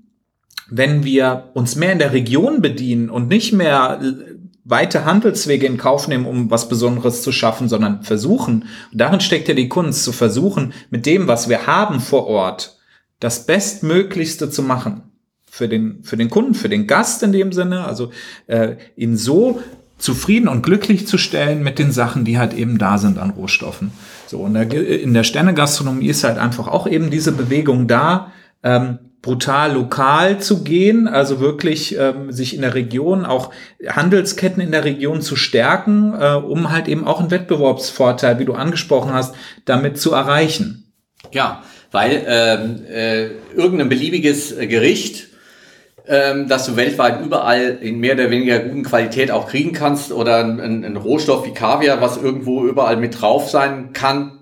wenn 0.74 1.04
wir 1.04 1.50
uns 1.52 1.76
mehr 1.76 1.92
in 1.92 1.98
der 1.98 2.12
Region 2.12 2.62
bedienen 2.62 3.10
und 3.10 3.28
nicht 3.28 3.52
mehr 3.52 4.00
weite 4.64 5.04
Handelswege 5.04 5.66
in 5.66 5.76
Kauf 5.76 6.08
nehmen, 6.08 6.24
um 6.24 6.50
was 6.50 6.68
Besonderes 6.68 7.22
zu 7.22 7.30
schaffen, 7.30 7.68
sondern 7.68 8.02
versuchen, 8.02 8.64
und 8.90 9.00
darin 9.00 9.20
steckt 9.20 9.48
ja 9.48 9.54
die 9.54 9.68
Kunst, 9.68 10.02
zu 10.02 10.12
versuchen, 10.12 10.72
mit 10.88 11.04
dem, 11.04 11.28
was 11.28 11.50
wir 11.50 11.66
haben 11.66 12.00
vor 12.00 12.26
Ort, 12.26 12.78
das 13.20 13.44
Bestmöglichste 13.44 14.48
zu 14.48 14.62
machen. 14.62 15.02
Für 15.44 15.68
den, 15.68 16.02
für 16.02 16.16
den 16.16 16.30
Kunden, 16.30 16.54
für 16.54 16.70
den 16.70 16.86
Gast 16.86 17.22
in 17.22 17.32
dem 17.32 17.52
Sinne, 17.52 17.84
also 17.84 18.10
äh, 18.46 18.76
ihn 18.96 19.18
so 19.18 19.60
zufrieden 19.98 20.48
und 20.48 20.62
glücklich 20.62 21.06
zu 21.06 21.18
stellen 21.18 21.62
mit 21.62 21.78
den 21.78 21.92
Sachen, 21.92 22.24
die 22.24 22.38
halt 22.38 22.54
eben 22.54 22.78
da 22.78 22.96
sind 22.96 23.18
an 23.18 23.30
Rohstoffen. 23.30 23.92
So, 24.26 24.38
und 24.38 24.56
in 24.56 25.12
der 25.12 25.24
Sternegastronomie 25.24 26.06
ist 26.06 26.24
halt 26.24 26.38
einfach 26.38 26.68
auch 26.68 26.86
eben 26.86 27.10
diese 27.10 27.32
Bewegung 27.32 27.86
da, 27.86 28.32
ähm, 28.62 28.98
brutal 29.22 29.74
lokal 29.74 30.40
zu 30.40 30.64
gehen, 30.64 31.06
also 31.06 31.38
wirklich 31.38 31.96
ähm, 31.96 32.32
sich 32.32 32.56
in 32.56 32.62
der 32.62 32.74
Region, 32.74 33.24
auch 33.24 33.52
Handelsketten 33.86 34.60
in 34.60 34.72
der 34.72 34.84
Region 34.84 35.22
zu 35.22 35.36
stärken, 35.36 36.12
äh, 36.20 36.34
um 36.34 36.72
halt 36.72 36.88
eben 36.88 37.06
auch 37.06 37.20
einen 37.20 37.30
Wettbewerbsvorteil, 37.30 38.40
wie 38.40 38.44
du 38.44 38.54
angesprochen 38.54 39.12
hast, 39.12 39.36
damit 39.64 39.96
zu 39.98 40.12
erreichen. 40.12 40.92
Ja, 41.30 41.62
weil 41.92 42.24
ähm, 42.26 42.84
äh, 42.92 43.26
irgendein 43.54 43.88
beliebiges 43.88 44.56
Gericht, 44.58 45.28
ähm, 46.08 46.48
das 46.48 46.66
du 46.66 46.74
weltweit 46.74 47.24
überall 47.24 47.78
in 47.80 48.00
mehr 48.00 48.14
oder 48.14 48.28
weniger 48.28 48.58
guten 48.58 48.82
Qualität 48.82 49.30
auch 49.30 49.46
kriegen 49.46 49.72
kannst 49.72 50.10
oder 50.10 50.44
ein, 50.44 50.84
ein 50.84 50.96
Rohstoff 50.96 51.46
wie 51.46 51.54
Kaviar, 51.54 52.00
was 52.00 52.16
irgendwo 52.16 52.66
überall 52.66 52.96
mit 52.96 53.20
drauf 53.20 53.48
sein 53.48 53.92
kann, 53.92 54.40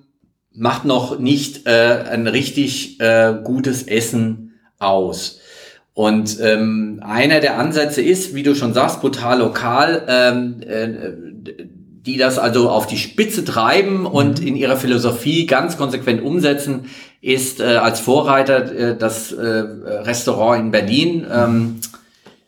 macht 0.54 0.86
noch 0.86 1.18
nicht 1.18 1.66
äh, 1.66 2.04
ein 2.10 2.26
richtig 2.26 2.98
äh, 2.98 3.34
gutes 3.44 3.82
Essen 3.82 4.49
aus. 4.80 5.38
Und 5.94 6.38
ähm, 6.40 7.00
einer 7.04 7.40
der 7.40 7.58
Ansätze 7.58 8.02
ist, 8.02 8.34
wie 8.34 8.42
du 8.42 8.54
schon 8.54 8.74
sagst, 8.74 9.00
brutal 9.00 9.38
lokal. 9.38 10.04
Ähm, 10.08 10.56
äh, 10.66 10.96
die 12.06 12.16
das 12.16 12.38
also 12.38 12.70
auf 12.70 12.86
die 12.86 12.96
Spitze 12.96 13.44
treiben 13.44 14.06
und 14.06 14.40
mhm. 14.40 14.46
in 14.46 14.56
ihrer 14.56 14.76
Philosophie 14.76 15.46
ganz 15.46 15.76
konsequent 15.76 16.22
umsetzen, 16.22 16.86
ist 17.20 17.60
äh, 17.60 17.64
als 17.64 18.00
Vorreiter 18.00 18.72
äh, 18.72 18.96
das 18.96 19.32
äh, 19.32 19.42
Restaurant 19.44 20.60
in 20.60 20.70
Berlin. 20.70 21.26
Ähm, 21.30 21.80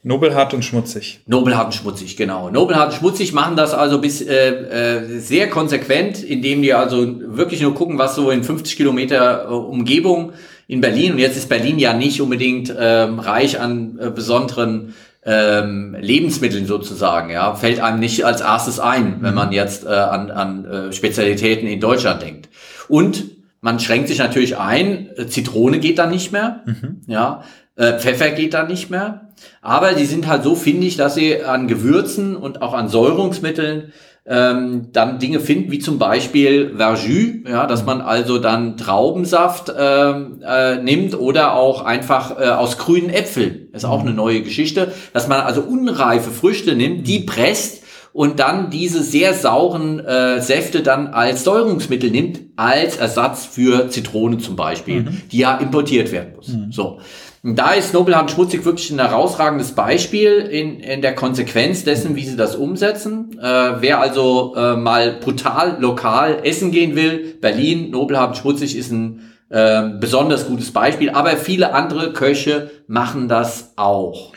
Nobelhart 0.05 0.53
und 0.55 0.65
schmutzig. 0.65 1.21
Nobelhart 1.27 1.67
und 1.67 1.75
schmutzig, 1.75 2.17
genau. 2.17 2.51
Nobelhart 2.51 2.93
und 2.93 2.99
schmutzig 2.99 3.33
machen 3.35 3.55
das 3.55 3.73
also 3.73 4.01
bis 4.01 4.21
äh, 4.23 4.49
äh, 4.49 5.21
sehr 5.21 5.49
konsequent, 5.49 6.25
indem 6.25 6.63
die 6.63 6.73
also 6.73 7.07
wirklich 7.37 7.61
nur 7.61 7.75
gucken, 7.75 7.99
was 7.99 8.17
so 8.17 8.31
in 8.31 8.43
50 8.43 8.77
Kilometer 8.77 9.45
äh, 9.45 9.49
Umgebung 9.49 10.33
in 10.73 10.81
Berlin, 10.81 11.13
und 11.13 11.19
jetzt 11.19 11.37
ist 11.37 11.51
Berlin 11.51 11.79
ja 11.79 11.93
nicht 11.93 12.23
unbedingt 12.23 12.75
ähm, 12.75 13.19
reich 13.19 13.61
an 13.61 13.99
äh, 14.01 14.09
besonderen 14.09 14.95
ähm, 15.23 15.95
Lebensmitteln 16.01 16.65
sozusagen, 16.65 17.29
ja, 17.29 17.55
fällt 17.55 17.79
einem 17.79 18.01
nicht 18.01 18.25
als 18.25 18.41
erstes 18.41 18.81
ein, 18.81 19.19
wenn 19.21 19.35
man 19.35 19.53
jetzt 19.53 19.85
äh, 19.85 19.89
an, 19.89 20.31
an 20.31 20.65
äh, 20.65 20.93
Spezialitäten 20.95 21.69
in 21.69 21.79
Deutschland 21.79 22.23
denkt. 22.23 22.49
Und 22.89 23.25
man 23.61 23.81
schränkt 23.81 24.09
sich 24.09 24.17
natürlich 24.17 24.57
ein, 24.57 25.11
äh, 25.15 25.27
Zitrone 25.27 25.79
geht 25.79 25.99
dann 25.99 26.09
nicht 26.09 26.33
mehr, 26.33 26.63
mhm. 26.65 27.03
ja, 27.07 27.45
äh, 27.77 27.99
Pfeffer 27.99 28.31
geht 28.31 28.55
dann 28.55 28.69
nicht 28.69 28.89
mehr. 28.89 29.29
Aber 29.61 29.93
die 29.93 30.07
sind 30.07 30.27
halt 30.27 30.43
so 30.43 30.55
findig, 30.55 30.97
dass 30.97 31.17
sie 31.17 31.45
an 31.45 31.69
Gewürzen 31.69 32.35
und 32.35 32.63
auch 32.63 32.73
an 32.73 32.89
Säurungsmitteln 32.89 33.93
ähm, 34.25 34.89
dann 34.93 35.19
Dinge 35.19 35.41
finden, 35.41 35.73
wie 35.73 35.81
zum 35.81 35.99
Beispiel 35.99 36.75
Verjus, 36.77 37.49
ja, 37.49 37.67
dass 37.67 37.85
man 37.85 38.01
also 38.01 38.39
dann 38.39 38.77
Traubensaft 38.77 39.73
ähm, 39.77 40.41
äh, 40.47 40.77
nimmt 40.77 41.19
oder 41.19 41.55
auch 41.55 41.85
einfach 41.85 42.39
äh, 42.39 42.49
aus 42.51 42.79
grünen 42.79 43.11
Äpfeln. 43.11 43.69
ist 43.73 43.85
auch 43.85 44.01
eine 44.01 44.13
neue 44.13 44.43
Geschichte, 44.43 44.93
dass 45.13 45.27
man 45.27 45.41
also 45.41 45.63
unreife 45.63 46.31
Früchte 46.31 46.77
nimmt, 46.77 47.09
die 47.09 47.21
presst 47.21 47.83
und 48.13 48.39
dann 48.39 48.71
diese 48.71 49.03
sehr 49.03 49.35
sauren 49.35 49.99
äh, 49.99 50.41
Säfte 50.41 50.83
dann 50.83 51.09
als 51.09 51.45
Säurungsmittel 51.45 52.11
nimmt, 52.11 52.41
als 52.57 52.99
Ersatz 52.99 53.47
für 53.47 53.89
Zitrone 53.89 54.39
zum 54.39 54.55
Beispiel, 54.55 55.03
mhm. 55.03 55.23
die 55.33 55.39
ja 55.39 55.57
importiert 55.57 56.13
werden 56.13 56.35
muss. 56.37 56.49
Mhm. 56.49 56.71
So. 56.71 57.01
Da 57.45 57.73
ist 57.73 57.93
Nobelhand 57.93 58.31
Schmutzig 58.31 58.65
wirklich 58.65 58.93
ein 58.93 59.01
herausragendes 59.01 59.73
Beispiel 59.73 60.39
in, 60.49 60.79
in 60.79 61.03
der 61.03 61.17
Konsequenz 61.17 61.83
dessen, 61.83 62.15
wie 62.15 62.25
sie 62.25 62.37
das 62.37 62.55
umsetzen. 62.55 63.37
Äh, 63.37 63.81
wer 63.81 63.99
also 63.99 64.55
äh, 64.57 64.77
mal 64.77 65.15
brutal 65.15 65.77
lokal 65.81 66.39
essen 66.45 66.71
gehen 66.71 66.95
will, 66.95 67.35
Berlin, 67.41 67.91
Nobelhand 67.91 68.37
Schmutzig 68.37 68.77
ist 68.77 68.93
ein 68.93 69.33
äh, 69.49 69.89
besonders 69.99 70.47
gutes 70.47 70.71
Beispiel, 70.71 71.11
aber 71.11 71.31
viele 71.31 71.75
andere 71.75 72.13
Köche 72.13 72.71
machen 72.87 73.27
das 73.27 73.73
auch. 73.75 74.33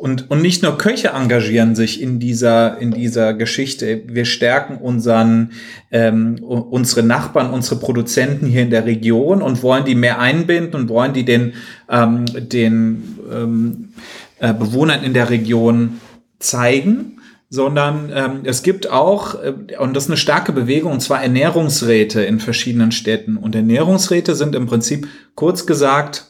Und, 0.00 0.30
und 0.30 0.40
nicht 0.40 0.62
nur 0.62 0.78
Köche 0.78 1.08
engagieren 1.08 1.76
sich 1.76 2.00
in 2.00 2.20
dieser, 2.20 2.78
in 2.78 2.90
dieser 2.90 3.34
Geschichte. 3.34 4.00
Wir 4.06 4.24
stärken 4.24 4.78
unseren, 4.78 5.50
ähm, 5.90 6.42
unsere 6.42 7.02
Nachbarn, 7.02 7.50
unsere 7.50 7.78
Produzenten 7.78 8.46
hier 8.46 8.62
in 8.62 8.70
der 8.70 8.86
Region 8.86 9.42
und 9.42 9.62
wollen 9.62 9.84
die 9.84 9.94
mehr 9.94 10.18
einbinden 10.18 10.80
und 10.80 10.88
wollen 10.88 11.12
die 11.12 11.26
den, 11.26 11.52
ähm, 11.90 12.24
den 12.34 13.18
ähm, 13.30 13.88
äh, 14.38 14.54
Bewohnern 14.54 15.04
in 15.04 15.12
der 15.12 15.28
Region 15.28 16.00
zeigen 16.38 17.18
sondern 17.52 18.12
ähm, 18.14 18.40
es 18.44 18.62
gibt 18.62 18.88
auch, 18.88 19.34
äh, 19.42 19.76
und 19.76 19.94
das 19.94 20.04
ist 20.04 20.10
eine 20.10 20.16
starke 20.16 20.52
Bewegung, 20.52 20.92
und 20.92 21.00
zwar 21.00 21.20
Ernährungsräte 21.20 22.22
in 22.22 22.38
verschiedenen 22.38 22.92
Städten. 22.92 23.36
Und 23.36 23.56
Ernährungsräte 23.56 24.36
sind 24.36 24.54
im 24.54 24.66
Prinzip 24.66 25.08
kurz 25.34 25.66
gesagt 25.66 26.29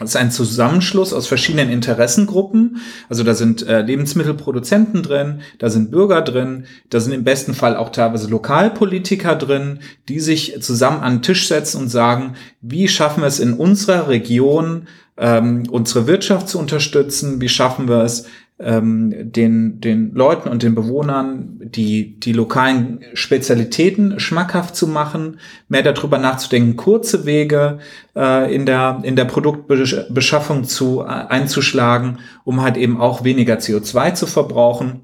es 0.00 0.10
ist 0.10 0.16
ein 0.16 0.30
Zusammenschluss 0.30 1.12
aus 1.12 1.26
verschiedenen 1.26 1.70
Interessengruppen. 1.70 2.78
Also 3.08 3.24
da 3.24 3.34
sind 3.34 3.66
äh, 3.66 3.82
Lebensmittelproduzenten 3.82 5.02
drin, 5.02 5.40
da 5.58 5.70
sind 5.70 5.90
Bürger 5.90 6.22
drin, 6.22 6.66
da 6.90 7.00
sind 7.00 7.12
im 7.12 7.24
besten 7.24 7.54
Fall 7.54 7.76
auch 7.76 7.90
teilweise 7.90 8.28
Lokalpolitiker 8.28 9.36
drin, 9.36 9.80
die 10.08 10.20
sich 10.20 10.60
zusammen 10.60 11.00
an 11.00 11.16
den 11.16 11.22
Tisch 11.22 11.48
setzen 11.48 11.82
und 11.82 11.88
sagen, 11.88 12.34
wie 12.60 12.88
schaffen 12.88 13.22
wir 13.22 13.26
es 13.28 13.40
in 13.40 13.54
unserer 13.54 14.08
Region, 14.08 14.88
ähm, 15.16 15.64
unsere 15.70 16.06
Wirtschaft 16.06 16.48
zu 16.48 16.58
unterstützen, 16.58 17.40
wie 17.40 17.48
schaffen 17.48 17.88
wir 17.88 18.04
es, 18.04 18.26
ähm, 18.60 19.32
den, 19.32 19.80
den 19.80 20.12
Leuten 20.14 20.48
und 20.48 20.62
den 20.62 20.74
Bewohnern 20.74 21.60
die, 21.60 22.18
die 22.18 22.32
lokalen 22.32 23.00
Spezialitäten 23.14 24.18
schmackhaft 24.18 24.74
zu 24.74 24.88
machen, 24.88 25.38
mehr 25.68 25.82
darüber 25.82 26.18
nachzudenken, 26.18 26.76
kurze 26.76 27.24
Wege 27.24 27.78
äh, 28.16 28.52
in, 28.52 28.66
der, 28.66 29.00
in 29.02 29.14
der 29.14 29.26
Produktbeschaffung 29.26 30.64
zu, 30.64 31.02
äh, 31.02 31.06
einzuschlagen, 31.06 32.18
um 32.44 32.60
halt 32.60 32.76
eben 32.76 33.00
auch 33.00 33.22
weniger 33.22 33.58
CO2 33.58 34.14
zu 34.14 34.26
verbrauchen 34.26 35.02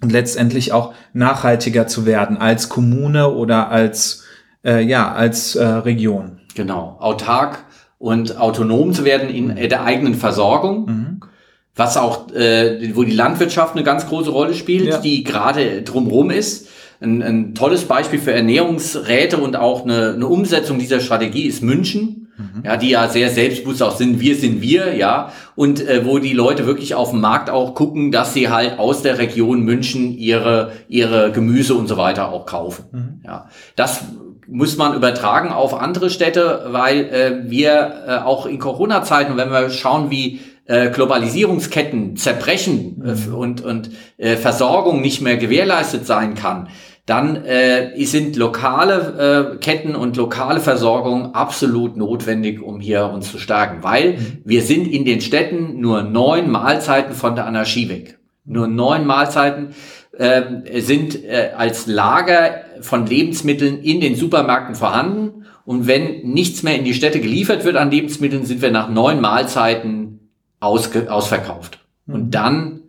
und 0.00 0.10
letztendlich 0.10 0.72
auch 0.72 0.94
nachhaltiger 1.12 1.86
zu 1.86 2.06
werden 2.06 2.38
als 2.38 2.70
Kommune 2.70 3.28
oder 3.28 3.68
als, 3.68 4.24
äh, 4.64 4.82
ja, 4.82 5.12
als 5.12 5.56
äh, 5.56 5.64
Region. 5.64 6.40
Genau, 6.54 6.96
autark 7.00 7.64
und 7.98 8.38
autonom 8.38 8.94
zu 8.94 9.04
werden 9.04 9.28
in 9.28 9.54
der 9.56 9.84
eigenen 9.84 10.14
Versorgung. 10.14 10.86
Mhm 10.86 11.20
was 11.74 11.96
auch, 11.96 12.30
äh, 12.32 12.94
wo 12.94 13.02
die 13.04 13.12
Landwirtschaft 13.12 13.74
eine 13.74 13.84
ganz 13.84 14.06
große 14.06 14.30
Rolle 14.30 14.54
spielt, 14.54 14.86
ja. 14.86 14.98
die 14.98 15.24
gerade 15.24 15.82
drumherum 15.82 16.30
ist. 16.30 16.68
Ein, 17.00 17.22
ein 17.22 17.54
tolles 17.54 17.84
Beispiel 17.84 18.20
für 18.20 18.32
Ernährungsräte 18.32 19.38
und 19.38 19.56
auch 19.56 19.82
eine, 19.84 20.12
eine 20.14 20.26
Umsetzung 20.26 20.78
dieser 20.78 21.00
Strategie 21.00 21.44
ist 21.44 21.62
München. 21.62 22.18
Mhm. 22.36 22.62
Ja, 22.64 22.76
die 22.76 22.90
ja 22.90 23.08
sehr 23.08 23.28
selbstbewusst 23.28 23.82
auch 23.82 23.96
sind, 23.96 24.20
wir 24.20 24.36
sind 24.36 24.62
wir, 24.62 24.94
ja, 24.96 25.32
und 25.54 25.86
äh, 25.86 26.06
wo 26.06 26.18
die 26.18 26.32
Leute 26.32 26.66
wirklich 26.66 26.94
auf 26.94 27.10
dem 27.10 27.20
Markt 27.20 27.50
auch 27.50 27.74
gucken, 27.74 28.10
dass 28.10 28.32
sie 28.32 28.48
halt 28.48 28.78
aus 28.78 29.02
der 29.02 29.18
Region 29.18 29.60
München 29.60 30.16
ihre 30.16 30.72
ihre 30.88 31.30
Gemüse 31.30 31.74
und 31.74 31.88
so 31.88 31.98
weiter 31.98 32.32
auch 32.32 32.46
kaufen. 32.46 32.84
Mhm. 32.90 33.20
Ja, 33.24 33.48
das 33.76 34.04
muss 34.48 34.76
man 34.76 34.94
übertragen 34.94 35.50
auf 35.50 35.78
andere 35.78 36.10
Städte, 36.10 36.66
weil 36.68 37.00
äh, 37.00 37.50
wir 37.50 38.04
äh, 38.06 38.16
auch 38.18 38.46
in 38.46 38.58
Corona-Zeiten, 38.58 39.36
wenn 39.36 39.50
wir 39.50 39.70
schauen, 39.70 40.10
wie 40.10 40.40
äh, 40.66 40.90
Globalisierungsketten 40.90 42.16
zerbrechen 42.16 43.02
äh, 43.04 43.14
mhm. 43.14 43.34
und, 43.34 43.60
und 43.62 43.90
äh, 44.16 44.36
Versorgung 44.36 45.00
nicht 45.00 45.20
mehr 45.20 45.36
gewährleistet 45.36 46.06
sein 46.06 46.34
kann, 46.34 46.68
dann 47.06 47.44
äh, 47.44 48.04
sind 48.04 48.36
lokale 48.36 49.54
äh, 49.54 49.58
Ketten 49.58 49.96
und 49.96 50.16
lokale 50.16 50.60
Versorgung 50.60 51.34
absolut 51.34 51.96
notwendig, 51.96 52.62
um 52.62 52.78
hier 52.78 53.06
uns 53.06 53.30
zu 53.30 53.38
stärken, 53.38 53.82
weil 53.82 54.12
mhm. 54.12 54.42
wir 54.44 54.62
sind 54.62 54.86
in 54.86 55.04
den 55.04 55.20
Städten 55.20 55.80
nur 55.80 56.02
neun 56.02 56.50
Mahlzeiten 56.50 57.14
von 57.14 57.34
der 57.34 57.46
Anarchie 57.46 57.88
weg. 57.88 58.18
Nur 58.44 58.68
neun 58.68 59.04
Mahlzeiten 59.04 59.74
äh, 60.16 60.80
sind 60.80 61.24
äh, 61.24 61.50
als 61.56 61.86
Lager 61.86 62.62
von 62.80 63.06
Lebensmitteln 63.06 63.80
in 63.82 64.00
den 64.00 64.14
Supermärkten 64.14 64.74
vorhanden. 64.74 65.44
Und 65.64 65.86
wenn 65.86 66.22
nichts 66.22 66.62
mehr 66.62 66.76
in 66.76 66.84
die 66.84 66.94
Städte 66.94 67.20
geliefert 67.20 67.64
wird 67.64 67.76
an 67.76 67.90
Lebensmitteln, 67.90 68.44
sind 68.44 68.62
wir 68.62 68.70
nach 68.70 68.88
neun 68.88 69.20
Mahlzeiten 69.20 70.21
ausge, 70.62 71.12
ausverkauft. 71.12 71.78
Mhm. 72.06 72.14
Und 72.14 72.30
dann 72.30 72.80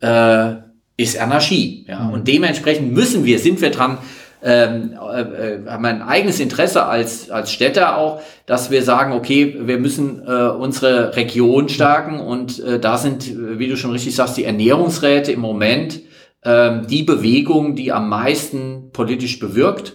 äh, 0.00 0.54
ist 0.96 1.18
Anarchie. 1.18 1.84
Ja? 1.88 2.04
Mhm. 2.04 2.12
Und 2.12 2.28
dementsprechend 2.28 2.92
müssen 2.92 3.24
wir, 3.24 3.38
sind 3.38 3.60
wir 3.60 3.70
dran, 3.70 3.98
ähm, 4.44 4.92
äh, 4.92 5.70
haben 5.70 5.84
ein 5.84 6.02
eigenes 6.02 6.40
Interesse 6.40 6.86
als, 6.86 7.30
als 7.30 7.52
Städter 7.52 7.96
auch, 7.96 8.20
dass 8.46 8.70
wir 8.70 8.82
sagen, 8.82 9.12
okay, 9.12 9.56
wir 9.60 9.78
müssen 9.78 10.26
äh, 10.26 10.48
unsere 10.48 11.14
Region 11.14 11.68
stärken 11.68 12.18
und 12.18 12.58
äh, 12.58 12.80
da 12.80 12.98
sind, 12.98 13.30
wie 13.58 13.68
du 13.68 13.76
schon 13.76 13.92
richtig 13.92 14.16
sagst, 14.16 14.36
die 14.36 14.44
Ernährungsräte 14.44 15.30
im 15.30 15.40
Moment 15.40 16.00
äh, 16.42 16.80
die 16.88 17.04
Bewegung, 17.04 17.76
die 17.76 17.92
am 17.92 18.08
meisten 18.08 18.90
politisch 18.92 19.38
bewirkt, 19.38 19.94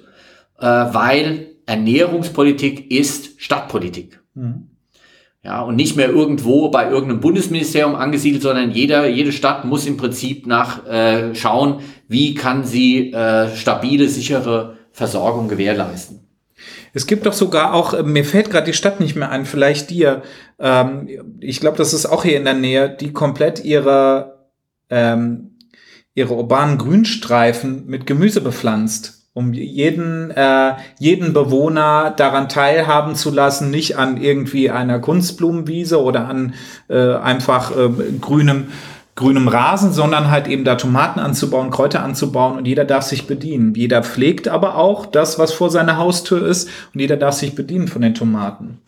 äh, 0.60 0.66
weil 0.66 1.48
Ernährungspolitik 1.66 2.90
ist 2.90 3.42
Stadtpolitik. 3.42 4.22
Mhm. 4.34 4.70
Ja, 5.44 5.62
und 5.62 5.76
nicht 5.76 5.96
mehr 5.96 6.10
irgendwo 6.10 6.70
bei 6.70 6.90
irgendeinem 6.90 7.22
Bundesministerium 7.22 7.96
angesiedelt, 7.96 8.44
sondern 8.44 8.72
jeder, 8.72 9.08
jede 9.08 9.32
Stadt 9.32 9.66
muss 9.66 9.86
im 9.86 9.96
Prinzip 9.96 10.46
nach 10.46 10.86
äh, 10.86 11.36
schauen, 11.36 11.82
wie 12.08 12.34
kann 12.34 12.66
sie 12.66 13.14
äh, 13.14 13.56
stabile, 13.56 14.10
sichere 14.10 14.78
Versorgung 14.92 15.48
gewährleisten. 15.48 16.28
Es 16.94 17.06
gibt 17.06 17.28
doch 17.28 17.34
sogar 17.34 17.74
auch, 17.74 17.94
äh, 17.94 18.04
mir 18.04 18.26
fällt 18.26 18.50
gerade 18.50 18.66
die 18.66 18.74
Stadt 18.74 19.00
nicht 19.00 19.16
mehr 19.16 19.30
ein, 19.30 19.46
vielleicht 19.46 19.92
dir, 19.92 20.24
ähm, 20.60 21.08
ich 21.40 21.60
glaube, 21.60 21.78
das 21.78 21.94
ist 21.94 22.08
auch 22.08 22.24
hier 22.24 22.38
in 22.38 22.46
der 22.46 22.56
Nähe, 22.56 22.90
die 22.90 23.14
komplett 23.14 23.64
ihre, 23.64 24.50
ähm, 24.90 25.58
ihre 26.16 26.34
urbanen 26.34 26.80
Grünstreifen 26.80 27.86
mit 27.86 28.08
Gemüse 28.08 28.42
bepflanzt 28.42 29.17
um 29.38 29.54
jeden, 29.54 30.32
äh, 30.32 30.74
jeden 30.98 31.32
Bewohner 31.32 32.12
daran 32.18 32.50
teilhaben 32.50 33.14
zu 33.14 33.30
lassen, 33.30 33.70
nicht 33.70 33.96
an 33.96 34.18
irgendwie 34.18 34.72
einer 34.72 34.98
Kunstblumenwiese 34.98 36.02
oder 36.02 36.28
an 36.28 36.56
äh, 36.90 37.14
einfach 37.14 37.70
äh, 37.70 37.90
grünem, 38.20 38.70
grünem 39.14 39.48
Rasen, 39.48 39.94
sondern 39.94 40.32
halt 40.32 40.48
eben 40.48 40.64
da 40.64 40.74
Tomaten 40.74 41.20
anzubauen, 41.20 41.70
Kräuter 41.70 42.02
anzubauen 42.02 42.58
und 42.58 42.66
jeder 42.66 42.84
darf 42.84 43.04
sich 43.04 43.28
bedienen. 43.28 43.76
Jeder 43.76 44.02
pflegt 44.02 44.48
aber 44.48 44.76
auch 44.76 45.06
das, 45.06 45.38
was 45.38 45.54
vor 45.54 45.70
seiner 45.70 45.98
Haustür 45.98 46.44
ist 46.48 46.68
und 46.96 47.00
jeder 47.00 47.16
darf 47.16 47.36
sich 47.36 47.54
bedienen 47.54 47.88
von 47.88 48.02
den 48.02 48.16
Tomaten. 48.16 48.80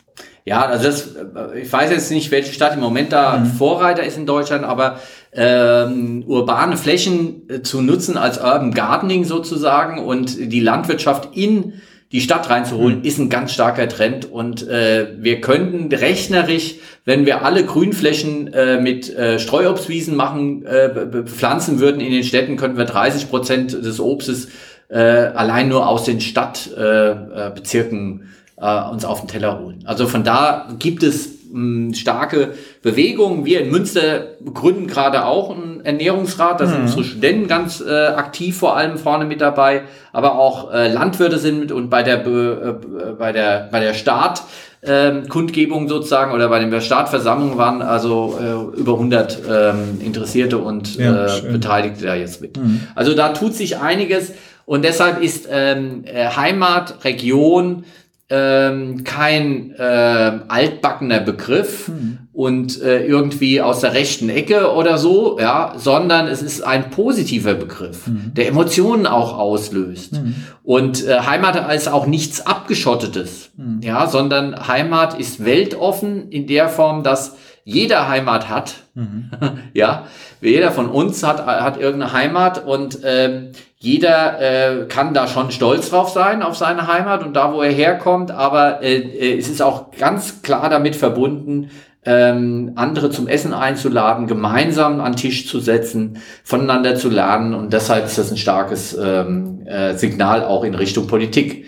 Ja, 0.45 0.65
also 0.65 0.85
das, 0.85 1.15
äh, 1.15 1.59
ich 1.61 1.71
weiß 1.71 1.91
jetzt 1.91 2.11
nicht, 2.11 2.31
welche 2.31 2.53
Stadt 2.53 2.73
im 2.73 2.79
Moment 2.79 3.11
da 3.11 3.37
mhm. 3.37 3.45
Vorreiter 3.45 4.03
ist 4.03 4.17
in 4.17 4.25
Deutschland, 4.25 4.63
aber 4.63 4.99
ähm, 5.31 6.23
urbane 6.25 6.77
Flächen 6.77 7.47
äh, 7.49 7.61
zu 7.61 7.81
nutzen 7.81 8.17
als 8.17 8.37
Urban 8.37 8.73
Gardening 8.73 9.25
sozusagen 9.25 9.99
und 9.99 10.51
die 10.51 10.59
Landwirtschaft 10.59 11.35
in 11.35 11.73
die 12.11 12.21
Stadt 12.21 12.49
reinzuholen, 12.49 12.99
mhm. 12.99 13.05
ist 13.05 13.19
ein 13.19 13.29
ganz 13.29 13.53
starker 13.53 13.87
Trend. 13.87 14.31
Und 14.31 14.67
äh, 14.67 15.09
wir 15.19 15.41
könnten 15.41 15.93
rechnerisch, 15.93 16.75
wenn 17.05 17.27
wir 17.27 17.45
alle 17.45 17.63
Grünflächen 17.63 18.51
äh, 18.51 18.81
mit 18.81 19.15
äh, 19.15 19.37
Streuobstwiesen 19.37 20.15
machen, 20.15 20.65
äh, 20.65 20.89
pflanzen 21.25 21.79
würden 21.79 22.01
in 22.01 22.11
den 22.11 22.23
Städten, 22.23 22.57
könnten 22.57 22.79
wir 22.79 22.85
30 22.85 23.29
Prozent 23.29 23.73
des 23.73 23.99
Obstes 23.99 24.47
äh, 24.89 24.97
allein 24.97 25.69
nur 25.69 25.87
aus 25.87 26.03
den 26.03 26.19
Stadtbezirken 26.19 28.21
äh, 28.21 28.23
äh, 28.23 28.25
uns 28.59 29.05
auf 29.05 29.21
den 29.21 29.27
Teller 29.27 29.59
holen. 29.59 29.83
Also 29.85 30.07
von 30.07 30.23
da 30.23 30.67
gibt 30.79 31.03
es 31.03 31.29
mh, 31.51 31.95
starke 31.95 32.53
Bewegungen. 32.81 33.45
Wir 33.45 33.61
in 33.61 33.71
Münster 33.71 34.27
gründen 34.53 34.87
gerade 34.87 35.25
auch 35.25 35.55
einen 35.55 35.81
Ernährungsrat. 35.83 36.59
Da 36.59 36.67
sind 36.67 36.77
mhm. 36.79 36.83
unsere 36.83 37.03
Studenten 37.03 37.47
ganz 37.47 37.81
äh, 37.81 38.07
aktiv 38.07 38.57
vor 38.57 38.75
allem 38.75 38.97
vorne 38.97 39.25
mit 39.25 39.41
dabei. 39.41 39.83
Aber 40.11 40.37
auch 40.37 40.73
äh, 40.73 40.91
Landwirte 40.91 41.37
sind 41.37 41.59
mit 41.59 41.71
und 41.71 41.89
bei 41.89 42.03
der, 42.03 42.25
äh, 42.25 42.73
bei 43.17 43.31
der, 43.31 43.69
bei 43.71 43.79
der 43.79 43.93
Start 43.93 44.43
ähm, 44.81 45.27
Kundgebung 45.27 45.89
sozusagen 45.89 46.31
oder 46.31 46.47
bei 46.47 46.63
der 46.63 46.81
Startversammlung 46.81 47.57
waren 47.57 47.81
also 47.81 48.37
äh, 48.39 48.79
über 48.79 48.93
100 48.93 49.39
ähm, 49.49 50.01
Interessierte 50.01 50.57
und 50.57 50.95
ja, 50.95 51.25
äh, 51.25 51.41
Beteiligte 51.51 52.05
da 52.05 52.15
jetzt 52.15 52.41
mit. 52.41 52.57
Mhm. 52.57 52.81
Also 52.95 53.13
da 53.13 53.29
tut 53.29 53.55
sich 53.55 53.79
einiges 53.79 54.31
und 54.65 54.85
deshalb 54.85 55.21
ist 55.21 55.47
ähm, 55.51 56.03
äh, 56.05 56.27
Heimat, 56.29 57.03
Region, 57.03 57.83
ähm, 58.31 59.03
kein 59.03 59.73
äh, 59.75 60.39
altbackener 60.47 61.19
Begriff 61.19 61.87
hm. 61.87 62.19
und 62.31 62.79
äh, 62.81 63.03
irgendwie 63.05 63.59
aus 63.59 63.79
der 63.79 63.93
rechten 63.93 64.29
Ecke 64.29 64.71
oder 64.73 64.99
so, 64.99 65.39
ja, 65.39 65.73
sondern 65.77 66.27
es 66.27 66.43
ist 66.43 66.61
ein 66.61 66.91
positiver 66.91 67.55
Begriff, 67.55 68.05
hm. 68.05 68.33
der 68.35 68.47
Emotionen 68.47 69.07
auch 69.07 69.35
auslöst. 69.37 70.17
Hm. 70.17 70.35
Und 70.63 71.07
äh, 71.07 71.21
Heimat 71.21 71.73
ist 71.73 71.87
auch 71.87 72.05
nichts 72.05 72.45
Abgeschottetes, 72.45 73.49
hm. 73.57 73.79
ja, 73.81 74.05
sondern 74.05 74.67
Heimat 74.67 75.19
ist 75.19 75.43
weltoffen 75.43 76.29
in 76.29 76.45
der 76.45 76.69
Form, 76.69 77.01
dass 77.01 77.35
jeder 77.69 78.07
Heimat 78.07 78.49
hat, 78.49 78.75
mhm. 78.95 79.29
ja, 79.73 80.05
jeder 80.41 80.71
von 80.71 80.89
uns 80.89 81.23
hat, 81.23 81.45
hat 81.45 81.79
irgendeine 81.79 82.13
Heimat 82.13 82.65
und 82.65 82.99
ähm, 83.03 83.51
jeder 83.77 84.39
äh, 84.41 84.85
kann 84.87 85.13
da 85.13 85.27
schon 85.27 85.51
stolz 85.51 85.89
drauf 85.89 86.09
sein, 86.09 86.41
auf 86.41 86.57
seine 86.57 86.87
Heimat 86.87 87.23
und 87.23 87.33
da, 87.35 87.53
wo 87.53 87.61
er 87.61 87.71
herkommt, 87.71 88.31
aber 88.31 88.81
äh, 88.81 88.97
äh, 88.97 89.37
es 89.37 89.47
ist 89.47 89.61
auch 89.61 89.91
ganz 89.91 90.41
klar 90.41 90.69
damit 90.69 90.95
verbunden, 90.95 91.69
ähm, 92.05 92.71
andere 92.75 93.11
zum 93.11 93.27
Essen 93.27 93.53
einzuladen, 93.53 94.25
gemeinsam 94.25 94.99
an 94.99 95.15
Tisch 95.15 95.47
zu 95.47 95.59
setzen, 95.59 96.17
voneinander 96.43 96.95
zu 96.95 97.09
lernen 97.09 97.53
und 97.53 97.71
deshalb 97.71 98.05
ist 98.05 98.17
das 98.17 98.31
ein 98.31 98.37
starkes 98.37 98.97
ähm, 98.97 99.65
äh, 99.67 99.93
Signal 99.95 100.43
auch 100.43 100.63
in 100.63 100.75
Richtung 100.75 101.07
Politik. 101.07 101.65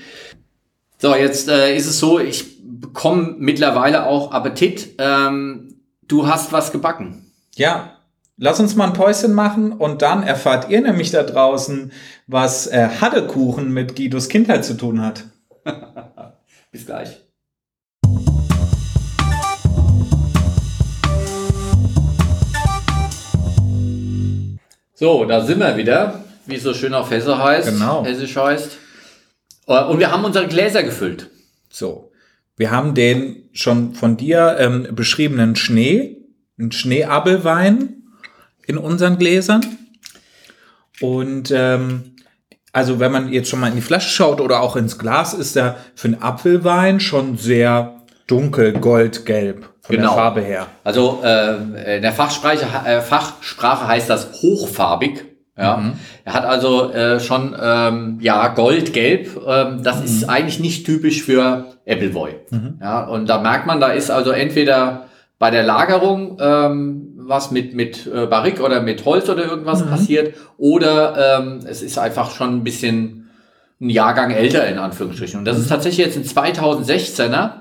So, 0.98 1.16
jetzt 1.16 1.50
äh, 1.50 1.76
ist 1.76 1.88
es 1.88 2.00
so, 2.00 2.20
ich 2.20 2.62
bekomme 2.64 3.36
mittlerweile 3.38 4.08
auch 4.08 4.32
Appetit. 4.32 4.96
Ähm, 4.98 5.71
du 6.12 6.28
hast 6.28 6.52
was 6.52 6.72
gebacken. 6.72 7.32
Ja, 7.56 7.98
Lass 8.44 8.60
uns 8.60 8.76
mal 8.76 8.88
ein 8.88 8.94
Päuschen 8.94 9.34
machen 9.34 9.72
und 9.72 10.02
dann 10.02 10.24
erfahrt 10.24 10.68
ihr 10.72 10.82
nämlich 10.82 11.12
da 11.12 11.22
draußen, 11.22 11.92
was 12.26 12.66
äh, 12.66 12.90
Haddekuchen 13.00 13.72
mit 13.72 13.96
Guidos 13.96 14.30
Kindheit 14.30 14.66
zu 14.66 14.76
tun 14.76 15.00
hat. 15.00 15.26
Bis 16.72 16.88
gleich. 16.88 17.22
So, 24.96 25.26
da 25.26 25.46
sind 25.46 25.60
wir 25.60 25.78
wieder, 25.78 26.24
wie 26.48 26.56
es 26.56 26.64
so 26.64 26.74
schön 26.74 26.96
auf 26.96 27.12
Hesse 27.12 27.38
heißt. 27.38 27.70
Genau. 27.70 28.04
Hessisch 28.04 28.36
heißt. 28.36 28.72
Äh, 29.68 29.84
und 29.84 30.00
wir 30.00 30.12
haben 30.12 30.26
unsere 30.26 30.48
Gläser 30.48 30.82
gefüllt. 30.82 31.30
So. 31.70 32.12
Wir 32.58 32.72
haben 32.72 32.96
den 32.96 33.41
schon 33.54 33.94
von 33.94 34.18
dir 34.18 34.58
ähm, 34.60 34.88
beschriebenen 34.92 35.56
Schnee, 35.56 36.18
einen 36.60 36.72
Schneeabelwein 36.72 38.04
in 38.66 38.78
unseren 38.78 39.18
Gläsern. 39.18 39.62
Und 41.02 41.52
ähm, 41.54 42.16
also 42.74 43.00
wenn 43.00 43.12
man 43.12 43.32
jetzt 43.32 43.50
schon 43.50 43.60
mal 43.60 43.68
in 43.68 43.76
die 43.76 43.82
Flasche 43.82 44.10
schaut 44.10 44.40
oder 44.40 44.62
auch 44.62 44.76
ins 44.76 44.98
Glas, 44.98 45.34
ist 45.34 45.58
er 45.58 45.78
für 45.96 46.08
einen 46.08 46.22
Apfelwein 46.22 47.00
schon 47.00 47.38
sehr 47.38 48.02
dunkel, 48.28 48.74
goldgelb 48.74 49.70
von 49.82 49.96
genau. 49.96 50.10
der 50.10 50.18
Farbe 50.18 50.42
her. 50.42 50.68
Also 50.84 51.22
äh, 51.24 51.98
in 51.98 52.02
der 52.02 52.14
Fachsprache, 52.14 52.66
äh, 52.86 53.02
Fachsprache 53.02 53.88
heißt 53.88 54.10
das 54.10 54.32
hochfarbig. 54.42 55.26
Ja, 55.58 55.78
mhm. 55.78 55.94
er 56.24 56.34
hat 56.34 56.46
also 56.46 56.92
äh, 56.92 57.20
schon 57.20 57.56
ähm, 57.62 58.20
ja 58.22 58.48
goldgelb. 58.48 59.42
Ähm, 59.46 59.84
das 59.84 60.00
mhm. 60.00 60.06
ist 60.06 60.30
eigentlich 60.30 60.60
nicht 60.60 60.86
typisch 60.86 61.24
für 61.24 61.66
Appleboy. 61.92 62.36
Mhm. 62.50 62.80
Ja, 62.82 63.06
und 63.06 63.28
da 63.28 63.40
merkt 63.40 63.68
man, 63.68 63.80
da 63.80 63.90
ist 63.90 64.10
also 64.10 64.32
entweder 64.32 65.06
bei 65.40 65.52
der 65.52 65.64
Lagerung 65.64 66.38
ähm, 66.40 67.12
was 67.16 67.52
mit, 67.52 67.74
mit 67.74 68.08
äh, 68.08 68.26
Barrik 68.28 68.62
oder 68.62 68.82
mit 68.82 69.06
Holz 69.06 69.30
oder 69.30 69.46
irgendwas 69.46 69.84
mhm. 69.84 69.90
passiert. 69.90 70.36
Oder 70.58 71.40
ähm, 71.40 71.60
es 71.66 71.82
ist 71.82 71.98
einfach 71.98 72.32
schon 72.32 72.58
ein 72.58 72.64
bisschen 72.64 73.30
ein 73.80 73.90
Jahrgang 73.90 74.32
älter 74.32 74.68
in 74.68 74.78
Anführungsstrichen. 74.78 75.40
Und 75.40 75.46
das 75.46 75.58
mhm. 75.58 75.64
ist 75.64 75.70
tatsächlich 75.70 76.06
jetzt 76.06 76.18
ein 76.18 76.24
2016er. 76.24 77.61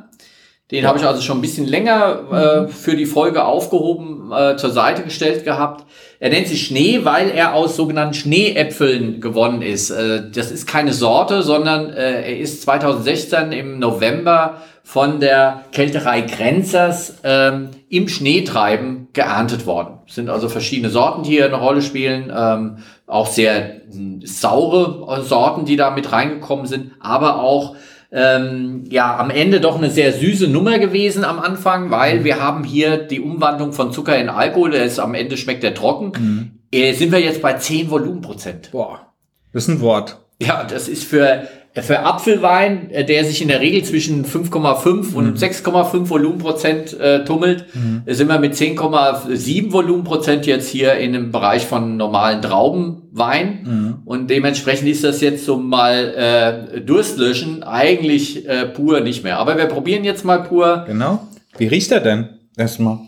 Den 0.70 0.86
habe 0.86 0.98
ich 0.98 1.04
also 1.04 1.20
schon 1.20 1.38
ein 1.38 1.40
bisschen 1.40 1.66
länger 1.66 2.20
äh, 2.32 2.60
mhm. 2.60 2.68
für 2.68 2.94
die 2.96 3.06
Folge 3.06 3.44
aufgehoben, 3.44 4.30
äh, 4.32 4.56
zur 4.56 4.70
Seite 4.70 5.02
gestellt 5.02 5.44
gehabt. 5.44 5.84
Er 6.20 6.30
nennt 6.30 6.46
sich 6.46 6.66
Schnee, 6.66 7.00
weil 7.02 7.30
er 7.30 7.54
aus 7.54 7.76
sogenannten 7.76 8.14
Schneeäpfeln 8.14 9.20
gewonnen 9.20 9.62
ist. 9.62 9.90
Äh, 9.90 10.30
das 10.32 10.50
ist 10.50 10.66
keine 10.66 10.92
Sorte, 10.92 11.42
sondern 11.42 11.90
äh, 11.90 12.22
er 12.22 12.38
ist 12.38 12.62
2016 12.62 13.52
im 13.52 13.78
November 13.78 14.58
von 14.84 15.20
der 15.20 15.64
Kälterei 15.72 16.22
Grenzers 16.22 17.18
ähm, 17.22 17.70
im 17.88 18.08
Schneetreiben 18.08 19.08
geerntet 19.12 19.66
worden. 19.66 19.98
Es 20.06 20.14
sind 20.14 20.30
also 20.30 20.48
verschiedene 20.48 20.90
Sorten, 20.90 21.22
die 21.22 21.30
hier 21.30 21.46
eine 21.46 21.60
Rolle 21.60 21.82
spielen, 21.82 22.32
ähm, 22.36 22.78
auch 23.06 23.26
sehr 23.26 23.76
äh, 23.76 23.80
saure 24.24 25.22
Sorten, 25.22 25.64
die 25.64 25.76
da 25.76 25.90
mit 25.90 26.12
reingekommen 26.12 26.66
sind, 26.66 26.92
aber 27.00 27.40
auch 27.42 27.76
ähm, 28.12 28.84
ja 28.90 29.16
am 29.18 29.30
Ende 29.30 29.60
doch 29.60 29.76
eine 29.76 29.90
sehr 29.90 30.12
süße 30.12 30.48
Nummer 30.48 30.78
gewesen 30.78 31.24
am 31.24 31.38
Anfang, 31.38 31.90
weil 31.90 32.24
wir 32.24 32.42
haben 32.42 32.64
hier 32.64 32.96
die 32.96 33.20
Umwandlung 33.20 33.72
von 33.72 33.92
Zucker 33.92 34.18
in 34.18 34.28
Alkohol, 34.28 34.74
ist 34.74 34.98
am 34.98 35.14
Ende 35.14 35.36
schmeckt 35.36 35.62
der 35.62 35.74
trocken. 35.74 36.12
Mhm. 36.18 36.50
Äh, 36.72 36.94
sind 36.94 37.12
wir 37.12 37.20
jetzt 37.20 37.42
bei 37.42 37.54
10 37.54 37.90
Volumenprozent. 37.90 38.70
Boah, 38.70 39.12
das 39.52 39.64
ist 39.64 39.68
ein 39.68 39.80
Wort. 39.80 40.18
Ja, 40.40 40.64
das 40.64 40.88
ist 40.88 41.04
für 41.04 41.48
für 41.74 42.00
Apfelwein, 42.00 42.90
äh, 42.90 43.04
der 43.04 43.24
sich 43.24 43.40
in 43.40 43.48
der 43.48 43.60
Regel 43.60 43.84
zwischen 43.84 44.24
5,5 44.24 45.14
und 45.14 45.38
6,5 45.38 45.94
mhm. 45.94 46.10
Volumenprozent 46.10 46.98
äh, 46.98 47.24
tummelt, 47.24 47.66
mhm. 47.74 48.02
sind 48.06 48.28
wir 48.28 48.40
mit 48.40 48.54
10,7 48.54 49.72
Volumenprozent 49.72 50.46
jetzt 50.46 50.68
hier 50.68 50.94
in 50.94 51.14
einem 51.14 51.30
Bereich 51.30 51.66
von 51.66 51.96
normalen 51.96 52.42
Traubenwein. 52.42 53.60
Mhm. 53.62 53.94
Und 54.04 54.30
dementsprechend 54.30 54.88
ist 54.88 55.04
das 55.04 55.20
jetzt 55.20 55.44
so 55.44 55.58
mal 55.58 56.74
äh, 56.74 56.80
Durstlöschen 56.80 57.62
eigentlich 57.62 58.48
äh, 58.48 58.66
pur 58.66 59.00
nicht 59.00 59.22
mehr. 59.22 59.38
Aber 59.38 59.56
wir 59.56 59.66
probieren 59.66 60.02
jetzt 60.02 60.24
mal 60.24 60.42
pur. 60.42 60.84
Genau. 60.88 61.26
Wie 61.56 61.68
riecht 61.68 61.92
er 61.92 62.00
denn 62.00 62.30
erstmal? 62.56 62.98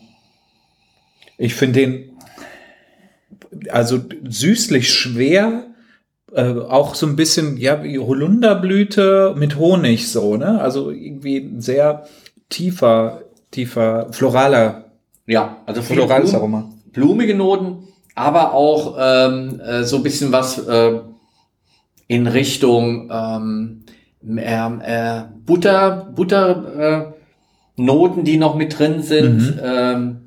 Ich 1.36 1.54
finde 1.54 1.80
den 1.80 2.12
also 3.70 4.00
süßlich 4.24 4.92
schwer 4.92 5.64
äh, 6.34 6.58
auch 6.68 6.94
so 6.94 7.06
ein 7.06 7.16
bisschen, 7.16 7.56
ja, 7.56 7.82
wie 7.82 7.98
Holunderblüte 7.98 9.34
mit 9.36 9.56
Honig 9.58 10.10
so, 10.10 10.36
ne? 10.36 10.60
Also 10.60 10.90
irgendwie 10.90 11.38
ein 11.38 11.60
sehr 11.60 12.06
tiefer, 12.48 13.22
tiefer, 13.50 14.08
floraler. 14.12 14.92
Ja, 15.26 15.58
also 15.66 15.82
florales 15.82 16.30
Blum, 16.30 16.40
Aroma. 16.40 16.70
Blumige 16.92 17.34
Noten, 17.34 17.88
aber 18.14 18.54
auch 18.54 18.96
ähm, 18.98 19.60
äh, 19.60 19.84
so 19.84 19.96
ein 19.96 20.02
bisschen 20.02 20.32
was 20.32 20.58
äh, 20.66 21.00
in 22.08 22.26
Richtung 22.26 23.10
ähm, 23.12 23.84
äh, 24.36 24.66
äh, 24.66 25.22
Butter, 25.44 26.12
Butter 26.14 26.78
äh, 26.78 27.12
Noten, 27.76 28.24
die 28.24 28.36
noch 28.36 28.54
mit 28.54 28.78
drin 28.78 29.02
sind. 29.02 29.56
Mhm. 29.56 29.60
Ähm, 29.62 30.21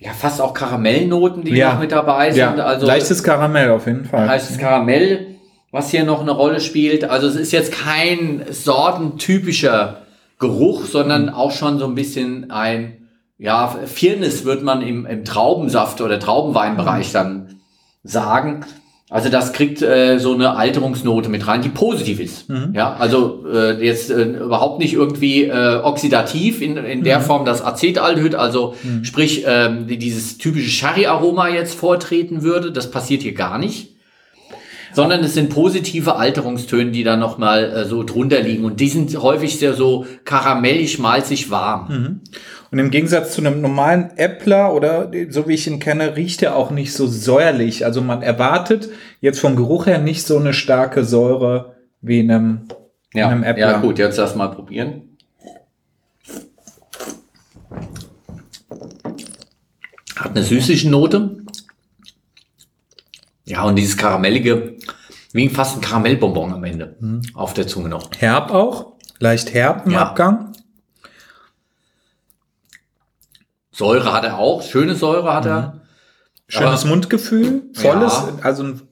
ja, 0.00 0.12
fast 0.12 0.40
auch 0.40 0.54
Karamellnoten, 0.54 1.42
die 1.42 1.56
ja. 1.56 1.72
noch 1.72 1.80
mit 1.80 1.92
dabei 1.92 2.30
sind. 2.30 2.58
Ja. 2.58 2.64
Also 2.64 2.86
leichtes 2.86 3.22
Karamell 3.22 3.70
auf 3.70 3.86
jeden 3.86 4.04
Fall. 4.04 4.26
Leichtes 4.26 4.58
Karamell 4.58 5.38
was 5.70 5.90
hier 5.90 6.04
noch 6.04 6.20
eine 6.20 6.30
Rolle 6.30 6.60
spielt. 6.60 7.04
Also 7.04 7.26
es 7.26 7.36
ist 7.36 7.52
jetzt 7.52 7.72
kein 7.72 8.44
sortentypischer 8.50 10.02
Geruch, 10.38 10.86
sondern 10.86 11.24
mhm. 11.24 11.28
auch 11.30 11.52
schon 11.52 11.78
so 11.78 11.86
ein 11.86 11.94
bisschen 11.94 12.50
ein, 12.50 13.08
ja, 13.38 13.68
Firnis 13.68 14.44
wird 14.44 14.62
man 14.62 14.82
im, 14.82 15.06
im 15.06 15.24
Traubensaft 15.24 16.00
oder 16.00 16.18
Traubenweinbereich 16.18 17.08
mhm. 17.08 17.12
dann 17.12 17.60
sagen. 18.02 18.64
Also 19.10 19.30
das 19.30 19.54
kriegt 19.54 19.80
äh, 19.80 20.18
so 20.18 20.34
eine 20.34 20.56
Alterungsnote 20.56 21.30
mit 21.30 21.46
rein, 21.46 21.62
die 21.62 21.70
positiv 21.70 22.20
ist. 22.20 22.50
Mhm. 22.50 22.72
Ja, 22.74 22.94
also 22.94 23.42
äh, 23.50 23.82
jetzt 23.82 24.10
äh, 24.10 24.22
überhaupt 24.22 24.80
nicht 24.80 24.92
irgendwie 24.92 25.44
äh, 25.44 25.80
oxidativ 25.82 26.60
in, 26.60 26.76
in 26.76 27.04
der 27.04 27.20
mhm. 27.20 27.24
Form, 27.24 27.44
dass 27.46 27.64
Acetaldehyd, 27.64 28.34
also 28.34 28.74
mhm. 28.82 29.04
sprich 29.04 29.46
äh, 29.46 29.70
dieses 29.86 30.36
typische 30.36 30.68
Sherry-Aroma 30.68 31.48
jetzt 31.48 31.74
vortreten 31.74 32.42
würde. 32.42 32.70
Das 32.70 32.90
passiert 32.90 33.22
hier 33.22 33.32
gar 33.32 33.58
nicht. 33.58 33.94
Sondern 34.92 35.22
es 35.22 35.34
sind 35.34 35.50
positive 35.50 36.16
Alterungstöne, 36.16 36.90
die 36.90 37.04
da 37.04 37.16
nochmal 37.16 37.64
äh, 37.64 37.84
so 37.86 38.02
drunter 38.02 38.40
liegen. 38.42 38.64
Und 38.64 38.80
die 38.80 38.88
sind 38.88 39.16
häufig 39.22 39.58
sehr 39.58 39.72
so 39.72 40.06
karamellig, 40.24 40.98
malzig 40.98 41.50
warm. 41.50 42.20
Und 42.70 42.78
im 42.78 42.90
Gegensatz 42.90 43.32
zu 43.32 43.40
einem 43.40 43.60
normalen 43.60 44.16
Äppler 44.16 44.74
oder 44.74 45.10
so 45.30 45.48
wie 45.48 45.54
ich 45.54 45.66
ihn 45.66 45.78
kenne, 45.78 46.16
riecht 46.16 46.42
er 46.42 46.54
auch 46.54 46.70
nicht 46.70 46.92
so 46.92 47.06
säuerlich. 47.06 47.84
Also 47.84 48.02
man 48.02 48.22
erwartet 48.22 48.90
jetzt 49.20 49.40
vom 49.40 49.56
Geruch 49.56 49.86
her 49.86 49.98
nicht 49.98 50.26
so 50.26 50.38
eine 50.38 50.52
starke 50.52 51.04
Säure 51.04 51.76
wie 52.00 52.20
in 52.20 52.30
einem, 52.30 52.68
ja, 53.14 53.26
in 53.26 53.32
einem 53.32 53.42
Äppler. 53.44 53.70
Ja, 53.70 53.78
gut, 53.78 53.98
jetzt 53.98 54.18
lass 54.18 54.34
mal 54.34 54.48
probieren. 54.48 55.16
Hat 60.16 60.32
eine 60.32 60.42
süßliche 60.42 60.90
Note. 60.90 61.38
Ja, 63.44 63.62
und 63.62 63.76
dieses 63.76 63.96
karamellige, 63.96 64.76
wie 65.32 65.48
fast 65.48 65.76
ein 65.76 65.80
Karamellbonbon 65.80 66.52
am 66.52 66.64
Ende 66.64 66.96
mhm. 67.00 67.22
auf 67.32 67.54
der 67.54 67.66
Zunge 67.66 67.88
noch. 67.88 68.10
Herb 68.18 68.50
auch, 68.50 68.92
leicht 69.20 69.54
herb 69.54 69.86
im 69.86 69.92
ja. 69.92 70.02
Abgang. 70.02 70.47
Säure 73.78 74.12
hat 74.12 74.24
er 74.24 74.38
auch, 74.38 74.62
schöne 74.62 74.96
Säure 74.96 75.32
hat 75.32 75.46
er. 75.46 75.60
Mhm. 75.60 75.80
Schönes 76.48 76.80
aber, 76.82 76.90
Mundgefühl, 76.90 77.62
volles, 77.74 78.12
ja. 78.12 78.32
also 78.42 78.62
ein 78.64 78.82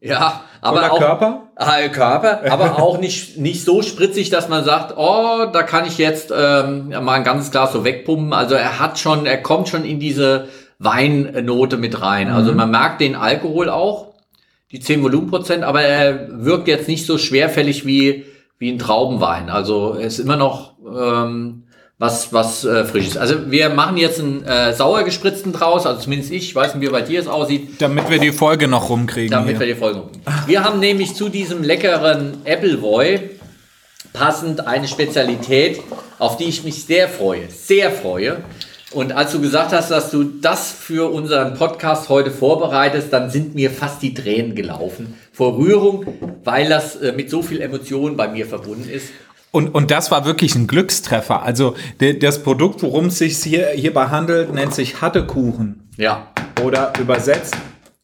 ja, 0.00 0.44
aber 0.60 0.92
auch, 0.92 0.98
Körper, 0.98 1.48
äh, 1.56 1.88
Körper, 1.88 2.40
aber 2.50 2.78
auch 2.82 2.98
nicht 2.98 3.36
nicht 3.36 3.64
so 3.64 3.82
spritzig, 3.82 4.30
dass 4.30 4.48
man 4.48 4.64
sagt, 4.64 4.94
oh, 4.96 5.46
da 5.52 5.64
kann 5.64 5.84
ich 5.86 5.98
jetzt 5.98 6.32
ähm, 6.34 6.90
mal 6.90 7.14
ein 7.14 7.24
ganzes 7.24 7.50
Glas 7.50 7.72
so 7.72 7.84
wegpumpen. 7.84 8.32
Also 8.32 8.54
er 8.54 8.78
hat 8.78 9.00
schon, 9.00 9.26
er 9.26 9.42
kommt 9.42 9.68
schon 9.68 9.84
in 9.84 9.98
diese 9.98 10.48
Weinnote 10.78 11.76
mit 11.76 12.00
rein. 12.00 12.30
Also 12.30 12.52
mhm. 12.52 12.58
man 12.58 12.70
merkt 12.70 13.00
den 13.00 13.16
Alkohol 13.16 13.68
auch, 13.68 14.14
die 14.70 14.78
10 14.78 15.02
Volumenprozent, 15.02 15.64
aber 15.64 15.82
er 15.82 16.44
wirkt 16.44 16.68
jetzt 16.68 16.88
nicht 16.88 17.06
so 17.06 17.18
schwerfällig 17.18 17.84
wie 17.84 18.24
wie 18.58 18.70
ein 18.70 18.78
Traubenwein. 18.78 19.50
Also 19.50 19.94
er 19.94 20.06
ist 20.06 20.18
immer 20.18 20.36
noch 20.36 20.74
ähm, 20.86 21.64
was, 21.98 22.32
was 22.32 22.64
äh, 22.64 22.84
frisches. 22.84 23.16
Also 23.16 23.50
wir 23.50 23.70
machen 23.70 23.96
jetzt 23.96 24.20
einen 24.20 24.44
äh, 24.44 24.74
sauer 24.74 25.02
gespritzten 25.04 25.52
draus, 25.52 25.86
also 25.86 26.00
zumindest 26.00 26.30
ich, 26.30 26.48
ich 26.48 26.54
weiß 26.54 26.74
nicht, 26.74 26.86
wie 26.86 26.92
bei 26.92 27.00
dir 27.00 27.20
es 27.20 27.26
aussieht. 27.26 27.80
Damit 27.80 28.10
wir 28.10 28.18
die 28.18 28.32
Folge 28.32 28.68
noch 28.68 28.90
rumkriegen. 28.90 29.30
Damit 29.30 29.52
hier. 29.52 29.60
wir 29.60 29.66
die 29.66 29.80
Folge 29.80 30.00
rumkriegen. 30.00 30.24
Wir 30.46 30.62
haben 30.62 30.78
nämlich 30.78 31.14
zu 31.14 31.28
diesem 31.28 31.62
leckeren 31.62 32.38
Appleboy 32.44 33.30
passend 34.12 34.66
eine 34.66 34.88
Spezialität, 34.88 35.80
auf 36.18 36.36
die 36.36 36.44
ich 36.44 36.64
mich 36.64 36.84
sehr 36.84 37.08
freue, 37.08 37.48
sehr 37.50 37.90
freue. 37.90 38.38
Und 38.92 39.12
als 39.12 39.32
du 39.32 39.40
gesagt 39.40 39.72
hast, 39.72 39.90
dass 39.90 40.10
du 40.10 40.24
das 40.24 40.70
für 40.70 41.12
unseren 41.12 41.54
Podcast 41.54 42.08
heute 42.08 42.30
vorbereitest, 42.30 43.12
dann 43.12 43.30
sind 43.30 43.54
mir 43.54 43.70
fast 43.70 44.00
die 44.00 44.14
Tränen 44.14 44.54
gelaufen 44.54 45.14
vor 45.32 45.58
Rührung, 45.58 46.06
weil 46.44 46.68
das 46.68 46.96
äh, 46.96 47.12
mit 47.12 47.28
so 47.28 47.42
viel 47.42 47.60
Emotion 47.60 48.16
bei 48.16 48.28
mir 48.28 48.46
verbunden 48.46 48.88
ist. 48.88 49.08
Und, 49.56 49.74
und 49.74 49.90
das 49.90 50.10
war 50.10 50.26
wirklich 50.26 50.54
ein 50.54 50.66
Glückstreffer. 50.66 51.42
Also 51.42 51.76
de, 51.98 52.18
das 52.18 52.42
Produkt, 52.42 52.82
worum 52.82 53.06
es 53.06 53.16
sich 53.16 53.38
hier, 53.38 53.68
hierbei 53.68 54.08
handelt, 54.08 54.52
nennt 54.52 54.74
sich 54.74 55.00
Hattekuchen. 55.00 55.88
Ja. 55.96 56.26
Oder 56.62 56.92
übersetzt 57.00 57.56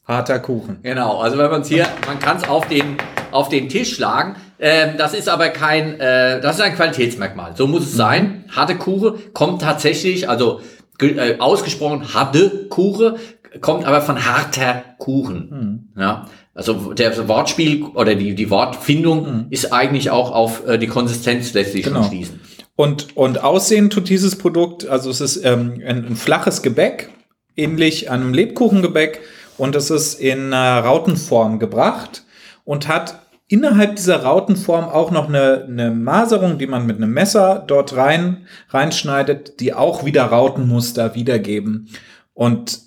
harter 0.09 0.39
Kuchen. 0.39 0.79
Genau, 0.83 1.21
also 1.21 1.37
wenn 1.37 1.51
man 1.51 1.61
es 1.61 1.69
hier, 1.69 1.87
man 2.07 2.19
kann 2.19 2.39
es 2.39 2.49
auf 2.49 2.69
den, 2.69 2.97
auf 3.33 3.51
den 3.51 3.69
Tisch 3.69 3.97
schlagen. 3.97 4.37
Ähm, 4.59 4.95
das 4.97 5.13
ist 5.13 5.29
aber 5.29 5.51
kein, 5.51 6.01
äh, 6.01 6.41
das 6.41 6.57
ist 6.57 6.63
ein 6.63 6.75
Qualitätsmerkmal. 6.75 7.55
So 7.55 7.67
muss 7.67 7.83
es 7.83 7.93
sein. 7.93 8.47
Harte 8.57 8.77
Kuche 8.77 9.17
kommt 9.35 9.61
tatsächlich, 9.61 10.31
also 10.31 10.63
äh, 11.03 11.39
ausgesprochen 11.39 12.15
harte 12.15 12.67
Kuche, 12.71 13.17
kommt 13.61 13.85
aber 13.85 14.01
von 14.01 14.25
harter 14.25 14.83
Kuchen. 14.97 15.91
Mhm. 15.95 16.01
Ja. 16.01 16.25
Also 16.55 16.93
der 16.93 17.29
Wortspiel 17.29 17.83
oder 17.83 18.15
die, 18.15 18.35
die 18.35 18.51
Wortfindung 18.51 19.25
mhm. 19.25 19.47
ist 19.51 19.73
eigentlich 19.73 20.11
auch 20.11 20.33
auf 20.33 20.67
äh, 20.67 20.79
die 20.79 20.87
Konsistenz 20.87 21.55
letztlich 21.55 21.85
genau. 21.85 22.05
schließen. 22.05 22.41
Und, 22.77 23.17
und 23.17 23.43
aussehen 23.43 23.91
tut 23.91 24.09
dieses 24.09 24.37
Produkt, 24.37 24.87
also 24.87 25.11
es 25.11 25.21
ist 25.21 25.45
ähm, 25.45 25.83
ein, 25.87 26.07
ein 26.07 26.17
flaches 26.17 26.63
Gebäck, 26.63 27.11
ähnlich 27.57 28.11
einem 28.11 28.35
Lebkuchengebäck 28.35 29.21
und 29.59 29.77
es 29.77 29.91
ist 29.91 30.21
in 30.21 30.53
äh, 30.53 30.57
Rautenform 30.57 31.59
gebracht 31.59 32.25
und 32.65 32.89
hat 32.89 33.21
innerhalb 33.49 33.97
dieser 33.97 34.23
Rautenform 34.23 34.87
auch 34.87 35.11
noch 35.11 35.29
eine, 35.29 35.67
eine 35.69 35.91
Maserung, 35.91 36.59
die 36.59 36.67
man 36.67 36.87
mit 36.87 36.97
einem 36.97 37.13
Messer 37.13 37.63
dort 37.67 37.95
rein 37.97 38.47
reinschneidet, 38.71 39.61
die 39.61 39.75
auch 39.75 40.05
wieder 40.05 40.25
Rautenmuster 40.25 41.15
wiedergeben. 41.15 41.89
Und 42.33 42.81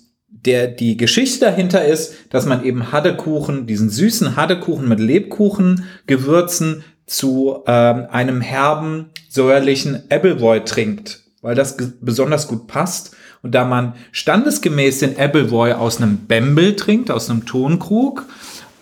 der, 0.46 0.68
die 0.68 0.96
Geschichte 0.96 1.46
dahinter 1.46 1.84
ist, 1.84 2.14
dass 2.30 2.46
man 2.46 2.64
eben 2.64 2.92
Haddekuchen, 2.92 3.66
diesen 3.66 3.90
süßen 3.90 4.36
Haddekuchen 4.36 4.88
mit 4.88 5.00
Lebkuchengewürzen 5.00 6.84
zu 7.06 7.62
ähm, 7.66 8.06
einem 8.10 8.40
herben, 8.40 9.10
säuerlichen 9.28 10.04
Appleboy 10.08 10.64
trinkt, 10.64 11.22
weil 11.42 11.54
das 11.54 11.76
besonders 12.00 12.48
gut 12.48 12.66
passt. 12.66 13.14
Und 13.42 13.54
da 13.54 13.64
man 13.64 13.94
standesgemäß 14.12 15.00
den 15.00 15.18
Appleboy 15.18 15.72
aus 15.72 15.98
einem 15.98 16.26
Bembel 16.26 16.74
trinkt, 16.74 17.10
aus 17.10 17.30
einem 17.30 17.46
Tonkrug, 17.46 18.24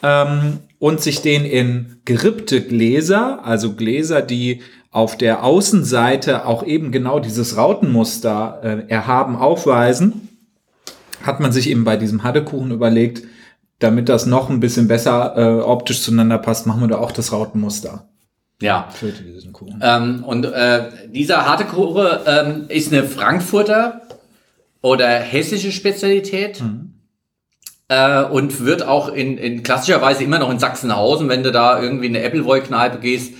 ähm, 0.02 0.58
und 0.78 1.00
sich 1.00 1.22
den 1.22 1.46
in 1.46 1.96
gerippte 2.04 2.60
Gläser, 2.60 3.44
also 3.44 3.72
Gläser, 3.72 4.20
die 4.20 4.60
auf 4.90 5.16
der 5.16 5.42
Außenseite 5.42 6.46
auch 6.46 6.64
eben 6.64 6.92
genau 6.92 7.20
dieses 7.20 7.56
Rautenmuster 7.56 8.60
äh, 8.62 8.90
erhaben 8.90 9.34
aufweisen, 9.36 10.28
hat 11.26 11.40
man 11.40 11.52
sich 11.52 11.68
eben 11.68 11.84
bei 11.84 11.96
diesem 11.96 12.22
Haddekuchen 12.22 12.70
überlegt, 12.70 13.22
damit 13.78 14.08
das 14.08 14.26
noch 14.26 14.50
ein 14.50 14.60
bisschen 14.60 14.88
besser 14.88 15.34
äh, 15.36 15.60
optisch 15.60 16.02
zueinander 16.02 16.38
passt, 16.38 16.66
machen 16.66 16.80
wir 16.80 16.88
da 16.88 16.98
auch 16.98 17.12
das 17.12 17.32
Rautenmuster. 17.32 18.08
Ja. 18.60 18.88
Für 18.94 19.10
diesen 19.10 19.52
Kuchen. 19.52 19.80
Ähm, 19.82 20.24
und 20.24 20.44
äh, 20.44 20.88
dieser 21.08 21.44
harte 21.46 21.64
Kuchen 21.64 22.06
ähm, 22.26 22.64
ist 22.68 22.92
eine 22.92 23.04
Frankfurter 23.04 24.02
oder 24.80 25.08
hessische 25.08 25.72
Spezialität. 25.72 26.62
Mhm. 26.62 26.94
Äh, 27.88 28.24
und 28.24 28.64
wird 28.64 28.86
auch 28.86 29.08
in, 29.08 29.36
in 29.36 29.62
klassischer 29.62 30.00
Weise 30.00 30.24
immer 30.24 30.38
noch 30.38 30.50
in 30.50 30.58
Sachsenhausen, 30.58 31.28
wenn 31.28 31.42
du 31.42 31.52
da 31.52 31.82
irgendwie 31.82 32.06
in 32.06 32.16
eine 32.16 32.24
Appleboy-Kneipe 32.24 32.98
gehst, 32.98 33.34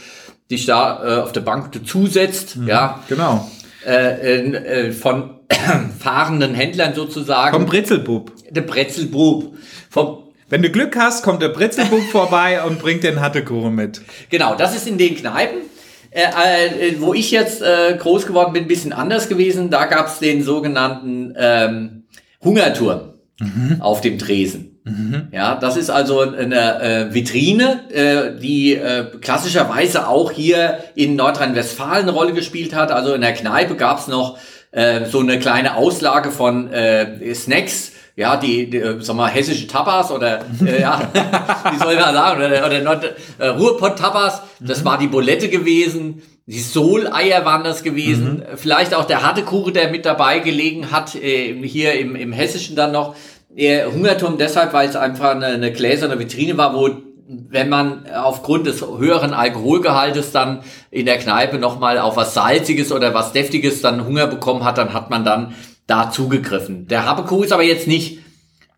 dich 0.50 0.66
da 0.66 1.02
äh, 1.02 1.22
auf 1.22 1.32
der 1.32 1.40
Bank 1.40 1.70
zusetzt, 1.86 2.56
mhm, 2.56 2.68
ja. 2.68 3.02
Genau. 3.08 3.50
Äh, 3.86 4.40
äh, 4.40 4.92
von 4.92 5.40
fahrenden 5.98 6.54
Händlern 6.54 6.94
sozusagen. 6.94 7.54
Vom 7.54 7.66
Brezelbub. 7.66 8.32
Der 8.50 8.62
Brezelbub. 8.62 9.56
Vom 9.90 10.18
wenn 10.50 10.62
du 10.62 10.70
Glück 10.70 10.94
hast, 10.96 11.24
kommt 11.24 11.42
der 11.42 11.48
Brezelbub 11.48 12.02
vorbei 12.12 12.62
und 12.62 12.78
bringt 12.78 13.02
den 13.02 13.20
Hattekuchen 13.20 13.74
mit. 13.74 14.02
Genau, 14.30 14.54
das 14.54 14.76
ist 14.76 14.86
in 14.86 14.98
den 14.98 15.16
Kneipen. 15.16 15.62
Äh, 16.10 16.90
äh, 16.90 17.00
wo 17.00 17.12
ich 17.12 17.32
jetzt 17.32 17.60
äh, 17.60 17.96
groß 17.98 18.26
geworden 18.26 18.52
bin, 18.52 18.64
ein 18.64 18.68
bisschen 18.68 18.92
anders 18.92 19.28
gewesen. 19.28 19.68
Da 19.68 19.86
gab 19.86 20.06
es 20.06 20.20
den 20.20 20.44
sogenannten 20.44 21.34
ähm, 21.36 22.04
Hungerturm 22.40 23.14
mhm. 23.40 23.80
auf 23.80 24.00
dem 24.00 24.18
Tresen. 24.18 24.78
Mhm. 24.84 25.28
Ja, 25.32 25.56
das 25.56 25.76
ist 25.76 25.90
also 25.90 26.20
eine 26.20 26.80
äh, 26.80 27.14
Vitrine, 27.14 27.90
äh, 27.90 28.38
die 28.38 28.74
äh, 28.74 29.06
klassischerweise 29.20 30.06
auch 30.06 30.30
hier 30.30 30.78
in 30.94 31.16
Nordrhein-Westfalen 31.16 32.02
eine 32.02 32.12
Rolle 32.12 32.32
gespielt 32.32 32.74
hat. 32.74 32.92
Also 32.92 33.14
in 33.14 33.22
der 33.22 33.32
Kneipe 33.32 33.74
gab 33.74 33.98
es 33.98 34.06
noch 34.06 34.38
äh, 34.74 35.06
so 35.06 35.20
eine 35.20 35.38
kleine 35.38 35.76
Auslage 35.76 36.30
von 36.30 36.72
äh, 36.72 37.34
Snacks, 37.34 37.92
ja, 38.16 38.36
die, 38.36 38.70
die 38.70 38.78
äh, 38.78 39.00
sag 39.00 39.16
mal, 39.16 39.30
hessische 39.30 39.66
Tapas 39.66 40.10
oder, 40.10 40.40
äh, 40.64 40.80
ja, 40.80 41.00
wie 41.72 41.78
soll 41.78 41.96
man 41.96 42.14
sagen, 42.14 42.42
oder, 42.44 42.66
oder 42.66 42.80
Nord 42.80 43.14
äh, 43.38 43.46
Ruhrpott-Tapas, 43.46 44.42
das 44.60 44.80
mhm. 44.80 44.84
war 44.84 44.98
die 44.98 45.06
Bulette 45.06 45.48
gewesen, 45.48 46.22
die 46.46 46.60
Soleier 46.60 47.44
waren 47.44 47.64
das 47.64 47.82
gewesen, 47.82 48.38
mhm. 48.38 48.56
vielleicht 48.56 48.94
auch 48.94 49.04
der 49.04 49.22
harte 49.22 49.42
Kuchen, 49.42 49.74
der 49.74 49.90
mit 49.90 50.04
dabei 50.04 50.40
gelegen 50.40 50.90
hat, 50.90 51.14
äh, 51.14 51.54
hier 51.66 51.98
im, 51.98 52.16
im 52.16 52.32
Hessischen 52.32 52.76
dann 52.76 52.92
noch. 52.92 53.16
Äh, 53.56 53.84
Hungerturm 53.86 54.36
deshalb, 54.38 54.72
weil 54.72 54.88
es 54.88 54.96
einfach 54.96 55.30
eine, 55.30 55.46
eine 55.46 55.72
gläserne 55.72 56.18
Vitrine 56.18 56.58
war, 56.58 56.74
wo 56.74 56.90
wenn 57.26 57.68
man 57.68 58.06
aufgrund 58.10 58.66
des 58.66 58.82
höheren 58.82 59.32
Alkoholgehaltes 59.32 60.32
dann 60.32 60.60
in 60.90 61.06
der 61.06 61.18
Kneipe 61.18 61.58
nochmal 61.58 61.98
auf 61.98 62.16
was 62.16 62.34
Salziges 62.34 62.92
oder 62.92 63.14
was 63.14 63.32
Deftiges 63.32 63.80
dann 63.80 64.04
Hunger 64.04 64.26
bekommen 64.26 64.64
hat, 64.64 64.78
dann 64.78 64.92
hat 64.92 65.10
man 65.10 65.24
dann 65.24 65.54
da 65.86 66.10
zugegriffen. 66.10 66.86
Der 66.88 67.06
Habekuh 67.06 67.42
ist 67.42 67.52
aber 67.52 67.62
jetzt 67.62 67.86
nicht 67.86 68.18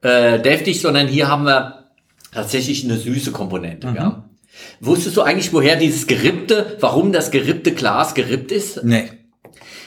äh, 0.02 0.40
deftig, 0.40 0.80
sondern 0.80 1.08
hier 1.08 1.28
haben 1.28 1.44
wir 1.44 1.86
tatsächlich 2.32 2.84
eine 2.84 2.96
süße 2.96 3.32
Komponente. 3.32 3.88
Mhm. 3.88 3.96
Ja. 3.96 4.24
Wusstest 4.80 5.16
du 5.16 5.22
eigentlich, 5.22 5.52
woher 5.52 5.76
dieses 5.76 6.06
gerippte, 6.06 6.76
warum 6.80 7.12
das 7.12 7.30
gerippte 7.30 7.72
Glas 7.72 8.14
gerippt 8.14 8.52
ist? 8.52 8.82
Nee. 8.84 9.10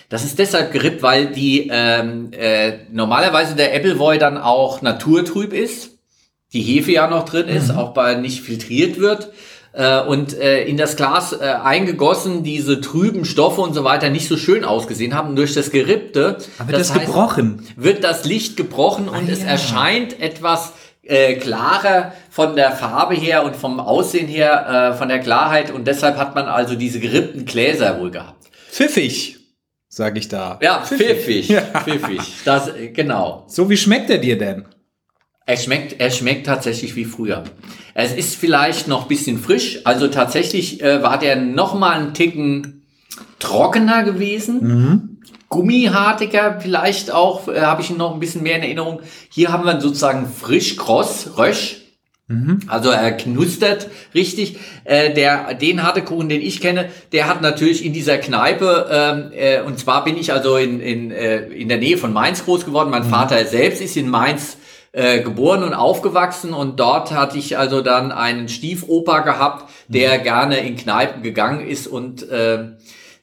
Das 0.10 0.26
ist 0.26 0.40
deshalb 0.40 0.72
gerippt, 0.72 1.04
weil 1.04 1.28
die 1.28 1.70
ähm, 1.72 2.32
äh, 2.32 2.80
normalerweise 2.92 3.56
der 3.56 3.76
Appleboy 3.76 4.18
dann 4.18 4.38
auch 4.38 4.82
naturtrüb 4.82 5.54
ist. 5.54 5.99
Die 6.54 6.62
Hefe 6.62 6.92
ja 6.92 7.08
noch 7.08 7.26
drin 7.26 7.48
ist, 7.48 7.72
mhm. 7.72 7.78
auch 7.78 7.94
bei 7.94 8.16
nicht 8.16 8.42
filtriert 8.42 9.00
wird 9.00 9.32
äh, 9.74 10.02
und 10.02 10.38
äh, 10.38 10.66
in 10.66 10.78
das 10.78 10.96
Glas 10.96 11.34
äh, 11.34 11.46
eingegossen 11.46 12.44
diese 12.44 12.82
trüben 12.82 13.26
Stoffe 13.26 13.62
und 13.62 13.74
so 13.74 13.84
weiter 13.84 14.10
nicht 14.10 14.28
so 14.28 14.38
schön 14.38 14.66
ausgesehen 14.66 15.14
haben. 15.14 15.30
Und 15.30 15.36
durch 15.36 15.54
das 15.54 15.72
Gerippte 15.72 16.38
Aber 16.58 16.72
das, 16.72 16.88
das 16.88 16.98
heißt, 16.98 17.06
gebrochen. 17.06 17.66
wird 17.76 18.04
das 18.04 18.26
Licht 18.26 18.58
gebrochen 18.58 19.08
und 19.08 19.30
ah, 19.30 19.32
es 19.32 19.42
ja. 19.42 19.50
erscheint 19.50 20.20
etwas 20.20 20.74
äh, 21.04 21.36
klarer 21.36 22.14
von 22.30 22.56
der 22.56 22.72
Farbe 22.72 23.16
her 23.16 23.44
und 23.44 23.56
vom 23.56 23.80
Aussehen 23.80 24.28
her, 24.28 24.92
äh, 24.94 24.98
von 24.98 25.08
der 25.08 25.20
Klarheit. 25.20 25.72
Und 25.72 25.88
deshalb 25.88 26.18
hat 26.18 26.36
man 26.36 26.46
also 26.46 26.76
diese 26.76 27.00
gerippten 27.00 27.46
Gläser 27.46 28.00
wohl 28.00 28.12
gehabt. 28.12 28.50
Pfiffig, 28.72 29.38
sage 29.88 30.20
ich 30.20 30.30
da. 30.30 30.60
Ja, 30.62 30.82
pfiffig. 30.82 31.46
Pfiffig. 31.46 31.50
Ja. 31.50 31.62
pfiffig. 31.62 32.20
Das, 32.44 32.70
äh, 32.70 32.90
genau. 32.90 33.46
So, 33.48 33.70
wie 33.70 33.78
schmeckt 33.78 34.10
er 34.10 34.18
dir 34.18 34.38
denn? 34.38 34.66
Er 35.50 35.58
schmeckt, 35.58 36.00
er 36.00 36.12
schmeckt 36.12 36.46
tatsächlich 36.46 36.96
wie 36.96 37.06
früher. 37.06 37.44
Es 37.96 38.14
ist 38.14 38.36
vielleicht 38.36 38.88
noch 38.88 39.08
bisschen 39.08 39.40
frisch. 39.40 39.80
Also 39.84 40.08
tatsächlich 40.08 40.84
äh, 40.84 41.02
war 41.02 41.18
der 41.18 41.38
noch 41.38 41.74
mal 41.74 41.94
einen 41.94 42.14
Ticken 42.14 42.84
trockener 43.40 44.04
gewesen. 44.04 44.60
Mhm. 44.62 45.18
Gummihartiger 45.50 46.60
vielleicht 46.62 47.10
auch, 47.10 47.48
äh, 47.48 47.62
habe 47.62 47.82
ich 47.82 47.90
noch 47.90 48.14
ein 48.14 48.20
bisschen 48.20 48.44
mehr 48.44 48.58
in 48.58 48.62
Erinnerung. 48.62 49.00
Hier 49.32 49.52
haben 49.52 49.66
wir 49.66 49.82
sozusagen 49.82 50.28
frisch 50.28 50.78
kross, 50.78 51.32
rösch. 51.36 51.78
Mhm. 52.28 52.60
Also 52.68 52.92
er 52.92 53.12
knustert 53.14 53.88
richtig. 54.14 54.60
Äh, 54.84 55.16
der, 55.16 55.56
den 55.56 55.82
Hartekuchen, 55.82 56.30
den 56.30 56.42
ich 56.42 56.62
kenne, 56.62 56.92
der 57.12 57.28
hat 57.28 57.42
natürlich 57.42 57.84
in 57.84 57.94
dieser 57.94 58.20
Kneipe, 58.20 58.88
ähm, 58.92 59.32
äh, 59.36 59.62
und 59.62 59.80
zwar 59.80 60.04
bin 60.04 60.16
ich 60.16 60.32
also 60.32 60.58
in, 60.58 60.80
in, 60.80 61.10
äh, 61.10 61.40
in 61.48 61.70
der 61.70 61.80
Nähe 61.80 61.98
von 61.98 62.14
Mainz 62.14 62.46
groß 62.46 62.66
geworden. 62.66 62.92
Mein 62.92 63.08
mhm. 63.08 63.10
Vater 63.10 63.44
selbst 63.46 63.82
ist 63.82 63.98
in 63.98 64.10
Mainz 64.10 64.59
äh, 64.92 65.22
geboren 65.22 65.64
und 65.64 65.74
aufgewachsen. 65.74 66.54
Und 66.54 66.80
dort 66.80 67.12
hatte 67.12 67.38
ich 67.38 67.58
also 67.58 67.82
dann 67.82 68.12
einen 68.12 68.50
Stiefoper 68.50 69.22
gehabt, 69.22 69.70
der 69.88 70.20
mhm. 70.20 70.24
gerne 70.24 70.58
in 70.58 70.78
Kneipen 70.78 71.24
gegangen 71.24 71.66
ist. 71.66 71.88
Und 71.88 72.28
äh, 72.30 72.70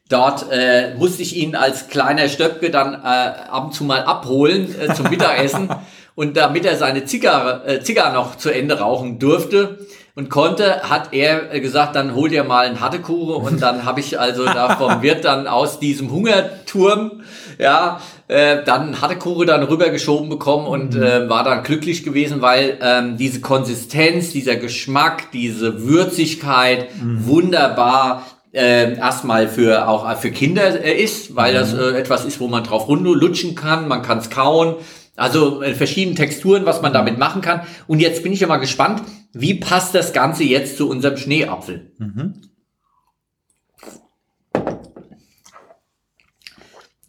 dort 0.08 0.46
äh, 0.50 0.94
musste 0.94 1.22
ich 1.22 1.36
ihn 1.36 1.56
als 1.56 1.88
kleiner 1.88 2.28
Stöpke 2.28 2.70
dann 2.70 2.94
äh, 2.94 2.96
ab 2.96 3.66
und 3.66 3.74
zu 3.74 3.84
mal 3.84 4.02
abholen 4.04 4.74
äh, 4.80 4.94
zum 4.94 5.10
Mittagessen. 5.10 5.68
Und 6.14 6.38
damit 6.38 6.64
er 6.64 6.76
seine 6.76 7.04
Zigarre, 7.04 7.66
äh, 7.66 7.82
Zigarre 7.82 8.14
noch 8.14 8.36
zu 8.36 8.48
Ende 8.48 8.78
rauchen 8.78 9.18
durfte 9.18 9.80
und 10.14 10.30
konnte, 10.30 10.88
hat 10.88 11.12
er 11.12 11.60
gesagt, 11.60 11.94
dann 11.94 12.14
hol 12.14 12.30
dir 12.30 12.42
mal 12.42 12.64
einen 12.64 12.80
Hattekuchen 12.80 13.34
und 13.34 13.60
dann 13.60 13.84
habe 13.84 14.00
ich 14.00 14.18
also 14.18 14.46
da 14.46 14.76
vom 14.76 15.02
Wirt 15.02 15.26
dann 15.26 15.46
aus 15.46 15.78
diesem 15.78 16.10
Hungerturm 16.10 17.20
ja, 17.58 18.00
äh, 18.28 18.64
dann 18.64 19.00
hatte 19.00 19.16
Kure 19.16 19.46
dann 19.46 19.62
rübergeschoben 19.62 20.28
bekommen 20.28 20.66
und 20.66 20.94
mhm. 20.94 21.02
äh, 21.02 21.28
war 21.28 21.44
dann 21.44 21.62
glücklich 21.62 22.02
gewesen, 22.02 22.42
weil 22.42 22.78
ähm, 22.82 23.16
diese 23.16 23.40
Konsistenz, 23.40 24.30
dieser 24.30 24.56
Geschmack, 24.56 25.30
diese 25.32 25.86
Würzigkeit 25.86 26.88
mhm. 27.00 27.26
wunderbar 27.26 28.26
äh, 28.52 28.96
erstmal 28.96 29.48
für 29.48 29.88
auch 29.88 30.16
für 30.16 30.30
Kinder 30.30 30.82
äh, 30.82 31.00
ist, 31.00 31.36
weil 31.36 31.52
mhm. 31.52 31.58
das 31.58 31.74
äh, 31.74 31.98
etwas 31.98 32.24
ist, 32.24 32.40
wo 32.40 32.48
man 32.48 32.64
drauf 32.64 32.88
lutschen 32.88 33.54
kann, 33.54 33.86
man 33.86 34.02
kann 34.02 34.18
es 34.18 34.30
kauen. 34.30 34.76
Also 35.14 35.62
äh, 35.62 35.74
verschiedene 35.74 36.16
Texturen, 36.16 36.66
was 36.66 36.82
man 36.82 36.92
damit 36.92 37.18
machen 37.18 37.42
kann. 37.42 37.62
Und 37.86 38.00
jetzt 38.00 38.22
bin 38.22 38.32
ich 38.32 38.40
ja 38.40 38.46
mal 38.46 38.56
gespannt, 38.56 39.02
wie 39.32 39.54
passt 39.54 39.94
das 39.94 40.12
Ganze 40.12 40.44
jetzt 40.44 40.76
zu 40.76 40.88
unserem 40.88 41.16
Schneeapfel? 41.16 41.92
Mhm. 41.98 42.34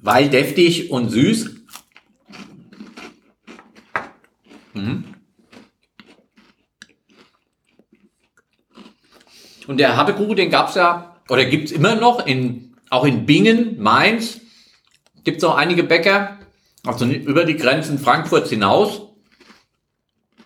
Weil 0.08 0.30
deftig 0.30 0.90
und 0.90 1.10
süß. 1.10 1.50
Mhm. 4.74 5.04
Und 9.68 9.78
der 9.82 9.98
Hattekuchen, 9.98 10.38
den 10.38 10.50
gab 10.50 10.70
es 10.70 10.76
ja, 10.76 11.18
oder 11.28 11.44
gibt 11.44 11.66
es 11.66 11.72
immer 11.74 11.96
noch, 11.96 12.26
in, 12.26 12.78
auch 12.90 13.04
in 13.04 13.26
Bingen, 13.26 13.82
Mainz, 13.82 14.40
gibt 15.26 15.40
es 15.40 15.44
auch 15.44 15.58
einige 15.58 15.84
Bäcker, 15.84 16.40
also 16.86 17.04
über 17.04 17.44
die 17.44 17.58
Grenzen 17.58 18.00
Frankfurts 18.00 18.50
hinaus. 18.50 19.02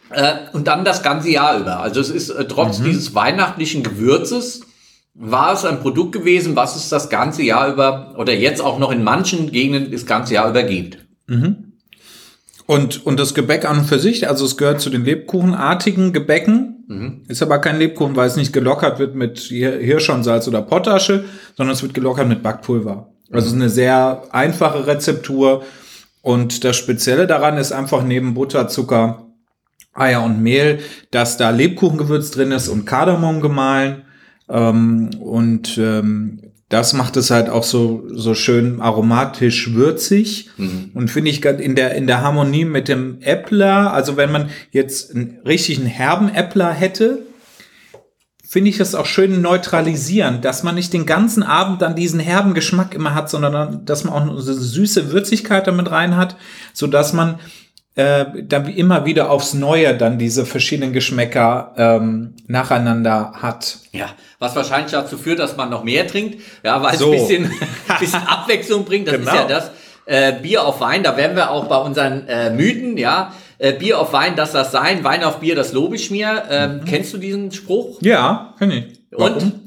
Äh, 0.09 0.49
und 0.53 0.67
dann 0.67 0.83
das 0.83 1.03
ganze 1.03 1.29
Jahr 1.29 1.59
über. 1.59 1.81
Also 1.81 2.01
es 2.01 2.09
ist 2.09 2.31
äh, 2.31 2.47
trotz 2.47 2.79
mhm. 2.79 2.85
dieses 2.85 3.13
weihnachtlichen 3.13 3.83
Gewürzes, 3.83 4.61
war 5.13 5.53
es 5.53 5.65
ein 5.65 5.81
Produkt 5.81 6.13
gewesen, 6.13 6.55
was 6.55 6.75
es 6.75 6.89
das 6.89 7.09
ganze 7.09 7.43
Jahr 7.43 7.71
über 7.71 8.15
oder 8.17 8.33
jetzt 8.33 8.61
auch 8.61 8.79
noch 8.79 8.91
in 8.91 9.03
manchen 9.03 9.51
Gegenden 9.51 9.91
das 9.91 10.05
ganze 10.05 10.35
Jahr 10.35 10.49
über 10.49 10.63
gibt. 10.63 10.99
Mhm. 11.27 11.73
Und, 12.65 13.05
und 13.05 13.19
das 13.19 13.33
Gebäck 13.33 13.65
an 13.65 13.79
und 13.79 13.85
für 13.85 13.99
sich, 13.99 14.29
also 14.29 14.45
es 14.45 14.55
gehört 14.55 14.79
zu 14.79 14.89
den 14.89 15.03
Lebkuchenartigen 15.03 16.13
Gebäcken, 16.13 16.85
mhm. 16.87 17.23
ist 17.27 17.41
aber 17.41 17.59
kein 17.59 17.77
Lebkuchen, 17.77 18.15
weil 18.15 18.27
es 18.27 18.37
nicht 18.37 18.53
gelockert 18.53 18.99
wird 18.99 19.15
mit 19.15 19.39
Hirschhornsalz 19.39 20.47
oder 20.47 20.61
Potasche, 20.61 21.25
sondern 21.57 21.73
es 21.73 21.81
wird 21.81 21.93
gelockert 21.93 22.29
mit 22.29 22.43
Backpulver. 22.43 23.09
Also 23.29 23.47
es 23.47 23.53
ist 23.53 23.59
eine 23.59 23.69
sehr 23.69 24.23
einfache 24.31 24.87
Rezeptur 24.87 25.63
und 26.21 26.63
das 26.63 26.77
Spezielle 26.77 27.27
daran 27.27 27.57
ist 27.57 27.71
einfach 27.71 28.03
neben 28.03 28.33
Butter, 28.33 28.67
Zucker, 28.69 29.27
Eier 29.93 30.23
und 30.23 30.41
Mehl, 30.41 30.79
dass 31.11 31.35
da 31.35 31.49
Lebkuchengewürz 31.49 32.31
drin 32.31 32.51
ist 32.51 32.69
und 32.69 32.85
Kardamom 32.85 33.41
gemahlen 33.41 34.03
ähm, 34.51 35.09
und 35.19 35.77
ähm, 35.77 36.51
das 36.71 36.93
macht 36.93 37.17
es 37.17 37.31
halt 37.31 37.49
auch 37.49 37.63
so, 37.63 38.03
so 38.13 38.33
schön 38.33 38.79
aromatisch 38.79 39.73
würzig 39.73 40.49
mhm. 40.57 40.91
und 40.93 41.09
finde 41.09 41.29
ich 41.29 41.43
in 41.43 41.75
der, 41.75 41.95
in 41.95 42.07
der 42.07 42.21
Harmonie 42.21 42.63
mit 42.63 42.87
dem 42.87 43.21
Äppler, 43.21 43.93
also 43.93 44.15
wenn 44.15 44.31
man 44.31 44.49
jetzt 44.71 45.13
einen 45.13 45.39
richtigen 45.45 45.85
herben 45.85 46.29
Äppler 46.33 46.71
hätte, 46.71 47.19
finde 48.47 48.69
ich 48.69 48.77
das 48.77 48.95
auch 48.95 49.05
schön 49.05 49.41
neutralisierend, 49.41 50.45
dass 50.45 50.63
man 50.63 50.75
nicht 50.75 50.93
den 50.93 51.05
ganzen 51.05 51.43
Abend 51.43 51.81
dann 51.81 51.95
diesen 51.95 52.19
herben 52.21 52.53
Geschmack 52.53 52.93
immer 52.93 53.15
hat, 53.15 53.29
sondern 53.29 53.85
dass 53.85 54.05
man 54.05 54.13
auch 54.13 54.21
eine 54.21 54.41
süße 54.41 55.11
Würzigkeit 55.11 55.67
damit 55.67 55.91
rein 55.91 56.15
hat, 56.15 56.37
so 56.73 56.87
dass 56.87 57.11
man 57.11 57.39
äh, 57.95 58.25
dann 58.43 58.67
immer 58.67 59.05
wieder 59.05 59.29
aufs 59.29 59.53
Neue 59.53 59.95
dann 59.97 60.17
diese 60.17 60.45
verschiedenen 60.45 60.93
Geschmäcker 60.93 61.73
ähm, 61.77 62.35
nacheinander 62.47 63.33
hat. 63.35 63.79
Ja, 63.91 64.07
was 64.39 64.55
wahrscheinlich 64.55 64.91
dazu 64.91 65.17
führt, 65.17 65.39
dass 65.39 65.57
man 65.57 65.69
noch 65.69 65.83
mehr 65.83 66.07
trinkt, 66.07 66.41
ja, 66.63 66.81
weil 66.81 66.97
so. 66.97 67.13
es 67.13 67.21
ein 67.21 67.27
bisschen, 67.27 67.51
bisschen 67.99 68.27
Abwechslung 68.27 68.85
bringt. 68.85 69.07
Das 69.07 69.15
genau. 69.15 69.31
ist 69.31 69.37
ja 69.37 69.47
das. 69.47 69.71
Äh, 70.05 70.33
Bier 70.41 70.65
auf 70.65 70.81
Wein, 70.81 71.03
da 71.03 71.15
wären 71.15 71.35
wir 71.35 71.51
auch 71.51 71.65
bei 71.67 71.77
unseren 71.77 72.27
äh, 72.27 72.49
Mythen, 72.49 72.97
ja. 72.97 73.33
Äh, 73.59 73.73
Bier 73.73 73.99
auf 73.99 74.11
Wein, 74.13 74.35
das 74.35 74.51
das 74.51 74.71
sein, 74.71 75.03
Wein 75.03 75.23
auf 75.23 75.39
Bier, 75.39 75.55
das 75.55 75.73
lobe 75.73 75.95
ich 75.95 76.09
mir. 76.09 76.43
Ähm, 76.49 76.77
mhm. 76.77 76.85
Kennst 76.85 77.13
du 77.13 77.17
diesen 77.17 77.51
Spruch? 77.51 78.01
Ja, 78.01 78.55
kenn 78.57 78.71
ich. 78.71 78.85
Warum? 79.11 79.33
Und 79.33 79.61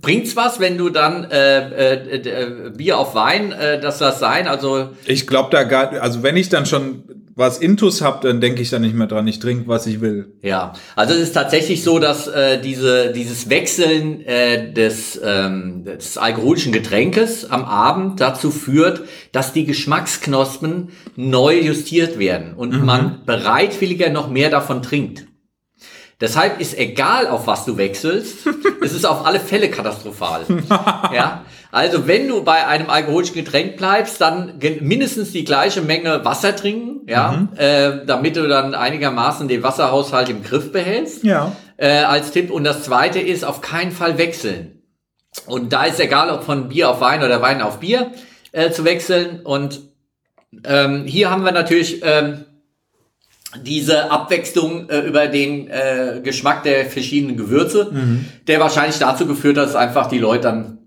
Bringt's 0.00 0.36
was, 0.36 0.60
wenn 0.60 0.78
du 0.78 0.90
dann 0.90 1.30
äh, 1.30 1.94
äh, 1.94 2.16
äh, 2.16 2.70
Bier 2.70 2.98
auf 2.98 3.14
Wein, 3.14 3.52
äh, 3.52 3.80
dass 3.80 3.98
das 3.98 4.20
sein? 4.20 4.46
Also 4.46 4.90
ich 5.06 5.26
glaube 5.26 5.48
da 5.50 5.64
gar, 5.64 5.92
also 6.00 6.22
wenn 6.22 6.36
ich 6.36 6.48
dann 6.48 6.66
schon 6.66 7.02
was 7.38 7.58
Intus 7.58 8.02
habe, 8.02 8.26
dann 8.26 8.40
denke 8.40 8.62
ich 8.62 8.70
da 8.70 8.80
nicht 8.80 8.96
mehr 8.96 9.06
dran. 9.06 9.28
Ich 9.28 9.38
trinke, 9.38 9.68
was 9.68 9.86
ich 9.86 10.00
will. 10.00 10.32
Ja, 10.42 10.72
also 10.96 11.14
es 11.14 11.20
ist 11.20 11.32
tatsächlich 11.32 11.84
so, 11.84 12.00
dass 12.00 12.26
äh, 12.26 12.60
diese, 12.60 13.12
dieses 13.12 13.48
Wechseln 13.48 14.22
äh, 14.26 14.72
des, 14.72 15.20
ähm, 15.24 15.84
des 15.84 16.18
alkoholischen 16.18 16.72
Getränkes 16.72 17.48
am 17.48 17.64
Abend 17.64 18.20
dazu 18.20 18.50
führt, 18.50 19.02
dass 19.30 19.52
die 19.52 19.64
Geschmacksknospen 19.64 20.88
neu 21.14 21.60
justiert 21.60 22.18
werden 22.18 22.54
und 22.54 22.72
mhm. 22.72 22.84
man 22.84 23.20
bereitwilliger 23.24 24.10
noch 24.10 24.28
mehr 24.28 24.50
davon 24.50 24.82
trinkt. 24.82 25.27
Deshalb 26.20 26.60
ist 26.60 26.76
egal, 26.76 27.28
auf 27.28 27.46
was 27.46 27.64
du 27.64 27.76
wechselst, 27.76 28.38
es 28.82 28.92
ist 28.92 29.06
auf 29.06 29.24
alle 29.24 29.38
Fälle 29.38 29.70
katastrophal. 29.70 30.42
ja, 31.14 31.44
also 31.70 32.08
wenn 32.08 32.26
du 32.26 32.42
bei 32.42 32.66
einem 32.66 32.90
alkoholischen 32.90 33.36
Getränk 33.36 33.76
bleibst, 33.76 34.20
dann 34.20 34.58
mindestens 34.80 35.30
die 35.30 35.44
gleiche 35.44 35.80
Menge 35.80 36.24
Wasser 36.24 36.56
trinken, 36.56 37.08
ja, 37.08 37.32
mhm. 37.32 37.48
äh, 37.56 38.04
damit 38.04 38.36
du 38.36 38.48
dann 38.48 38.74
einigermaßen 38.74 39.46
den 39.46 39.62
Wasserhaushalt 39.62 40.28
im 40.28 40.42
Griff 40.42 40.72
behältst. 40.72 41.22
Ja. 41.22 41.52
Äh, 41.76 41.98
als 42.00 42.32
Tipp. 42.32 42.50
Und 42.50 42.64
das 42.64 42.82
Zweite 42.82 43.20
ist 43.20 43.44
auf 43.44 43.60
keinen 43.60 43.92
Fall 43.92 44.18
wechseln. 44.18 44.82
Und 45.46 45.72
da 45.72 45.84
ist 45.84 46.00
egal, 46.00 46.30
ob 46.30 46.42
von 46.42 46.68
Bier 46.68 46.90
auf 46.90 47.00
Wein 47.00 47.22
oder 47.22 47.40
Wein 47.40 47.62
auf 47.62 47.78
Bier 47.78 48.10
äh, 48.50 48.72
zu 48.72 48.84
wechseln. 48.84 49.40
Und 49.44 49.80
ähm, 50.64 51.04
hier 51.04 51.30
haben 51.30 51.44
wir 51.44 51.52
natürlich 51.52 52.00
ähm, 52.02 52.44
diese 53.64 54.10
Abwechslung 54.10 54.88
äh, 54.90 55.00
über 55.00 55.26
den 55.26 55.68
äh, 55.68 56.20
Geschmack 56.22 56.62
der 56.64 56.86
verschiedenen 56.86 57.36
Gewürze, 57.36 57.88
mhm. 57.90 58.26
der 58.46 58.60
wahrscheinlich 58.60 58.98
dazu 58.98 59.26
geführt 59.26 59.56
hat, 59.56 59.66
dass 59.66 59.74
einfach 59.74 60.08
die 60.08 60.18
Leute 60.18 60.42
dann 60.42 60.78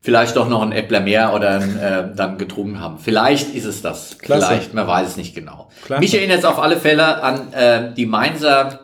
vielleicht 0.00 0.36
doch 0.36 0.48
noch 0.48 0.62
ein 0.62 0.72
Äppler 0.72 1.00
mehr 1.00 1.34
oder 1.34 1.56
äh, 1.56 2.14
dann 2.14 2.38
getrunken 2.38 2.78
haben. 2.78 2.98
Vielleicht 2.98 3.54
ist 3.54 3.64
es 3.64 3.82
das. 3.82 4.18
Klasse. 4.18 4.46
Vielleicht, 4.46 4.74
man 4.74 4.86
weiß 4.86 5.08
es 5.08 5.16
nicht 5.16 5.34
genau. 5.34 5.70
Klasse. 5.84 6.00
Mich 6.00 6.14
erinnert 6.14 6.40
es 6.40 6.44
auf 6.44 6.58
alle 6.58 6.76
Fälle 6.76 7.22
an 7.22 7.52
äh, 7.52 7.94
die 7.94 8.06
Mainzer 8.06 8.80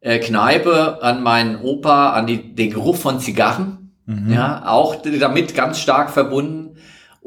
äh, 0.00 0.18
Kneipe, 0.18 1.02
an 1.02 1.22
meinen 1.22 1.56
Opa, 1.60 2.10
an 2.10 2.26
die, 2.26 2.54
den 2.54 2.70
Geruch 2.70 2.96
von 2.96 3.18
Zigarren. 3.18 3.92
Mhm. 4.06 4.32
Ja, 4.32 4.62
auch 4.66 4.96
damit 5.02 5.54
ganz 5.54 5.80
stark 5.80 6.10
verbunden. 6.10 6.67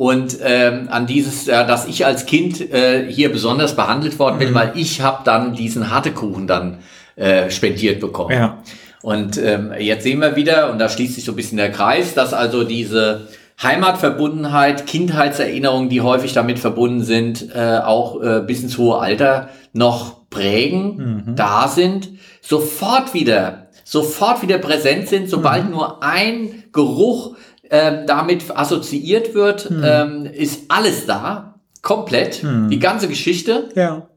Und 0.02 0.40
ähm, 0.42 0.88
an 0.90 1.06
dieses, 1.06 1.48
äh, 1.48 1.52
dass 1.68 1.88
ich 1.88 2.08
als 2.08 2.26
Kind 2.26 2.60
äh, 2.74 3.06
hier 3.08 3.32
besonders 3.32 3.76
behandelt 3.76 4.18
worden 4.18 4.40
bin, 4.40 4.50
mhm. 4.50 4.56
weil 4.56 4.72
ich 4.74 5.00
habe 5.02 5.20
dann 5.26 5.54
diesen 5.54 5.92
Hartekuchen 5.92 6.48
dann 6.48 6.80
äh, 7.16 7.52
spendiert 7.52 8.00
bekommen. 8.00 8.32
Ja. 8.32 8.58
Und 9.04 9.38
ähm, 9.38 9.72
jetzt 9.78 10.02
sehen 10.02 10.20
wir 10.20 10.36
wieder, 10.36 10.72
und 10.72 10.80
da 10.80 10.90
schließt 10.90 11.14
sich 11.14 11.24
so 11.24 11.34
ein 11.34 11.36
bisschen 11.36 11.60
der 11.60 11.72
Kreis, 11.72 12.16
dass 12.16 12.34
also 12.34 12.64
diese 12.64 13.28
Heimatverbundenheit, 13.62 14.88
Kindheitserinnerungen, 14.88 15.90
die 15.90 16.02
häufig 16.02 16.34
damit 16.34 16.58
verbunden 16.58 17.04
sind, 17.04 17.54
äh, 17.54 17.78
auch 17.78 18.24
äh, 18.24 18.42
bis 18.42 18.64
ins 18.64 18.80
hohe 18.80 18.98
Alter 18.98 19.50
noch 19.72 20.28
prägen, 20.32 21.26
mhm. 21.28 21.36
da 21.36 21.68
sind, 21.68 22.10
sofort 22.42 23.14
wieder, 23.14 23.68
sofort 23.84 24.42
wieder 24.42 24.58
präsent 24.58 25.10
sind, 25.10 25.30
sobald 25.30 25.66
mhm. 25.66 25.72
nur 25.72 26.02
ein 26.02 26.64
Geruch 26.74 27.31
äh, 27.72 28.06
damit 28.06 28.44
assoziiert 28.54 29.34
wird, 29.34 29.72
mhm. 29.72 29.84
ähm, 29.84 30.26
ist 30.26 30.64
alles 30.68 31.06
da, 31.06 31.56
komplett, 31.82 32.44
mhm. 32.44 32.70
die 32.70 32.80
ganze 32.80 33.08
Geschichte. 33.08 33.70
Ja. 33.76 34.08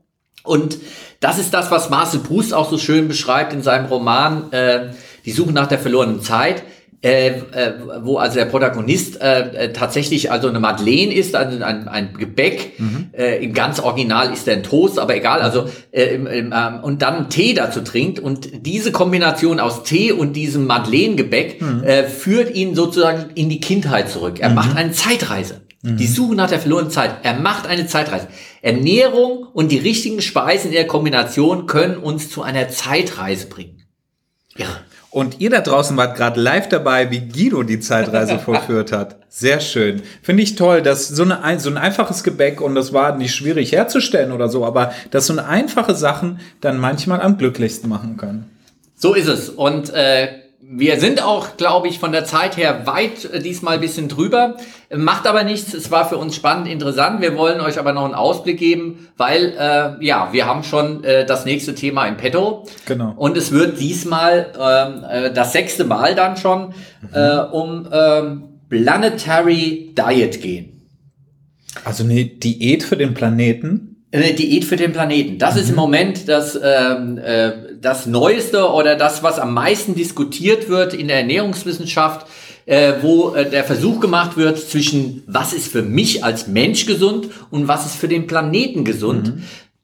Und 0.42 0.78
das 1.20 1.38
ist 1.38 1.54
das, 1.54 1.70
was 1.70 1.88
Marcel 1.88 2.20
Proust 2.20 2.52
auch 2.52 2.68
so 2.68 2.78
schön 2.78 3.06
beschreibt 3.06 3.52
in 3.52 3.62
seinem 3.62 3.86
Roman 3.86 4.52
äh, 4.52 4.90
Die 5.24 5.30
Suche 5.30 5.52
nach 5.52 5.68
der 5.68 5.78
verlorenen 5.78 6.20
Zeit 6.20 6.64
äh, 7.04 7.26
äh, 7.28 7.74
wo 8.00 8.16
also 8.16 8.36
der 8.36 8.46
Protagonist 8.46 9.20
äh, 9.20 9.66
äh, 9.66 9.72
tatsächlich 9.74 10.32
also 10.32 10.48
eine 10.48 10.58
Madeleine 10.58 11.12
ist, 11.12 11.36
also 11.36 11.62
ein, 11.62 11.86
ein 11.86 12.14
Gebäck. 12.14 12.80
Mhm. 12.80 13.10
Äh, 13.12 13.44
Im 13.44 13.52
ganz 13.52 13.78
Original 13.78 14.32
ist 14.32 14.48
er 14.48 14.54
ein 14.54 14.62
Toast, 14.62 14.98
aber 14.98 15.14
egal. 15.14 15.42
Also 15.42 15.68
äh, 15.90 16.14
im, 16.14 16.26
im, 16.26 16.54
ähm, 16.56 16.80
und 16.82 17.02
dann 17.02 17.28
Tee 17.28 17.52
dazu 17.52 17.82
trinkt 17.82 18.20
und 18.20 18.48
diese 18.66 18.90
Kombination 18.90 19.60
aus 19.60 19.82
Tee 19.82 20.12
und 20.12 20.32
diesem 20.32 20.66
Madeleine-Gebäck 20.66 21.60
mhm. 21.60 21.84
äh, 21.84 22.04
führt 22.04 22.54
ihn 22.54 22.74
sozusagen 22.74 23.32
in 23.34 23.50
die 23.50 23.60
Kindheit 23.60 24.08
zurück. 24.08 24.40
Er 24.40 24.48
mhm. 24.48 24.54
macht 24.54 24.74
eine 24.74 24.92
Zeitreise. 24.92 25.60
Mhm. 25.82 25.98
Die 25.98 26.06
Suche 26.06 26.34
nach 26.34 26.48
der 26.48 26.58
verlorenen 26.58 26.90
Zeit. 26.90 27.16
Er 27.22 27.34
macht 27.34 27.66
eine 27.66 27.86
Zeitreise. 27.86 28.28
Ernährung 28.62 29.46
und 29.52 29.70
die 29.70 29.78
richtigen 29.78 30.22
Speisen 30.22 30.68
in 30.68 30.74
der 30.74 30.86
Kombination 30.86 31.66
können 31.66 31.98
uns 31.98 32.30
zu 32.30 32.40
einer 32.40 32.70
Zeitreise 32.70 33.46
bringen. 33.48 33.82
Ja. 34.56 34.66
Und 35.14 35.40
ihr 35.40 35.48
da 35.48 35.60
draußen 35.60 35.96
wart 35.96 36.16
gerade 36.16 36.40
live 36.40 36.68
dabei, 36.68 37.08
wie 37.12 37.20
Guido 37.20 37.62
die 37.62 37.78
Zeitreise 37.78 38.36
vorführt 38.44 38.90
hat. 38.90 39.14
Sehr 39.28 39.60
schön. 39.60 40.02
Finde 40.22 40.42
ich 40.42 40.56
toll, 40.56 40.82
dass 40.82 41.06
so, 41.06 41.22
eine, 41.22 41.60
so 41.60 41.70
ein 41.70 41.76
einfaches 41.76 42.24
Gebäck, 42.24 42.60
und 42.60 42.74
das 42.74 42.92
war 42.92 43.16
nicht 43.16 43.32
schwierig 43.32 43.70
herzustellen 43.70 44.32
oder 44.32 44.48
so, 44.48 44.64
aber 44.64 44.92
dass 45.12 45.28
so 45.28 45.32
eine 45.32 45.46
einfache 45.46 45.94
Sachen 45.94 46.40
dann 46.60 46.78
manchmal 46.78 47.20
am 47.20 47.38
glücklichsten 47.38 47.88
machen 47.88 48.16
können. 48.16 48.50
So 48.96 49.14
ist 49.14 49.28
es. 49.28 49.50
Und 49.50 49.94
äh, 49.94 50.30
wir 50.66 50.98
sind 50.98 51.22
auch, 51.22 51.56
glaube 51.56 51.88
ich, 51.88 51.98
von 51.98 52.12
der 52.12 52.24
Zeit 52.24 52.56
her 52.56 52.86
weit 52.86 53.24
äh, 53.26 53.40
diesmal 53.40 53.74
ein 53.74 53.80
bisschen 53.80 54.08
drüber. 54.08 54.56
Macht 54.94 55.26
aber 55.26 55.44
nichts. 55.44 55.74
Es 55.74 55.90
war 55.90 56.08
für 56.08 56.16
uns 56.16 56.34
spannend, 56.34 56.68
interessant. 56.68 57.20
Wir 57.20 57.36
wollen 57.36 57.60
euch 57.60 57.78
aber 57.78 57.92
noch 57.92 58.04
einen 58.04 58.14
Ausblick 58.14 58.58
geben, 58.58 59.08
weil 59.16 59.54
äh, 59.58 60.04
ja, 60.04 60.30
wir 60.32 60.46
haben 60.46 60.64
schon 60.64 61.04
äh, 61.04 61.26
das 61.26 61.44
nächste 61.44 61.74
Thema 61.74 62.06
im 62.06 62.16
Petto. 62.16 62.66
Genau. 62.86 63.12
Und 63.16 63.36
es 63.36 63.52
wird 63.52 63.80
diesmal 63.80 64.52
ähm, 64.58 65.04
äh, 65.08 65.32
das 65.32 65.52
sechste 65.52 65.84
Mal 65.84 66.14
dann 66.14 66.36
schon 66.36 66.68
mhm. 66.68 67.08
äh, 67.12 67.38
um 67.52 67.88
ähm, 67.92 68.42
Planetary 68.68 69.94
Diet 69.96 70.40
gehen. 70.40 70.88
Also 71.84 72.04
eine 72.04 72.24
Diät 72.24 72.82
für 72.82 72.96
den 72.96 73.14
Planeten? 73.14 74.04
Eine 74.12 74.32
Diät 74.32 74.64
für 74.64 74.76
den 74.76 74.92
Planeten. 74.92 75.38
Das 75.38 75.54
mhm. 75.54 75.60
ist 75.60 75.68
im 75.68 75.74
mhm. 75.74 75.80
Moment 75.80 76.28
das, 76.28 76.58
ähm, 76.62 77.18
äh, 77.18 77.52
das 77.84 78.06
Neueste 78.06 78.70
oder 78.70 78.96
das, 78.96 79.22
was 79.22 79.38
am 79.38 79.52
meisten 79.52 79.94
diskutiert 79.94 80.68
wird 80.70 80.94
in 80.94 81.08
der 81.08 81.18
Ernährungswissenschaft, 81.18 82.26
äh, 82.64 82.94
wo 83.02 83.34
äh, 83.34 83.48
der 83.48 83.62
Versuch 83.62 84.00
gemacht 84.00 84.38
wird 84.38 84.58
zwischen, 84.58 85.22
was 85.26 85.52
ist 85.52 85.70
für 85.70 85.82
mich 85.82 86.24
als 86.24 86.46
Mensch 86.46 86.86
gesund 86.86 87.28
und 87.50 87.68
was 87.68 87.84
ist 87.84 87.96
für 87.96 88.08
den 88.08 88.26
Planeten 88.26 88.84
gesund. 88.84 89.36
Mhm. 89.36 89.42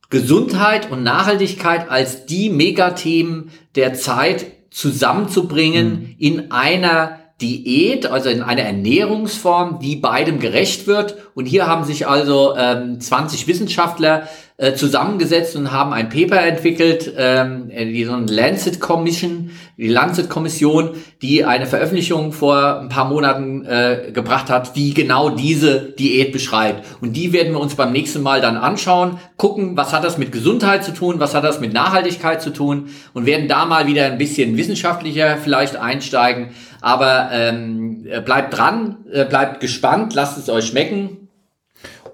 Gesundheit 0.09 0.90
und 0.90 1.03
Nachhaltigkeit 1.03 1.90
als 1.90 2.24
die 2.24 2.48
Megathemen 2.48 3.51
der 3.76 3.92
Zeit 3.92 4.46
zusammenzubringen 4.70 5.90
mhm. 5.90 6.14
in 6.18 6.51
einer 6.53 7.18
Diät, 7.40 8.07
also 8.07 8.28
in 8.28 8.42
einer 8.42 8.62
Ernährungsform, 8.62 9.78
die 9.80 9.96
beidem 9.96 10.40
gerecht 10.40 10.86
wird. 10.86 11.16
Und 11.34 11.46
hier 11.46 11.66
haben 11.66 11.84
sich 11.84 12.07
also 12.07 12.55
ähm, 12.57 13.01
20 13.01 13.46
Wissenschaftler 13.46 14.28
äh, 14.61 14.74
zusammengesetzt 14.74 15.56
und 15.56 15.72
haben 15.72 15.94
ein 15.94 16.11
Paper 16.11 16.38
entwickelt, 16.42 17.14
ähm, 17.16 17.70
die 17.70 18.04
so 18.04 18.12
eine 18.12 18.26
Lancet 18.26 18.78
Commission, 18.78 19.52
die 19.78 19.88
Lancet 19.88 20.28
Kommission, 20.28 20.90
die 21.22 21.46
eine 21.46 21.64
Veröffentlichung 21.64 22.34
vor 22.34 22.78
ein 22.78 22.90
paar 22.90 23.06
Monaten 23.06 23.64
äh, 23.64 24.11
gebracht 24.12 24.50
hat, 24.50 24.76
die 24.76 24.92
genau 24.92 25.30
diese 25.30 25.94
Diät 25.98 26.32
beschreibt. 26.32 26.84
Und 27.00 27.14
die 27.14 27.32
werden 27.32 27.54
wir 27.54 27.58
uns 27.58 27.74
beim 27.74 27.90
nächsten 27.90 28.22
Mal 28.22 28.42
dann 28.42 28.58
anschauen, 28.58 29.18
gucken, 29.38 29.78
was 29.78 29.94
hat 29.94 30.04
das 30.04 30.18
mit 30.18 30.30
Gesundheit 30.30 30.84
zu 30.84 30.92
tun, 30.92 31.20
was 31.20 31.34
hat 31.34 31.44
das 31.44 31.61
mit 31.61 31.72
Nachhaltigkeit 31.72 32.42
zu 32.42 32.50
tun 32.50 32.90
und 33.14 33.24
werden 33.24 33.48
da 33.48 33.64
mal 33.64 33.86
wieder 33.86 34.04
ein 34.04 34.18
bisschen 34.18 34.58
wissenschaftlicher 34.58 35.38
vielleicht 35.38 35.76
einsteigen. 35.76 36.48
Aber 36.82 37.30
ähm, 37.32 38.06
bleibt 38.26 38.58
dran, 38.58 38.98
äh, 39.11 39.24
bleibt 39.24 39.61
gespannt, 39.61 40.12
lasst 40.12 40.36
es 40.36 40.50
euch 40.50 40.66
schmecken. 40.66 41.28